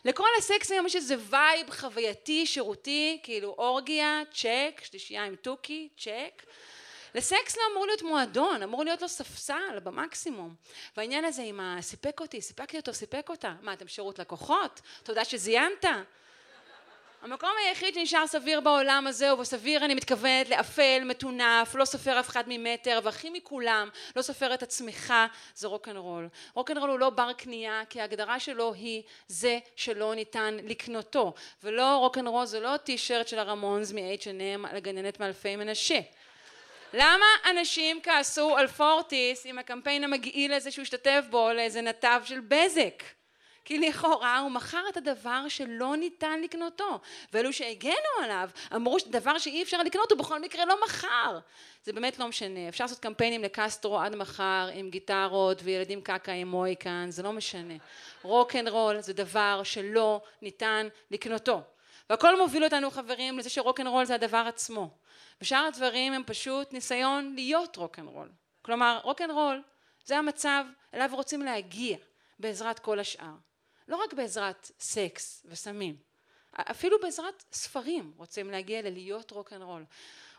לכל 0.05 0.27
הסקס 0.37 0.71
היום 0.71 0.85
יש 0.85 0.95
איזה 0.95 1.15
vibe 1.29 1.69
חווייתי, 1.69 2.45
שירותי, 2.45 3.19
כאילו 3.23 3.55
אורגיה, 3.57 4.21
צ'ק, 4.33 4.81
שלישייה 4.83 5.23
עם 5.23 5.35
תוכי, 5.35 5.89
צ'ק. 5.97 6.43
לסקס 7.15 7.57
לא 7.57 7.61
אמור 7.71 7.85
להיות 7.85 8.01
מועדון, 8.01 8.63
אמור 8.63 8.83
להיות 8.83 9.01
לו 9.01 9.09
ספסל 9.09 9.79
במקסימום. 9.83 10.55
והעניין 10.97 11.25
הזה 11.25 11.41
עם 11.41 11.59
הסיפק 11.59 12.19
אותי, 12.19 12.41
סיפקתי 12.41 12.77
אותו, 12.77 12.93
סיפק 12.93 13.29
אותה. 13.29 13.53
מה, 13.61 13.73
אתם 13.73 13.87
שירות 13.87 14.19
לקוחות? 14.19 14.81
תודה 15.03 15.25
שזיינת. 15.25 15.85
המקום 17.23 17.49
היחיד 17.65 17.93
שנשאר 17.93 18.27
סביר 18.27 18.59
בעולם 18.59 19.07
הזה, 19.07 19.33
ובסביר 19.33 19.85
אני 19.85 19.93
מתכוונת 19.93 20.49
לאפל, 20.49 21.01
מטונף, 21.05 21.75
לא 21.75 21.85
סופר 21.85 22.19
אף 22.19 22.29
אחד 22.29 22.43
ממטר, 22.47 22.99
והכי 23.03 23.29
מכולם, 23.29 23.89
לא 24.15 24.21
סופר 24.21 24.53
את 24.53 24.63
עצמך, 24.63 25.13
זה 25.55 25.67
רוקנרול. 25.67 26.29
רוקנרול 26.53 26.89
הוא 26.89 26.99
לא 26.99 27.09
בר 27.09 27.33
קנייה, 27.33 27.81
כי 27.89 28.01
ההגדרה 28.01 28.39
שלו 28.39 28.73
היא 28.73 29.03
זה 29.27 29.59
שלא 29.75 30.15
ניתן 30.15 30.57
לקנותו. 30.63 31.33
ולא 31.63 31.97
רוקנרול 31.97 32.45
זה 32.45 32.59
לא 32.59 32.77
טישרט 32.77 33.27
של 33.27 33.39
הרמונס 33.39 33.91
מ-H&M 33.91 34.69
על 34.69 34.77
הגננת 34.77 35.19
מאלפי 35.19 35.55
מנשה. 35.55 35.99
למה 36.93 37.25
אנשים 37.51 38.01
כעסו 38.03 38.57
על 38.57 38.67
פורטיס 38.67 39.45
עם 39.45 39.59
הקמפיין 39.59 40.03
המגעיל 40.03 40.53
הזה 40.53 40.71
שהוא 40.71 40.83
השתתף 40.83 41.25
בו 41.29 41.49
לאיזה 41.53 41.81
נתב 41.81 42.21
של 42.25 42.39
בזק? 42.39 43.03
כי 43.65 43.79
לכאורה 43.79 44.39
הוא 44.39 44.51
מכר 44.51 44.83
את 44.89 44.97
הדבר 44.97 45.45
שלא 45.47 45.95
ניתן 45.95 46.41
לקנותו. 46.41 46.99
ואלו 47.33 47.53
שהגנו 47.53 48.23
עליו 48.23 48.49
אמרו 48.75 48.99
שדבר 48.99 49.37
שאי 49.37 49.63
אפשר 49.63 49.83
לקנות 49.83 50.11
הוא 50.11 50.19
בכל 50.19 50.39
מקרה 50.39 50.65
לא 50.65 50.75
מכר. 50.85 51.39
זה 51.83 51.93
באמת 51.93 52.19
לא 52.19 52.27
משנה. 52.27 52.69
אפשר 52.69 52.83
לעשות 52.83 52.99
קמפיינים 52.99 53.43
לקסטרו 53.43 53.99
עד 53.99 54.15
מחר 54.15 54.69
עם 54.73 54.89
גיטרות 54.89 55.61
וילדים 55.63 56.01
קקה 56.01 56.31
עם 56.31 56.47
מוהיקן 56.47 57.05
זה 57.09 57.23
לא 57.23 57.31
משנה. 57.31 57.73
רוק 58.21 58.55
אנד 58.55 58.67
רול 58.67 59.01
זה 59.01 59.13
דבר 59.13 59.61
שלא 59.63 60.21
ניתן 60.41 60.87
לקנותו. 61.11 61.61
והכל 62.09 62.37
מוביל 62.41 62.63
אותנו 62.63 62.91
חברים 62.91 63.39
לזה 63.39 63.49
שרוק 63.49 63.79
אנד 63.79 63.87
רול 63.87 64.05
זה 64.05 64.15
הדבר 64.15 64.43
עצמו. 64.47 64.89
ושאר 65.41 65.65
הדברים 65.65 66.13
הם 66.13 66.23
פשוט 66.25 66.73
ניסיון 66.73 67.33
להיות 67.35 67.77
רוק 67.77 67.99
אנד 67.99 68.07
רול 68.07 68.29
כלומר 68.61 68.99
רוק 69.03 69.21
אנד 69.21 69.31
רול 69.31 69.61
זה 70.05 70.17
המצב 70.17 70.65
אליו 70.93 71.09
רוצים 71.11 71.41
להגיע 71.41 71.97
בעזרת 72.39 72.79
כל 72.79 72.99
השאר 72.99 73.33
לא 73.87 73.95
רק 73.95 74.13
בעזרת 74.13 74.71
סקס 74.79 75.45
וסמים, 75.45 75.95
אפילו 76.55 76.99
בעזרת 77.01 77.43
ספרים 77.53 78.13
רוצים 78.17 78.51
להגיע 78.51 78.81
ללהיות 78.81 79.31
רוקנרול. 79.31 79.85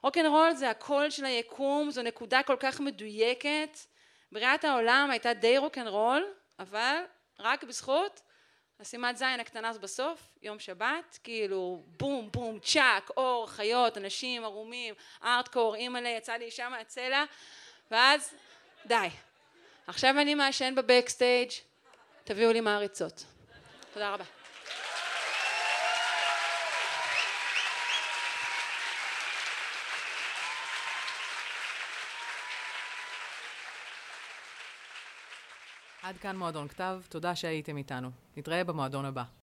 רוקנרול 0.02 0.54
זה 0.54 0.70
הקול 0.70 1.10
של 1.10 1.24
היקום, 1.24 1.90
זו 1.90 2.02
נקודה 2.02 2.42
כל 2.42 2.56
כך 2.60 2.80
מדויקת. 2.80 3.78
בריאת 4.32 4.64
העולם 4.64 5.08
הייתה 5.10 5.34
די 5.34 5.58
רוקנרול, 5.58 6.24
אבל 6.58 7.02
רק 7.38 7.64
בזכות 7.64 8.20
השימת 8.80 9.16
זין 9.16 9.40
הקטנה 9.40 9.68
הזו 9.68 9.80
בסוף, 9.80 10.20
יום 10.42 10.58
שבת, 10.58 11.18
כאילו 11.24 11.82
בום 11.98 12.28
בום 12.32 12.58
צ'אק, 12.58 13.10
אור, 13.16 13.46
חיות, 13.46 13.98
אנשים 13.98 14.44
ערומים, 14.44 14.94
ארטקור, 15.24 15.74
אימא'לה, 15.74 16.08
יצא 16.08 16.32
לי 16.32 16.44
אישה 16.44 16.68
מהצלע, 16.68 17.24
ואז 17.90 18.34
די. 18.86 19.08
עכשיו 19.86 20.14
אני 20.20 20.34
מעשן 20.34 20.74
בבקסטייג', 20.74 21.50
תביאו 22.24 22.52
לי 22.52 22.60
מעריצות. 22.60 23.24
תודה 23.94 24.14
רבה. 24.14 24.24
עד 36.02 36.16
כאן 36.16 36.36
מועדון 36.36 36.68
כתב, 36.68 37.00
תודה 37.08 37.34
שהייתם 37.34 37.76
איתנו. 37.76 38.10
נתראה 38.36 38.64
במועדון 38.64 39.04
הבא. 39.04 39.24